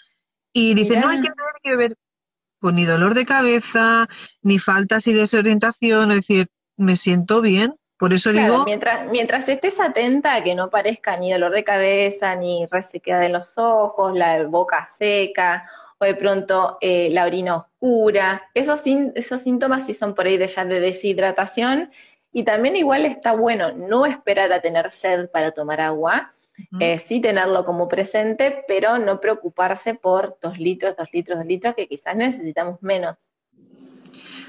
Y 0.52 0.74
dicen, 0.76 1.02
no 1.02 1.08
hay 1.08 1.18
que 1.22 1.30
beber, 1.30 1.46
hay 1.56 1.62
que 1.64 1.70
beber. 1.72 1.96
Pues 2.60 2.76
ni 2.76 2.86
dolor 2.86 3.14
de 3.14 3.26
cabeza, 3.26 4.08
ni 4.42 4.60
faltas 4.60 5.08
y 5.08 5.14
desorientación, 5.14 6.12
es 6.12 6.18
decir, 6.18 6.48
me 6.78 6.96
siento 6.96 7.42
bien. 7.42 7.76
Por 7.98 8.12
eso 8.12 8.32
Claro, 8.32 8.52
digo, 8.52 8.66
mientras, 8.66 9.10
mientras 9.10 9.48
estés 9.48 9.80
atenta 9.80 10.36
a 10.36 10.44
que 10.44 10.56
no 10.56 10.70
parezca 10.70 11.16
ni 11.16 11.32
dolor 11.32 11.54
de 11.54 11.64
cabeza, 11.64 12.36
ni 12.36 12.66
resequedad 12.66 13.22
de 13.22 13.30
los 13.30 13.58
ojos, 13.58 14.14
la 14.14 14.44
boca 14.44 14.90
seca, 14.98 15.70
o 16.00 16.06
de 16.06 16.16
pronto 16.16 16.78
eh, 16.82 17.10
la 17.12 17.24
orina 17.24 17.56
oscura, 17.56 18.50
esos, 18.54 18.82
esos 18.86 19.42
síntomas 19.42 19.86
sí 19.86 19.94
son 19.94 20.16
por 20.16 20.26
ahí 20.26 20.38
de 20.38 20.48
ya 20.48 20.66
de 20.66 20.82
deshidratación, 20.82 21.92
y 22.34 22.44
también 22.44 22.76
igual 22.76 23.06
está 23.06 23.34
bueno 23.34 23.72
no 23.72 24.06
esperar 24.06 24.52
a 24.52 24.60
tener 24.60 24.92
sed 24.92 25.30
para 25.30 25.52
tomar 25.52 25.80
agua, 25.80 26.34
eh, 26.80 27.00
sí 27.00 27.20
tenerlo 27.20 27.64
como 27.64 27.88
presente, 27.88 28.64
pero 28.68 28.98
no 28.98 29.20
preocuparse 29.20 29.96
por 29.96 30.38
dos 30.42 30.58
litros, 30.58 30.96
dos 30.98 31.08
litros, 31.14 31.38
dos 31.38 31.48
litros, 31.48 31.76
que 31.76 31.88
quizás 31.88 32.16
necesitamos 32.16 32.82
menos. 32.82 33.18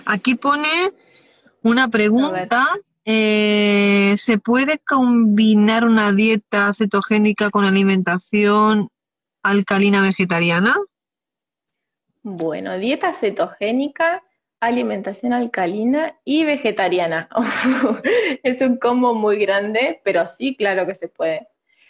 aquí 0.07 0.35
pone 0.35 0.93
una 1.65 1.89
pregunta. 1.89 2.67
eh, 3.07 4.15
¿se 4.17 4.39
puede 4.39 4.79
combinar 4.79 5.85
una 5.85 6.13
dieta 6.13 6.73
cetogénica 6.73 7.51
con 7.51 7.67
alimentación 7.67 8.89
alcalina 9.43 10.01
vegetariana? 10.01 10.77
Bueno, 12.23 12.79
dieta 12.79 13.13
cetogénica, 13.13 14.23
alimentación 14.61 15.33
alcalina 15.33 16.19
y 16.25 16.45
vegetariana. 16.45 17.29
Es 18.43 18.61
un 18.63 18.79
combo 18.79 19.15
muy 19.15 19.39
grande, 19.39 20.01
pero 20.05 20.27
sí, 20.27 20.57
claro 20.57 20.87
que 20.87 20.95
se 20.95 21.09
puede. 21.09 21.49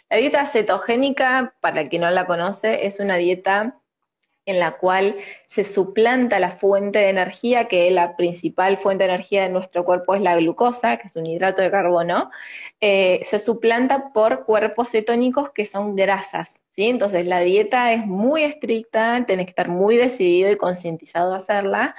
La 0.09 0.17
dieta 0.17 0.45
cetogénica, 0.45 1.55
para 1.61 1.81
el 1.81 1.89
que 1.89 1.99
no 1.99 2.09
la 2.11 2.25
conoce, 2.25 2.85
es 2.85 2.99
una 2.99 3.15
dieta 3.15 3.79
en 4.45 4.59
la 4.59 4.73
cual 4.77 5.15
se 5.47 5.63
suplanta 5.63 6.39
la 6.39 6.51
fuente 6.51 6.99
de 6.99 7.09
energía, 7.09 7.67
que 7.67 7.89
la 7.91 8.15
principal 8.15 8.77
fuente 8.77 9.03
de 9.03 9.09
energía 9.11 9.43
de 9.43 9.49
nuestro 9.49 9.85
cuerpo 9.85 10.15
es 10.15 10.21
la 10.21 10.35
glucosa, 10.35 10.97
que 10.97 11.07
es 11.07 11.15
un 11.15 11.25
hidrato 11.25 11.61
de 11.61 11.71
carbono, 11.71 12.29
eh, 12.81 13.21
se 13.25 13.39
suplanta 13.39 14.11
por 14.13 14.45
cuerpos 14.45 14.89
cetónicos 14.89 15.51
que 15.51 15.65
son 15.65 15.95
grasas. 15.95 16.61
¿sí? 16.75 16.85
Entonces 16.85 17.25
la 17.25 17.39
dieta 17.39 17.91
es 17.93 18.05
muy 18.05 18.43
estricta, 18.43 19.23
tenés 19.25 19.45
que 19.45 19.51
estar 19.51 19.69
muy 19.69 19.97
decidido 19.97 20.51
y 20.51 20.57
concientizado 20.57 21.33
a 21.33 21.37
hacerla, 21.37 21.95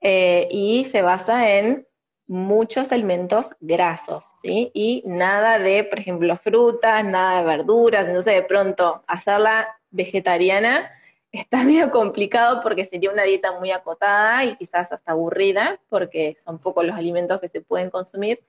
eh, 0.00 0.48
y 0.50 0.86
se 0.86 1.02
basa 1.02 1.50
en 1.50 1.86
muchos 2.26 2.92
alimentos 2.92 3.56
grasos, 3.60 4.24
¿sí? 4.40 4.70
Y 4.72 5.02
nada 5.04 5.58
de, 5.58 5.82
por 5.82 5.98
ejemplo, 5.98 6.38
frutas, 6.38 7.04
nada 7.04 7.40
de 7.40 7.44
verduras, 7.44 8.06
entonces 8.06 8.34
de 8.34 8.42
pronto 8.42 9.02
hacerla 9.08 9.66
vegetariana 9.90 10.90
está 11.32 11.62
medio 11.64 11.90
complicado 11.90 12.60
porque 12.62 12.84
sería 12.84 13.10
una 13.10 13.22
dieta 13.22 13.58
muy 13.58 13.70
acotada 13.70 14.44
y 14.44 14.56
quizás 14.56 14.90
hasta 14.92 15.12
aburrida, 15.12 15.80
porque 15.88 16.36
son 16.42 16.58
pocos 16.58 16.84
los 16.84 16.96
alimentos 16.96 17.40
que 17.40 17.48
se 17.48 17.60
pueden 17.60 17.90
consumir, 17.90 18.40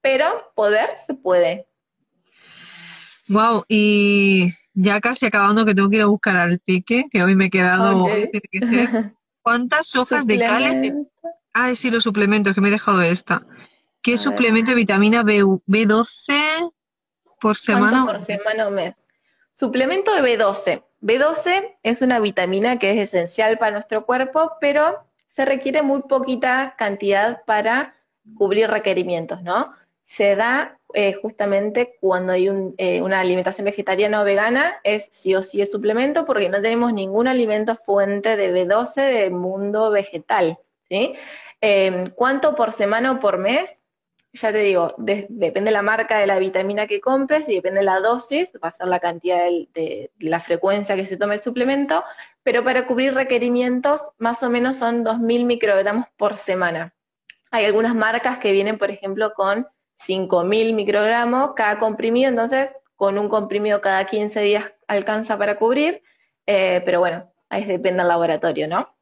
pero 0.00 0.50
poder 0.54 0.96
se 0.96 1.14
puede. 1.14 1.66
Wow, 3.28 3.64
y 3.68 4.52
ya 4.72 5.00
casi 5.00 5.26
acabando 5.26 5.66
que 5.66 5.74
tengo 5.74 5.90
que 5.90 5.96
ir 5.96 6.02
a 6.02 6.06
buscar 6.06 6.36
al 6.36 6.60
pique, 6.60 7.06
que 7.10 7.22
hoy 7.22 7.36
me 7.36 7.46
he 7.46 7.50
quedado. 7.50 8.06
¿Cuántas 9.42 9.94
hojas 9.96 10.26
de 10.26 10.38
cal? 10.38 11.08
Ah, 11.52 11.74
sí, 11.74 11.90
los 11.90 12.04
suplementos, 12.04 12.54
que 12.54 12.60
me 12.60 12.68
he 12.68 12.72
dejado 12.72 13.02
esta. 13.02 13.44
¿Qué 14.02 14.16
suplemento 14.16 14.70
de 14.70 14.76
vitamina 14.76 15.22
B, 15.22 15.42
B12 15.42 16.72
por 17.40 17.56
semana? 17.56 18.06
por 18.06 18.24
semana 18.24 18.68
o 18.68 18.70
mes? 18.70 18.94
Suplemento 19.52 20.14
de 20.14 20.22
B12. 20.22 20.84
B12 21.00 21.76
es 21.82 22.02
una 22.02 22.18
vitamina 22.20 22.78
que 22.78 22.90
es 22.90 23.08
esencial 23.08 23.58
para 23.58 23.72
nuestro 23.72 24.04
cuerpo, 24.04 24.52
pero 24.60 25.04
se 25.28 25.44
requiere 25.44 25.82
muy 25.82 26.02
poquita 26.02 26.74
cantidad 26.76 27.44
para 27.44 27.94
cubrir 28.36 28.68
requerimientos, 28.68 29.42
¿no? 29.42 29.72
Se 30.04 30.34
da 30.34 30.78
eh, 30.94 31.12
justamente 31.12 31.96
cuando 32.00 32.32
hay 32.32 32.48
eh, 32.78 33.02
una 33.02 33.20
alimentación 33.20 33.66
vegetariana 33.66 34.22
o 34.22 34.24
vegana, 34.24 34.78
es 34.82 35.08
sí 35.12 35.34
o 35.34 35.42
sí 35.42 35.60
es 35.60 35.70
suplemento 35.70 36.24
porque 36.24 36.48
no 36.48 36.60
tenemos 36.60 36.92
ningún 36.92 37.28
alimento 37.28 37.76
fuente 37.76 38.36
de 38.36 38.52
B12 38.52 38.94
del 38.94 39.30
mundo 39.32 39.90
vegetal. 39.90 40.58
Eh, 41.60 42.10
¿Cuánto 42.14 42.54
por 42.54 42.72
semana 42.72 43.12
o 43.12 43.20
por 43.20 43.38
mes? 43.38 43.78
Ya 44.32 44.52
te 44.52 44.58
digo, 44.58 44.94
depende 44.98 45.68
de 45.68 45.72
la 45.72 45.82
marca 45.82 46.18
de 46.18 46.26
la 46.26 46.38
vitamina 46.38 46.86
que 46.86 47.00
compres 47.00 47.48
y 47.48 47.54
depende 47.54 47.80
de 47.80 47.86
la 47.86 48.00
dosis, 48.00 48.52
va 48.62 48.68
a 48.68 48.72
ser 48.72 48.86
la 48.88 49.00
cantidad 49.00 49.38
de, 49.38 50.10
la 50.18 50.40
frecuencia 50.40 50.96
que 50.96 51.04
se 51.04 51.16
tome 51.16 51.34
el 51.34 51.40
suplemento, 51.40 52.04
pero 52.42 52.62
para 52.62 52.86
cubrir 52.86 53.14
requerimientos 53.14 54.10
más 54.18 54.42
o 54.42 54.50
menos 54.50 54.76
son 54.76 55.04
2.000 55.04 55.44
microgramos 55.44 56.06
por 56.16 56.36
semana. 56.36 56.94
Hay 57.50 57.64
algunas 57.64 57.94
marcas 57.94 58.38
que 58.38 58.52
vienen, 58.52 58.78
por 58.78 58.90
ejemplo, 58.90 59.32
con 59.32 59.66
5.000 60.06 60.74
microgramos 60.74 61.54
cada 61.54 61.78
comprimido, 61.78 62.28
entonces 62.28 62.74
con 62.96 63.16
un 63.18 63.28
comprimido 63.28 63.80
cada 63.80 64.04
15 64.04 64.40
días 64.40 64.74
alcanza 64.86 65.38
para 65.38 65.56
cubrir, 65.56 66.02
eh, 66.46 66.82
pero 66.84 67.00
bueno, 67.00 67.32
ahí 67.48 67.64
depende 67.64 68.02
del 68.02 68.08
laboratorio, 68.08 68.68
¿no? 68.68 68.94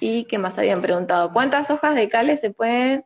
¿Y 0.00 0.24
qué 0.24 0.38
más 0.38 0.58
habían 0.58 0.82
preguntado? 0.82 1.32
¿Cuántas 1.32 1.70
hojas 1.70 1.94
de 1.94 2.08
cales 2.08 2.40
se 2.40 2.50
pueden 2.50 3.04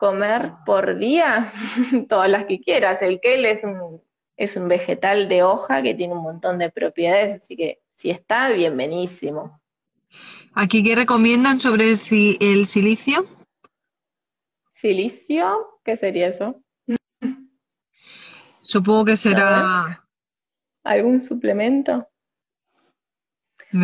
comer 0.00 0.52
por 0.64 0.98
día 0.98 1.52
todas 2.08 2.28
las 2.30 2.46
que 2.46 2.58
quieras. 2.58 3.02
El 3.02 3.20
kel 3.20 3.44
es 3.44 3.62
un, 3.62 4.02
es 4.36 4.56
un 4.56 4.66
vegetal 4.66 5.28
de 5.28 5.42
hoja 5.42 5.82
que 5.82 5.94
tiene 5.94 6.14
un 6.14 6.22
montón 6.22 6.58
de 6.58 6.70
propiedades, 6.70 7.42
así 7.42 7.54
que 7.54 7.80
si 7.94 8.10
está, 8.10 8.48
bienvenísimo. 8.48 9.60
¿Aquí 10.54 10.82
qué 10.82 10.96
recomiendan 10.96 11.60
sobre 11.60 11.90
el, 11.90 11.98
el 12.40 12.66
silicio? 12.66 13.26
¿Silicio? 14.72 15.78
¿Qué 15.84 15.96
sería 15.98 16.28
eso? 16.28 16.62
Supongo 18.62 19.04
que 19.04 19.16
será... 19.18 20.06
¿Algún 20.82 21.20
suplemento? 21.20 22.08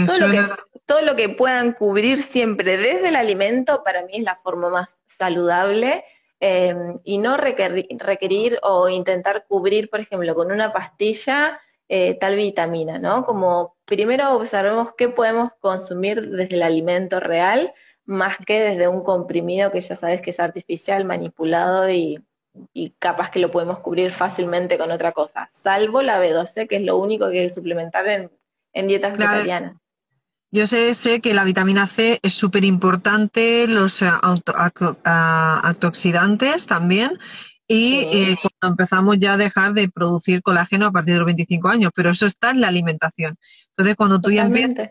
Todo, 0.07 0.18
lo 0.18 0.30
que, 0.30 0.45
todo 0.87 1.03
lo 1.03 1.16
que 1.16 1.28
puedan 1.28 1.72
cubrir 1.72 2.22
siempre 2.22 2.76
desde 2.76 3.09
el 3.09 3.16
alimento 3.16 3.82
para 3.84 4.03
mí 4.03 4.12
es 4.14 4.24
la 4.24 4.37
forma 4.37 4.68
más 4.68 4.89
saludable 5.18 6.05
em, 6.41 6.99
y 7.05 7.18
no 7.18 7.37
requerir, 7.37 8.59
o 8.62 8.89
intentar 8.89 9.47
cubrir, 9.49 9.89
por 9.89 10.01
ejemplo, 10.01 10.34
con 10.34 10.51
una 10.53 10.72
pastilla 10.72 11.61
eh, 11.89 12.18
tal 12.18 12.37
vitamina, 12.37 12.99
¿no? 12.99 13.24
Como 13.24 13.76
primero 13.84 14.34
observemos 14.34 14.95
qué 14.97 15.09
podemos 15.09 15.53
consumir 15.61 16.30
desde 16.30 16.57
el 16.57 16.62
alimento 16.62 17.20
real, 17.20 17.72
más 18.05 18.39
que 18.39 18.61
desde 18.61 18.89
un 18.89 19.03
comprimido 19.03 19.70
que 19.70 19.80
ya 19.80 19.97
sabes 19.97 20.20
que 20.20 20.30
es 20.30 20.41
artificial, 20.41 21.05
manipulado 21.05 21.91
y, 21.91 22.22
capaz 22.99 23.30
que 23.30 23.39
lo 23.39 23.51
podemos 23.51 23.80
cubrir 23.80 24.12
fácilmente 24.12 24.78
con 24.78 24.91
otra 24.91 25.12
cosa, 25.12 25.51
salvo 25.53 26.01
la 26.01 26.18
B12, 26.18 26.66
que 26.66 26.76
es 26.76 26.82
lo 26.82 26.97
único 26.97 27.30
que 27.30 27.41
hay 27.41 27.47
que 27.49 27.55
suplementar 27.55 28.09
en, 28.09 28.30
dietas 28.87 29.16
vegetarianas. 29.16 29.77
Yo 30.53 30.66
sé, 30.66 30.95
sé, 30.95 31.20
que 31.20 31.35
la 31.35 31.45
vitamina 31.45 31.87
C 31.87 32.18
es 32.22 32.33
súper 32.33 32.64
importante, 32.64 33.66
los 33.66 34.01
eh, 34.01 34.09
antioxidantes 35.05 36.66
también, 36.66 37.18
y 37.68 38.07
eh, 38.12 38.37
cuando 38.41 38.74
empezamos 38.74 39.18
ya 39.18 39.33
a 39.35 39.37
dejar 39.37 39.72
de 39.72 39.89
producir 39.89 40.41
colágeno 40.43 40.87
a 40.87 40.93
partir 40.93 41.14
de 41.14 41.20
los 41.20 41.27
25 41.27 41.68
años, 41.68 41.91
pero 41.95 42.11
eso 42.11 42.27
está 42.27 42.51
en 42.51 42.61
la 42.61 42.68
alimentación. 42.68 43.37
Entonces, 43.70 43.97
cuando 43.97 44.20
tú 44.20 44.31
ya 44.31 44.47
empiezas 44.47 44.91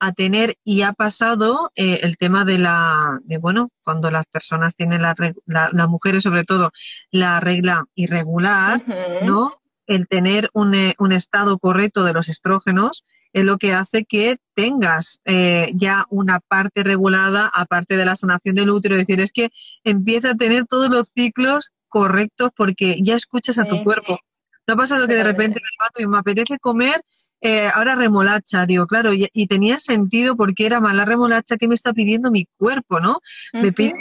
a 0.00 0.12
tener 0.12 0.56
y 0.64 0.82
ha 0.82 0.92
pasado 0.92 1.70
eh, 1.76 2.00
el 2.02 2.16
tema 2.16 2.44
de 2.44 2.58
la, 2.58 3.20
de 3.22 3.38
bueno, 3.38 3.70
cuando 3.84 4.10
las 4.10 4.24
personas 4.26 4.74
tienen 4.74 5.02
la, 5.02 5.14
las 5.46 5.88
mujeres 5.88 6.24
sobre 6.24 6.44
todo, 6.44 6.72
la 7.12 7.38
regla 7.38 7.84
irregular, 7.94 8.82
¿no? 9.22 9.59
El 9.90 10.08
tener 10.08 10.50
un, 10.54 10.74
un 10.98 11.12
estado 11.12 11.58
correcto 11.58 12.04
de 12.04 12.12
los 12.12 12.28
estrógenos, 12.28 13.04
es 13.32 13.44
lo 13.44 13.58
que 13.58 13.72
hace 13.72 14.04
que 14.04 14.36
tengas 14.54 15.20
eh, 15.24 15.70
ya 15.74 16.04
una 16.10 16.40
parte 16.40 16.82
regulada, 16.82 17.50
aparte 17.52 17.96
de 17.96 18.04
la 18.04 18.16
sanación 18.16 18.54
del 18.56 18.70
útero, 18.70 18.96
es 18.96 19.06
decir, 19.06 19.20
es 19.20 19.32
que 19.32 19.50
empieza 19.84 20.30
a 20.30 20.34
tener 20.34 20.66
todos 20.66 20.88
los 20.90 21.04
ciclos 21.14 21.70
correctos 21.88 22.50
porque 22.56 22.98
ya 23.02 23.16
escuchas 23.16 23.58
a 23.58 23.64
tu 23.64 23.82
cuerpo. 23.84 24.18
No 24.66 24.74
ha 24.74 24.76
pasado 24.76 25.06
que 25.06 25.14
de 25.14 25.24
repente 25.24 25.60
me 25.96 26.04
y 26.04 26.06
me 26.06 26.18
apetece 26.18 26.58
comer 26.58 27.02
eh, 27.40 27.70
ahora 27.72 27.94
remolacha, 27.94 28.66
digo, 28.66 28.86
claro, 28.86 29.12
y, 29.14 29.46
tenía 29.46 29.78
sentido 29.78 30.36
porque 30.36 30.66
era 30.66 30.80
mala 30.80 31.06
remolacha 31.06 31.56
que 31.56 31.68
me 31.68 31.74
está 31.74 31.92
pidiendo 31.94 32.30
mi 32.30 32.46
cuerpo, 32.58 33.00
¿no? 33.00 33.20
Me 33.54 33.72
pide 33.72 33.94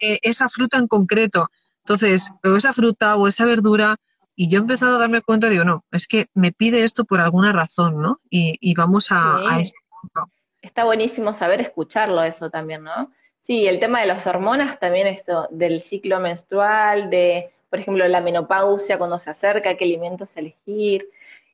eh, 0.00 0.18
esa 0.22 0.48
fruta 0.48 0.78
en 0.78 0.86
concreto. 0.86 1.50
Entonces, 1.84 2.30
o 2.44 2.56
esa 2.56 2.72
fruta 2.72 3.16
o 3.16 3.26
esa 3.26 3.44
verdura, 3.44 3.96
y 4.36 4.48
yo 4.48 4.58
he 4.58 4.62
empezado 4.62 4.96
a 4.96 5.00
darme 5.00 5.22
cuenta, 5.22 5.48
digo, 5.48 5.64
no, 5.64 5.84
es 5.92 6.08
que 6.08 6.26
me 6.34 6.52
pide 6.52 6.84
esto 6.84 7.04
por 7.04 7.20
alguna 7.20 7.52
razón, 7.52 8.00
¿no? 8.00 8.16
Y, 8.30 8.74
vamos 8.74 9.08
a, 9.10 9.40
ese 9.60 9.74
punto. 10.00 10.30
Está 10.60 10.84
buenísimo 10.84 11.34
saber 11.34 11.60
escucharlo 11.60 12.22
eso 12.22 12.50
también, 12.50 12.82
¿no? 12.82 13.12
Sí, 13.40 13.66
el 13.66 13.78
tema 13.78 14.00
de 14.00 14.06
las 14.06 14.26
hormonas 14.26 14.80
también, 14.80 15.06
esto 15.06 15.46
del 15.50 15.82
ciclo 15.82 16.18
menstrual, 16.18 17.10
de, 17.10 17.50
por 17.70 17.78
ejemplo, 17.78 18.08
la 18.08 18.20
menopausia 18.20 18.98
cuando 18.98 19.18
se 19.18 19.30
acerca, 19.30 19.76
qué 19.76 19.84
alimentos 19.84 20.36
elegir. 20.36 21.08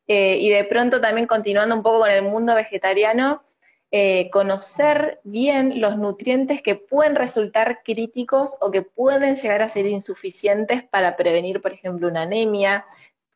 Eh, 0.06 0.38
y 0.40 0.48
de 0.48 0.64
pronto 0.64 1.00
también 1.00 1.26
continuando 1.26 1.74
un 1.74 1.82
poco 1.82 2.00
con 2.00 2.10
el 2.10 2.22
mundo 2.22 2.54
vegetariano, 2.54 3.42
eh, 3.92 4.30
conocer 4.30 5.20
bien 5.24 5.80
los 5.80 5.98
nutrientes 5.98 6.62
que 6.62 6.76
pueden 6.76 7.16
resultar 7.16 7.82
críticos 7.84 8.56
o 8.60 8.70
que 8.70 8.82
pueden 8.82 9.34
llegar 9.34 9.62
a 9.62 9.68
ser 9.68 9.86
insuficientes 9.86 10.84
para 10.84 11.16
prevenir, 11.16 11.60
por 11.60 11.72
ejemplo, 11.72 12.06
una 12.06 12.22
anemia, 12.22 12.84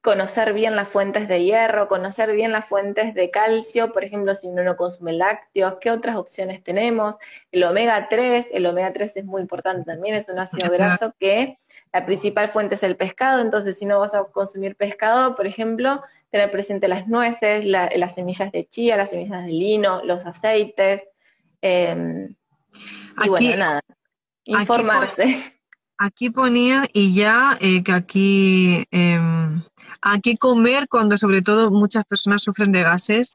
conocer 0.05 0.52
bien 0.52 0.76
las 0.76 0.88
fuentes 0.88 1.28
de 1.28 1.42
hierro, 1.42 1.88
conocer 1.88 2.32
bien 2.32 2.52
las 2.52 2.66
fuentes 2.66 3.14
de 3.14 3.30
calcio, 3.30 3.92
por 3.92 4.05
ejemplo, 4.05 4.34
si 4.34 4.46
uno 4.46 4.62
no 4.62 4.76
consume 4.76 5.14
lácteos, 5.14 5.78
qué 5.80 5.90
otras 5.90 6.16
opciones 6.16 6.62
tenemos. 6.62 7.16
El 7.50 7.64
omega 7.64 8.07
3, 8.09 8.48
el 8.52 8.66
omega 8.66 8.92
3 8.92 9.12
es 9.16 9.24
muy 9.24 9.40
importante 9.40 9.82
también, 9.84 10.14
es 10.14 10.28
un 10.28 10.38
ácido 10.38 10.70
graso 10.70 11.14
que 11.18 11.59
la 11.90 12.05
principal 12.05 12.50
fuente 12.50 12.74
es 12.74 12.82
el 12.82 12.96
pescado, 12.96 13.40
entonces 13.40 13.78
si 13.78 13.86
no 13.86 13.98
vas 13.98 14.14
a 14.14 14.24
consumir 14.24 14.76
pescado, 14.76 15.34
por 15.34 15.46
ejemplo, 15.46 16.02
tener 16.35 16.51
presente 16.51 16.89
las 16.89 17.07
nueces, 17.07 17.64
las 17.64 18.12
semillas 18.12 18.51
de 18.51 18.66
chía, 18.66 18.97
las 18.97 19.11
semillas 19.11 19.45
de 19.45 19.53
lino, 19.53 20.05
los 20.05 20.26
aceites. 20.26 21.01
Em, 21.62 22.35
y 23.24 23.28
bueno, 23.28 23.57
nada, 23.57 23.80
informarse. 24.45 25.55
Aquí, 25.97 26.30
ponía, 26.30 26.89
y 26.93 27.14
ya 27.14 27.57
eh, 27.61 27.85
que 27.85 27.93
aquí, 27.93 28.85
eh, 28.91 29.20
aquí 30.03 30.37
comer 30.37 30.89
cuando 30.89 31.16
sobre 31.18 31.41
todo 31.41 31.70
muchas 31.70 32.05
personas 32.05 32.43
sufren 32.43 32.72
de 32.72 32.82
gases. 32.82 33.32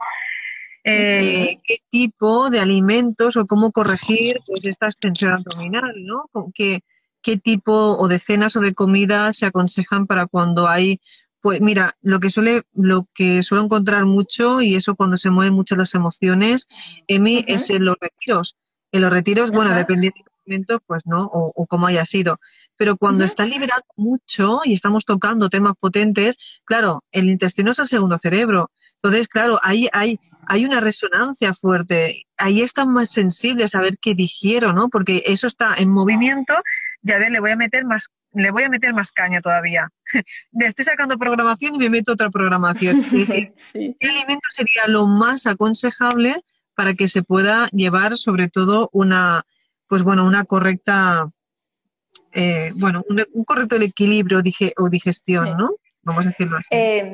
Eh, 0.83 1.57
qué 1.65 1.77
tipo 1.89 2.49
de 2.49 2.59
alimentos 2.59 3.37
o 3.37 3.47
cómo 3.47 3.71
corregir 3.71 4.41
pues, 4.45 4.59
esta 4.65 4.87
extensión 4.87 5.31
abdominal, 5.31 5.93
¿no? 6.05 6.25
¿Qué, 6.53 6.81
¿Qué 7.21 7.37
tipo 7.37 7.73
o 7.73 8.09
de 8.09 8.19
cenas 8.19 8.57
o 8.57 8.59
de 8.59 8.73
comidas 8.73 9.37
se 9.37 9.45
aconsejan 9.45 10.05
para 10.05 10.25
cuando 10.25 10.67
hay 10.67 10.99
pues 11.41 11.61
mira, 11.61 11.93
lo 12.01 12.19
que 12.19 12.29
suele, 12.29 12.63
lo 12.73 13.07
que 13.13 13.43
suelo 13.43 13.63
encontrar 13.63 14.05
mucho, 14.05 14.61
y 14.61 14.75
eso 14.75 14.95
cuando 14.95 15.17
se 15.17 15.29
mueven 15.29 15.53
mucho 15.53 15.75
las 15.75 15.95
emociones, 15.95 16.67
Emi, 17.07 17.43
es 17.47 17.69
en 17.69 17.85
los 17.85 17.95
retiros. 17.99 18.55
En 18.91 19.01
los 19.01 19.11
retiros, 19.11 19.51
bueno, 19.51 19.73
dependiendo 19.73 20.23
pues 20.87 21.03
no, 21.05 21.25
o, 21.25 21.51
o 21.55 21.67
como 21.67 21.87
haya 21.87 22.05
sido. 22.05 22.39
Pero 22.75 22.97
cuando 22.97 23.23
está 23.23 23.45
liberando 23.45 23.85
mucho 23.97 24.61
y 24.63 24.73
estamos 24.73 25.05
tocando 25.05 25.49
temas 25.49 25.73
potentes, 25.79 26.37
claro, 26.65 27.03
el 27.11 27.29
intestino 27.29 27.71
es 27.71 27.79
el 27.79 27.87
segundo 27.87 28.17
cerebro. 28.17 28.71
Entonces, 28.95 29.27
claro, 29.27 29.59
ahí 29.63 29.87
hay, 29.93 30.19
hay 30.47 30.65
una 30.65 30.79
resonancia 30.79 31.53
fuerte. 31.53 32.23
Ahí 32.37 32.61
están 32.61 32.89
más 32.89 33.11
sensibles 33.11 33.75
a 33.75 33.81
ver 33.81 33.97
qué 34.01 34.15
digiero, 34.15 34.73
¿no? 34.73 34.89
Porque 34.89 35.23
eso 35.25 35.47
está 35.47 35.75
en 35.77 35.89
movimiento 35.89 36.53
y 37.03 37.11
a 37.11 37.17
ver, 37.17 37.31
le 37.31 37.39
voy 37.39 37.51
a 37.51 37.55
meter 37.55 37.85
más, 37.85 38.09
le 38.33 38.51
voy 38.51 38.63
a 38.63 38.69
meter 38.69 38.93
más 38.93 39.11
caña 39.11 39.41
todavía. 39.41 39.89
Estoy 40.59 40.85
sacando 40.85 41.17
programación 41.17 41.75
y 41.75 41.77
me 41.79 41.89
meto 41.89 42.13
otra 42.13 42.29
programación. 42.29 43.03
Sí. 43.71 43.95
¿Qué 43.99 44.07
alimento 44.09 44.47
sería 44.55 44.83
lo 44.87 45.05
más 45.05 45.45
aconsejable 45.47 46.35
para 46.75 46.93
que 46.93 47.07
se 47.07 47.23
pueda 47.23 47.67
llevar 47.71 48.17
sobre 48.17 48.47
todo 48.47 48.89
una, 48.93 49.43
pues 49.87 50.01
bueno, 50.03 50.25
una 50.25 50.45
correcta, 50.45 51.29
eh, 52.33 52.71
bueno, 52.75 53.03
un, 53.09 53.23
un 53.33 53.43
correcto 53.43 53.75
equilibrio 53.75 54.39
dige- 54.41 54.73
o 54.77 54.89
digestión, 54.89 55.45
Sí. 55.47 55.53
¿no? 55.57 55.71
Vamos 56.03 56.25
a 56.25 56.29
decirlo 56.29 56.57
así. 56.57 56.67
Eh, 56.71 57.11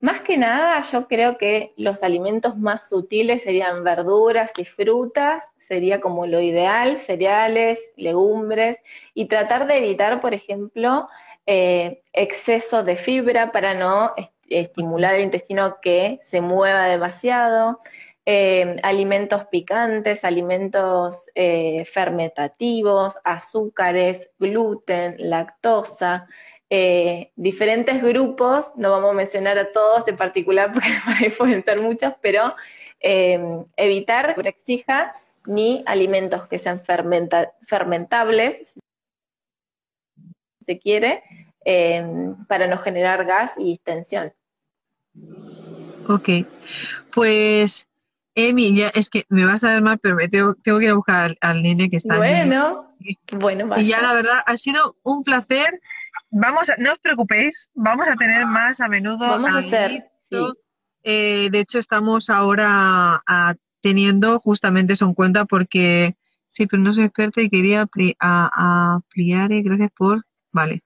más 0.00 0.20
que 0.20 0.36
nada, 0.36 0.82
yo 0.82 1.08
creo 1.08 1.38
que 1.38 1.72
los 1.78 2.02
alimentos 2.02 2.56
más 2.58 2.88
sutiles 2.88 3.42
serían 3.42 3.82
verduras 3.82 4.52
y 4.58 4.64
frutas, 4.66 5.42
sería 5.66 6.00
como 6.00 6.26
lo 6.26 6.40
ideal, 6.40 6.98
cereales, 6.98 7.78
legumbres, 7.96 8.76
y 9.14 9.24
tratar 9.24 9.66
de 9.66 9.78
evitar, 9.78 10.20
por 10.20 10.34
ejemplo, 10.34 11.08
eh, 11.46 12.02
exceso 12.12 12.82
de 12.84 12.96
fibra 12.96 13.52
para 13.52 13.74
no 13.74 14.12
est- 14.16 14.32
estimular 14.48 15.14
el 15.14 15.22
intestino 15.22 15.78
que 15.80 16.18
se 16.22 16.40
mueva 16.40 16.84
demasiado, 16.86 17.80
eh, 18.24 18.76
alimentos 18.82 19.44
picantes, 19.46 20.24
alimentos 20.24 21.26
eh, 21.34 21.84
fermentativos, 21.86 23.16
azúcares, 23.24 24.30
gluten, 24.38 25.14
lactosa, 25.18 26.26
diferentes 27.36 28.02
grupos, 28.02 28.72
no 28.76 28.90
vamos 28.90 29.10
a 29.10 29.14
mencionar 29.14 29.56
a 29.58 29.70
todos 29.70 30.06
en 30.08 30.16
particular 30.16 30.72
porque 30.72 31.30
pueden 31.38 31.62
ser 31.64 31.80
muchos, 31.80 32.12
pero 32.20 32.54
evitar 33.00 34.34
que 34.34 34.48
exija 34.48 35.14
ni 35.46 35.84
alimentos 35.86 36.48
que 36.48 36.58
sean 36.58 36.80
fermenta- 36.80 37.52
fermentables, 37.68 38.74
se 40.66 40.78
quiere, 40.78 41.22
eh, 41.64 42.04
para 42.48 42.66
no 42.66 42.76
generar 42.78 43.24
gas 43.24 43.52
y 43.56 43.64
distensión. 43.70 44.32
Ok, 46.08 46.28
pues 47.14 47.88
Emi, 48.34 48.76
ya 48.76 48.88
es 48.88 49.08
que 49.10 49.24
me 49.28 49.44
vas 49.44 49.64
a 49.64 49.70
ver 49.72 49.82
mal, 49.82 49.98
pero 49.98 50.14
me 50.14 50.28
tengo, 50.28 50.54
tengo 50.62 50.78
que 50.78 50.84
ir 50.84 50.90
a 50.90 50.94
buscar 50.94 51.24
al, 51.24 51.36
al 51.40 51.62
nene 51.62 51.88
que 51.88 51.96
está 51.96 52.16
en- 52.16 52.48
Bueno, 52.48 52.88
bueno, 53.32 53.64
Y 53.78 53.86
ya 53.86 53.96
vaya. 53.96 54.02
la 54.08 54.14
verdad 54.14 54.38
ha 54.46 54.56
sido 54.56 54.96
un 55.02 55.24
placer. 55.24 55.80
Vamos 56.30 56.68
a, 56.70 56.74
no 56.78 56.92
os 56.92 56.98
preocupéis, 56.98 57.70
vamos 57.74 58.06
a 58.08 58.14
tener 58.16 58.46
más 58.46 58.80
a 58.80 58.88
menudo 58.88 59.18
Vamos 59.26 59.50
a 59.50 59.56
a 59.56 59.58
hacer, 59.60 60.10
sí. 60.28 60.36
Eh, 61.02 61.48
de 61.50 61.60
hecho, 61.60 61.78
estamos 61.78 62.28
ahora 62.30 63.22
ah, 63.26 63.54
teniendo 63.80 64.38
justamente 64.40 64.92
eso 64.94 65.04
en 65.06 65.14
cuenta 65.14 65.44
porque 65.44 66.16
sí, 66.48 66.66
pero 66.66 66.82
no 66.82 66.92
soy 66.94 67.04
experta 67.04 67.40
y 67.42 67.48
quería 67.48 67.82
a, 67.82 68.50
a 68.52 68.94
ampliar. 68.94 69.48
Gracias 69.62 69.90
por. 69.96 70.24
Vale. 70.56 70.80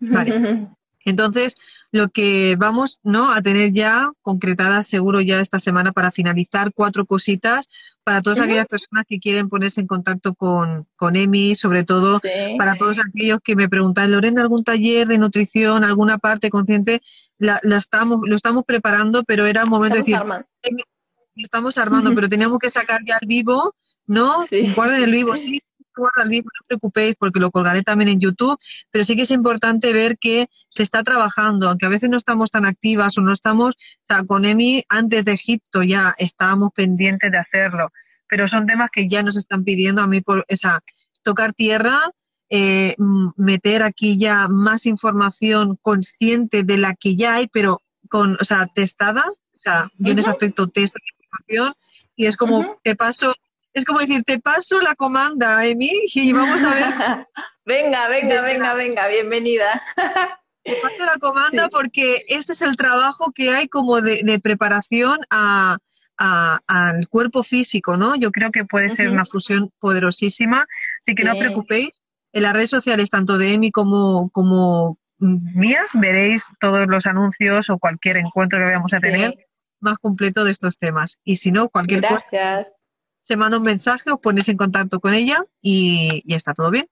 Vale. 0.00 0.68
Entonces, 1.04 1.56
lo 1.92 2.08
que 2.08 2.56
vamos 2.58 3.00
¿no? 3.02 3.32
a 3.32 3.40
tener 3.42 3.72
ya 3.72 4.10
concretadas 4.22 4.86
seguro 4.86 5.20
ya 5.20 5.40
esta 5.40 5.58
semana 5.58 5.92
para 5.92 6.10
finalizar 6.10 6.72
cuatro 6.74 7.04
cositas 7.06 7.68
para 8.02 8.22
todas 8.22 8.40
aquellas 8.40 8.66
personas 8.66 9.04
que 9.06 9.18
quieren 9.18 9.48
ponerse 9.48 9.80
en 9.80 9.86
contacto 9.86 10.34
con, 10.34 10.86
con 10.96 11.16
Emi, 11.16 11.54
sobre 11.54 11.84
todo 11.84 12.18
Sí. 12.22 12.54
para 12.56 12.74
todos 12.74 12.98
aquellos 12.98 13.38
que 13.44 13.54
me 13.56 13.68
preguntan, 13.68 14.10
Lorena, 14.10 14.40
¿algún 14.40 14.64
taller 14.64 15.06
de 15.06 15.18
nutrición, 15.18 15.84
alguna 15.84 16.16
parte 16.18 16.48
consciente? 16.48 17.02
La, 17.38 17.60
la 17.62 17.76
estamos, 17.76 18.20
lo 18.24 18.34
estamos 18.36 18.64
preparando, 18.64 19.22
pero 19.24 19.46
era 19.46 19.64
un 19.64 19.70
momento 19.70 19.96
de 19.96 20.02
decir, 20.02 20.18
lo 20.18 21.44
estamos 21.44 21.76
armando, 21.78 22.14
pero 22.14 22.28
teníamos 22.28 22.58
que 22.58 22.70
sacar 22.70 23.00
ya 23.06 23.18
el 23.20 23.28
vivo, 23.28 23.74
¿no? 24.06 24.46
Sí. 24.48 24.72
Guarden 24.74 25.02
el 25.02 25.12
vivo, 25.12 25.36
sí, 25.36 25.62
guarda 26.00 26.24
el 26.24 26.30
no 26.30 26.38
os 26.38 26.66
preocupéis 26.66 27.14
porque 27.16 27.40
lo 27.40 27.50
colgaré 27.50 27.82
también 27.82 28.08
en 28.08 28.20
YouTube, 28.20 28.58
pero 28.90 29.04
sí 29.04 29.14
que 29.14 29.22
es 29.22 29.30
importante 29.30 29.92
ver 29.92 30.18
que 30.18 30.48
se 30.68 30.82
está 30.82 31.02
trabajando, 31.02 31.68
aunque 31.68 31.86
a 31.86 31.90
veces 31.90 32.10
no 32.10 32.16
estamos 32.16 32.50
tan 32.50 32.64
activas 32.64 33.16
o 33.18 33.20
no 33.20 33.32
estamos, 33.32 33.70
o 33.74 34.06
sea, 34.06 34.24
con 34.24 34.44
Emi 34.44 34.82
antes 34.88 35.24
de 35.24 35.32
Egipto 35.32 35.82
ya 35.82 36.14
estábamos 36.18 36.70
pendientes 36.74 37.30
de 37.30 37.38
hacerlo, 37.38 37.92
pero 38.28 38.48
son 38.48 38.66
temas 38.66 38.90
que 38.92 39.08
ya 39.08 39.22
nos 39.22 39.36
están 39.36 39.64
pidiendo 39.64 40.02
a 40.02 40.06
mí 40.06 40.20
por, 40.20 40.40
o 40.40 40.56
sea, 40.56 40.80
tocar 41.22 41.52
tierra, 41.52 42.10
eh, 42.48 42.96
meter 43.36 43.84
aquí 43.84 44.18
ya 44.18 44.48
más 44.48 44.86
información 44.86 45.78
consciente 45.82 46.64
de 46.64 46.78
la 46.78 46.94
que 46.94 47.14
ya 47.14 47.34
hay, 47.34 47.46
pero 47.46 47.80
con, 48.08 48.36
o 48.40 48.44
sea, 48.44 48.66
testada, 48.66 49.24
o 49.28 49.58
sea, 49.58 49.88
yo 49.98 50.12
en 50.12 50.18
ese 50.18 50.30
aspecto 50.30 50.66
testo 50.66 50.98
la 50.98 51.14
información 51.24 51.74
y 52.16 52.26
es 52.26 52.36
como, 52.36 52.78
te 52.82 52.96
paso, 52.96 53.34
es 53.74 53.84
como 53.84 54.00
decir, 54.00 54.22
te 54.24 54.38
paso 54.40 54.80
la 54.80 54.94
comanda, 54.94 55.64
Emi, 55.66 55.90
y 56.14 56.32
vamos 56.32 56.64
a 56.64 56.74
ver 56.74 57.26
venga, 57.64 58.08
venga, 58.08 58.42
venga, 58.42 58.74
venga, 58.74 59.08
bienvenida. 59.08 59.82
Te 60.62 60.74
paso 60.76 61.04
la 61.06 61.16
comanda 61.18 61.64
Sí. 61.64 61.70
porque 61.72 62.24
este 62.28 62.52
es 62.52 62.60
el 62.60 62.76
trabajo 62.76 63.32
que 63.34 63.48
hay 63.50 63.66
como 63.68 64.02
de, 64.02 64.20
de 64.24 64.38
preparación 64.40 65.18
a, 65.30 65.78
a- 66.18 66.58
al 66.66 67.08
cuerpo 67.08 67.42
físico, 67.42 67.96
¿no? 67.96 68.14
Yo 68.14 68.30
creo 68.30 68.50
que 68.50 68.66
puede 68.66 68.90
ser 68.90 69.08
una 69.08 69.24
fusión 69.24 69.70
poderosísima, 69.78 70.66
así 71.00 71.14
que 71.14 71.24
no 71.24 71.30
os 71.32 71.38
Sí. 71.38 71.44
preocupéis. 71.44 71.90
En 72.34 72.42
las 72.42 72.52
redes 72.52 72.68
sociales, 72.70 73.08
tanto 73.08 73.38
de 73.38 73.54
Emi 73.54 73.70
como, 73.70 74.28
como 74.30 74.98
mías, 75.18 75.90
veréis 75.94 76.44
todos 76.60 76.86
los 76.86 77.06
anuncios 77.06 77.70
o 77.70 77.78
cualquier 77.78 78.18
encuentro 78.18 78.58
que 78.58 78.66
vayamos 78.66 78.92
a 78.92 79.00
tener 79.00 79.30
Sí, 79.32 79.44
más 79.80 79.96
completo 79.98 80.44
de 80.44 80.50
estos 80.50 80.76
temas. 80.76 81.18
Y 81.24 81.36
si 81.36 81.52
no, 81.52 81.70
cualquier 81.70 82.02
cosa, 82.02 82.22
gracias. 82.30 82.68
Se 83.22 83.36
manda 83.36 83.58
un 83.58 83.64
mensaje, 83.64 84.10
os 84.10 84.20
ponéis 84.20 84.48
en 84.48 84.56
contacto 84.56 85.00
con 85.00 85.14
ella 85.14 85.44
y, 85.62 86.22
y 86.26 86.34
está 86.34 86.54
todo 86.54 86.70
bien. 86.70 86.88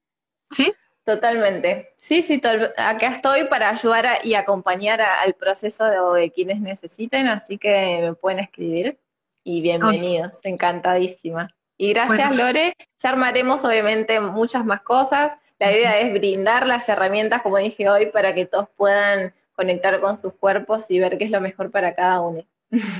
¿Sí? 0.51 0.72
Totalmente. 1.05 1.95
Sí, 1.97 2.22
sí, 2.22 2.39
tol- 2.41 2.72
acá 2.76 3.09
estoy 3.09 3.45
para 3.49 3.70
ayudar 3.70 4.07
a- 4.07 4.18
y 4.24 4.35
acompañar 4.35 5.01
a- 5.01 5.20
al 5.22 5.35
proceso 5.35 5.85
de, 5.85 6.20
de 6.20 6.31
quienes 6.31 6.61
necesiten, 6.61 7.29
así 7.29 7.57
que 7.59 7.99
me 8.03 8.14
pueden 8.14 8.41
escribir 8.41 8.99
y 9.43 9.62
bienvenidos, 9.62 10.35
encantadísima. 10.43 11.55
Y 11.79 11.91
gracias, 11.95 12.29
Bueno. 12.29 12.45
Lore. 12.45 12.76
Ya 13.03 13.09
armaremos 13.11 13.64
obviamente 13.64 14.20
muchas 14.20 14.64
más 14.64 14.83
cosas. 14.83 15.33
La 15.59 15.72
idea 15.72 15.99
es 15.99 16.12
brindar 16.12 16.66
las 16.66 16.89
herramientas, 16.89 17.41
como 17.43 17.57
dije 17.59 17.89
hoy, 17.89 18.07
para 18.07 18.35
que 18.35 18.47
todos 18.47 18.68
puedan 18.76 19.33
conectar 19.55 20.01
con 20.01 20.16
sus 20.16 20.35
cuerpos 20.35 20.91
y 20.91 20.99
ver 20.99 21.16
qué 21.18 21.24
es 21.24 21.31
lo 21.31 21.41
mejor 21.41 21.70
para 21.70 21.95
cada 21.95 22.20
uno. 22.20 22.45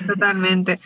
Totalmente. 0.07 0.79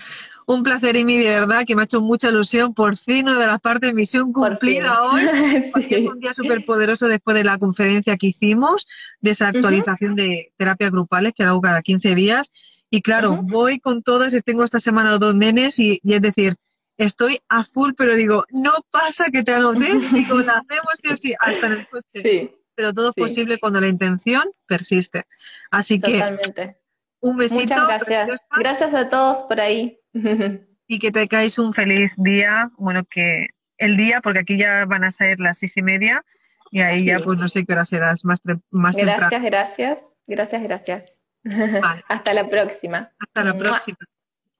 Un 0.47 0.63
placer, 0.63 0.97
Emi, 0.97 1.19
de 1.19 1.29
verdad, 1.29 1.65
que 1.67 1.75
me 1.77 1.83
ha 1.83 1.85
hecho 1.85 2.01
mucha 2.01 2.29
ilusión. 2.29 2.75
Por 2.75 2.97
fin, 2.97 3.29
una 3.29 3.39
de 3.39 3.47
las 3.47 3.61
partes 3.61 3.91
de 3.91 3.95
misión 3.95 4.33
cumplida 4.33 5.03
hoy. 5.05 5.23
Sí. 5.83 5.95
es 5.95 6.07
un 6.07 6.19
día 6.21 6.35
súper 6.35 6.65
poderoso 6.65 7.07
después 7.07 7.37
de 7.37 7.45
la 7.45 7.59
conferencia 7.59 8.17
que 8.17 8.29
hicimos, 8.29 8.87
de 9.21 9.31
esa 9.31 9.49
actualización 9.49 10.15
de 10.17 10.53
terapias 10.57 10.91
grupales 10.91 11.33
que 11.35 11.45
hago 11.45 11.61
cada 11.61 11.83
15 11.83 12.15
días. 12.15 12.51
Y 12.91 13.01
claro, 13.03 13.39
voy 13.43 13.79
con 13.79 14.03
todas, 14.03 14.35
y 14.35 14.41
tengo 14.41 14.65
esta 14.65 14.81
semana 14.81 15.11
los 15.11 15.21
dos 15.21 15.35
nenes 15.35 15.79
y, 15.79 15.99
y 16.03 16.15
es 16.15 16.21
decir, 16.21 16.57
estoy 16.97 17.41
a 17.49 17.65
full, 17.65 17.93
pero 17.97 18.15
digo, 18.15 18.45
no 18.51 18.73
pasa 18.91 19.31
que 19.31 19.43
te 19.43 19.55
anoté, 19.55 19.87
digo, 20.13 20.39
la 20.39 20.55
hacemos 20.59 20.93
sí 21.01 21.09
o 21.13 21.17
sí, 21.17 21.35
hasta 21.41 21.67
en 21.67 21.73
el 21.73 21.89
coche. 21.89 22.05
Sí, 22.23 22.55
Pero 22.75 22.93
todo 22.93 23.09
es 23.09 23.15
sí. 23.15 23.21
posible 23.21 23.59
cuando 23.59 23.81
la 23.81 23.89
intención 23.89 24.45
persiste. 24.67 25.25
Así 25.71 26.01
que 26.01 26.13
totalmente. 26.15 26.77
un 27.21 27.37
besito 27.37 27.75
Muchas 27.75 27.89
gracias. 27.89 28.05
preciosa, 28.05 28.47
Gracias 28.59 28.95
a 28.95 29.09
todos 29.09 29.39
por 29.45 29.61
ahí. 29.61 29.99
y 30.87 30.99
que 30.99 31.11
tengáis 31.11 31.59
un 31.59 31.73
feliz 31.75 32.13
día. 32.17 32.71
Bueno, 32.77 33.05
que 33.09 33.49
el 33.79 33.97
día, 33.97 34.21
porque 34.21 34.41
aquí 34.41 34.59
ya 34.59 34.85
van 34.87 35.05
a 35.05 35.11
ser 35.11 35.41
las 35.41 35.59
seis 35.59 35.77
y 35.77 35.83
media 35.83 36.25
y 36.71 36.81
ahí 36.83 37.05
ya 37.05 37.19
pues 37.21 37.39
no 37.39 37.49
sé 37.49 37.65
qué 37.65 37.73
hora 37.75 37.85
serás 37.85 38.25
más, 38.25 38.43
tre- 38.43 38.61
más 38.71 38.97
temprano. 38.97 39.29
Gracias, 39.31 39.43
gracias. 39.43 39.99
Gracias, 40.27 40.63
gracias. 40.63 41.05
Vale. 41.45 42.03
Hasta 42.09 42.33
la 42.35 42.49
próxima. 42.49 43.11
Hasta 43.19 43.45
la 43.45 43.53
Mua. 43.55 43.63
próxima. 43.63 43.99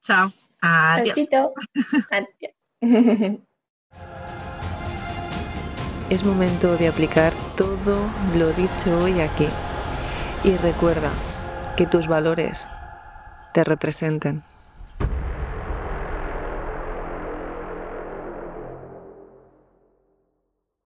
Chao. 0.01 0.29
Adiós. 0.61 1.29
Adiós. 2.11 3.39
Es 6.09 6.23
momento 6.23 6.77
de 6.77 6.87
aplicar 6.89 7.33
todo 7.55 7.97
lo 8.37 8.51
dicho 8.53 8.99
hoy 9.03 9.19
aquí. 9.21 9.47
Y 10.43 10.55
recuerda 10.57 11.09
que 11.77 11.87
tus 11.87 12.07
valores 12.07 12.67
te 13.53 13.63
representen. 13.63 14.43